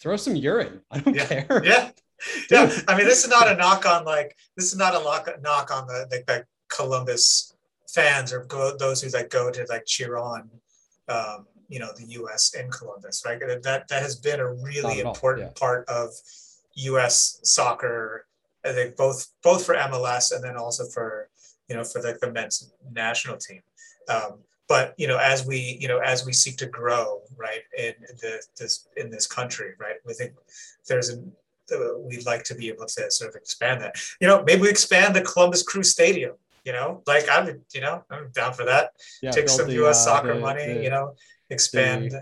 throw 0.00 0.16
some 0.16 0.36
urine. 0.36 0.80
I 0.90 1.00
don't 1.00 1.14
Yeah. 1.14 1.26
care. 1.26 1.62
Yeah, 1.64 1.90
yeah. 2.50 2.78
I 2.88 2.96
mean, 2.96 3.06
this 3.06 3.24
is 3.24 3.30
not 3.30 3.48
a 3.48 3.56
knock 3.56 3.86
on 3.86 4.04
like 4.04 4.36
this 4.56 4.72
is 4.72 4.78
not 4.78 4.94
a 4.94 5.02
knock 5.04 5.28
knock 5.42 5.70
on 5.70 5.86
the 5.86 6.08
like 6.10 6.26
the 6.26 6.44
Columbus 6.68 7.54
fans 7.88 8.32
or 8.32 8.44
go, 8.44 8.76
those 8.76 9.02
who 9.02 9.08
like 9.10 9.30
go 9.30 9.50
to 9.50 9.66
like 9.68 9.84
cheer 9.86 10.16
on, 10.18 10.50
um, 11.08 11.46
you 11.68 11.78
know, 11.78 11.90
the 11.96 12.04
U.S. 12.04 12.54
in 12.54 12.70
Columbus. 12.70 13.22
Right, 13.26 13.38
that 13.40 13.88
that 13.88 14.02
has 14.02 14.16
been 14.16 14.40
a 14.40 14.52
really 14.52 15.00
important 15.00 15.48
yeah. 15.48 15.58
part 15.60 15.88
of 15.88 16.10
U.S. 16.74 17.40
soccer. 17.42 18.26
I 18.64 18.72
think 18.72 18.96
both 18.96 19.28
both 19.42 19.64
for 19.64 19.74
MLS 19.74 20.34
and 20.34 20.42
then 20.42 20.56
also 20.56 20.84
for 20.86 21.28
you 21.68 21.76
know 21.76 21.84
for 21.84 22.02
like 22.02 22.18
the 22.20 22.30
men's 22.32 22.72
national 22.92 23.36
team. 23.38 23.62
Um, 24.08 24.40
but 24.68 24.94
you 24.98 25.06
know, 25.08 25.18
as 25.18 25.46
we 25.46 25.78
you 25.80 25.88
know 25.88 25.98
as 25.98 26.24
we 26.26 26.32
seek 26.32 26.56
to 26.58 26.66
grow 26.66 27.22
right 27.36 27.62
in 27.76 27.94
the 28.20 28.42
this 28.58 28.86
in 28.96 29.10
this 29.10 29.26
country, 29.26 29.70
right, 29.80 29.96
we 30.06 30.14
think 30.14 30.32
there's 30.88 31.08
an 31.08 31.32
uh, 31.72 31.98
we'd 31.98 32.24
like 32.26 32.44
to 32.44 32.54
be 32.54 32.68
able 32.68 32.86
to 32.86 33.10
sort 33.10 33.30
of 33.30 33.36
expand 33.36 33.80
that. 33.82 33.96
You 34.20 34.28
know, 34.28 34.42
maybe 34.44 34.62
we 34.62 34.70
expand 34.70 35.14
the 35.14 35.22
Columbus 35.22 35.62
Crew 35.62 35.82
Stadium. 35.82 36.34
You 36.64 36.72
know, 36.72 37.02
like 37.06 37.26
I'm, 37.30 37.62
you 37.74 37.80
know, 37.80 38.04
I'm 38.10 38.30
down 38.32 38.52
for 38.52 38.64
that. 38.66 38.90
Yeah, 39.22 39.30
Take 39.30 39.48
some 39.48 39.68
the, 39.68 39.74
U.S. 39.74 39.98
uh, 40.06 40.10
soccer 40.10 40.34
the- 40.34 40.40
money. 40.40 40.66
the- 40.74 40.82
you 40.82 40.90
know, 40.90 41.14
expand. 41.48 42.14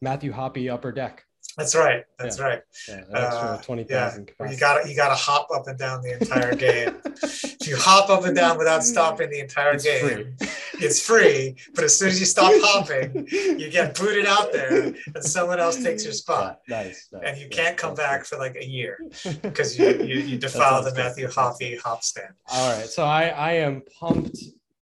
Matthew 0.00 0.32
Hoppe 0.32 0.72
upper 0.72 0.92
deck. 0.92 1.24
That's 1.58 1.74
right. 1.74 2.04
That's 2.18 2.40
right. 2.40 2.62
Yeah, 2.88 2.94
an 3.10 3.14
Uh, 3.14 3.58
twenty 3.62 3.84
Yeah, 3.88 4.16
you 4.48 4.56
gotta 4.58 4.88
you 4.88 4.96
gotta 4.96 5.14
hop 5.14 5.48
up 5.54 5.66
and 5.66 5.78
down 5.78 6.00
the 6.00 6.18
entire 6.18 6.54
game. 6.54 6.96
if 7.04 7.56
you 7.68 7.76
hop 7.76 8.08
up 8.08 8.24
and 8.24 8.34
down 8.34 8.56
without 8.56 8.82
stopping 8.82 9.28
the 9.28 9.40
entire 9.40 9.74
It's 9.74 9.84
game. 9.84 10.34
It's 10.82 11.00
free. 11.00 11.56
But 11.74 11.84
as 11.84 11.98
soon 11.98 12.08
as 12.08 12.20
you 12.20 12.26
stop 12.26 12.52
hopping, 12.56 13.26
you 13.30 13.70
get 13.70 13.98
booted 13.98 14.26
out 14.26 14.52
there, 14.52 14.94
and 15.14 15.22
someone 15.24 15.60
else 15.60 15.82
takes 15.82 16.04
your 16.04 16.12
spot, 16.12 16.60
nice, 16.68 17.08
nice, 17.12 17.22
and 17.24 17.38
you 17.38 17.48
yeah, 17.50 17.56
can't 17.56 17.76
come 17.76 17.94
back 17.94 18.24
for 18.24 18.36
like 18.38 18.56
a 18.56 18.66
year 18.66 18.98
because 19.42 19.78
you 19.78 19.88
you, 20.02 20.16
you 20.20 20.38
defile 20.38 20.82
the. 20.82 20.92
Matthew 20.94 21.26
Hoppe 21.28 21.80
hop 21.80 22.02
stand. 22.02 22.34
All 22.52 22.76
right, 22.76 22.86
so 22.86 23.04
I 23.04 23.28
I 23.28 23.52
am 23.54 23.82
pumped. 23.98 24.38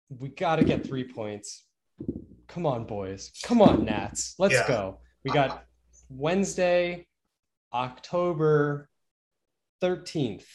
We 0.09 0.29
got 0.29 0.57
to 0.57 0.63
get 0.63 0.85
three 0.85 1.03
points. 1.11 1.65
Come 2.47 2.65
on, 2.65 2.85
boys. 2.85 3.31
Come 3.43 3.61
on, 3.61 3.83
Nats. 3.83 4.35
Let's 4.39 4.53
Yeah. 4.53 4.67
go. 4.67 4.99
We 5.25 5.31
got 5.31 5.65
Wednesday, 6.09 7.07
October 7.73 8.89
13th, 9.81 10.45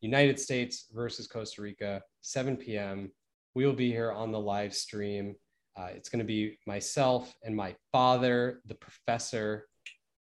United 0.00 0.38
States 0.38 0.86
versus 0.92 1.26
Costa 1.26 1.62
Rica, 1.62 2.02
7 2.20 2.56
p.m. 2.56 3.10
We 3.54 3.66
will 3.66 3.72
be 3.72 3.90
here 3.90 4.12
on 4.12 4.32
the 4.32 4.40
live 4.40 4.74
stream. 4.74 5.36
Uh, 5.76 5.88
it's 5.94 6.08
going 6.08 6.20
to 6.20 6.24
be 6.24 6.58
myself 6.66 7.34
and 7.42 7.54
my 7.54 7.74
father, 7.92 8.60
the 8.66 8.74
professor, 8.74 9.66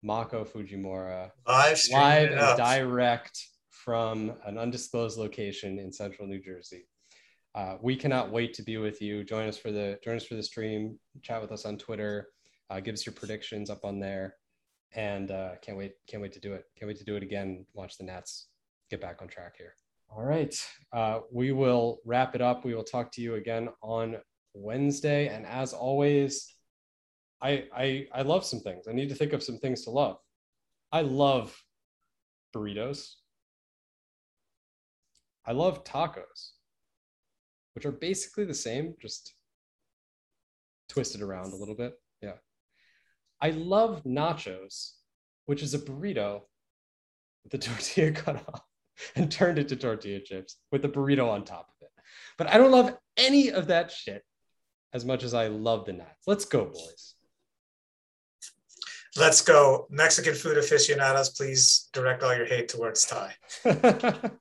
Mako 0.03 0.45
Fujimura, 0.45 1.31
Live 1.47 1.79
live 1.91 2.31
and 2.31 2.57
direct 2.57 3.45
from 3.69 4.33
an 4.45 4.57
undisclosed 4.57 5.17
location 5.17 5.79
in 5.79 5.91
central 5.91 6.27
New 6.27 6.41
Jersey. 6.41 6.85
Uh, 7.55 7.75
we 7.81 7.95
cannot 7.95 8.31
wait 8.31 8.53
to 8.53 8.63
be 8.63 8.77
with 8.77 9.01
you. 9.01 9.23
Join 9.23 9.47
us 9.47 9.57
for 9.57 9.71
the 9.71 9.99
join 10.03 10.15
us 10.15 10.25
for 10.25 10.35
the 10.35 10.43
stream. 10.43 10.99
Chat 11.21 11.41
with 11.41 11.51
us 11.51 11.65
on 11.65 11.77
Twitter. 11.77 12.29
Uh, 12.69 12.79
give 12.79 12.93
us 12.93 13.05
your 13.05 13.13
predictions 13.13 13.69
up 13.69 13.83
on 13.83 13.99
there, 13.99 14.35
and 14.93 15.31
uh, 15.31 15.51
can't 15.61 15.77
wait 15.77 15.93
can't 16.07 16.21
wait 16.21 16.33
to 16.33 16.39
do 16.39 16.53
it. 16.53 16.65
Can't 16.77 16.87
wait 16.87 16.97
to 16.97 17.05
do 17.05 17.15
it 17.15 17.23
again. 17.23 17.65
Watch 17.73 17.97
the 17.97 18.03
Nats 18.03 18.47
get 18.89 19.01
back 19.01 19.21
on 19.21 19.27
track 19.27 19.55
here. 19.57 19.73
All 20.11 20.23
right, 20.23 20.55
uh, 20.91 21.19
we 21.31 21.51
will 21.51 21.99
wrap 22.03 22.33
it 22.33 22.41
up. 22.41 22.65
We 22.65 22.73
will 22.73 22.83
talk 22.83 23.11
to 23.13 23.21
you 23.21 23.35
again 23.35 23.69
on 23.83 24.17
Wednesday, 24.55 25.27
and 25.27 25.45
as 25.45 25.71
always, 25.71 26.51
I 27.41 27.65
I 27.75 28.07
I 28.11 28.21
love 28.23 28.43
some 28.43 28.59
things. 28.59 28.87
I 28.87 28.93
need 28.93 29.09
to 29.09 29.15
think 29.15 29.33
of 29.33 29.43
some 29.43 29.59
things 29.59 29.83
to 29.83 29.91
love. 29.91 30.17
I 30.91 31.01
love 31.01 31.55
burritos. 32.55 33.13
I 35.45 35.51
love 35.51 35.83
tacos, 35.83 36.53
which 37.75 37.85
are 37.85 37.91
basically 37.91 38.45
the 38.45 38.53
same, 38.53 38.95
just 38.99 39.35
twisted 40.89 41.21
around 41.21 41.53
a 41.53 41.55
little 41.55 41.75
bit. 41.75 41.93
Yeah. 42.21 42.37
I 43.41 43.51
love 43.51 44.03
nachos, 44.03 44.93
which 45.45 45.61
is 45.61 45.75
a 45.75 45.79
burrito 45.79 46.41
with 47.43 47.51
the 47.51 47.57
tortilla 47.67 48.11
cut 48.11 48.37
off 48.47 48.68
and 49.15 49.31
turned 49.31 49.59
into 49.59 49.75
tortilla 49.75 50.19
chips 50.19 50.57
with 50.71 50.81
the 50.81 50.89
burrito 50.89 51.29
on 51.29 51.43
top 51.43 51.69
of 51.69 51.85
it. 51.85 51.91
But 52.37 52.47
I 52.47 52.57
don't 52.57 52.71
love 52.71 52.97
any 53.17 53.51
of 53.51 53.67
that 53.67 53.91
shit 53.91 54.23
as 54.93 55.05
much 55.05 55.23
as 55.23 55.33
I 55.33 55.47
love 55.47 55.85
the 55.85 55.93
nuts. 55.93 56.23
Let's 56.25 56.45
go, 56.45 56.65
boys. 56.65 57.15
Let's 59.17 59.41
go. 59.41 59.87
Mexican 59.89 60.35
food 60.35 60.57
aficionados, 60.57 61.31
please 61.31 61.89
direct 61.93 62.23
all 62.23 62.35
your 62.35 62.45
hate 62.45 62.69
towards 62.69 63.05
Thai. 63.05 63.35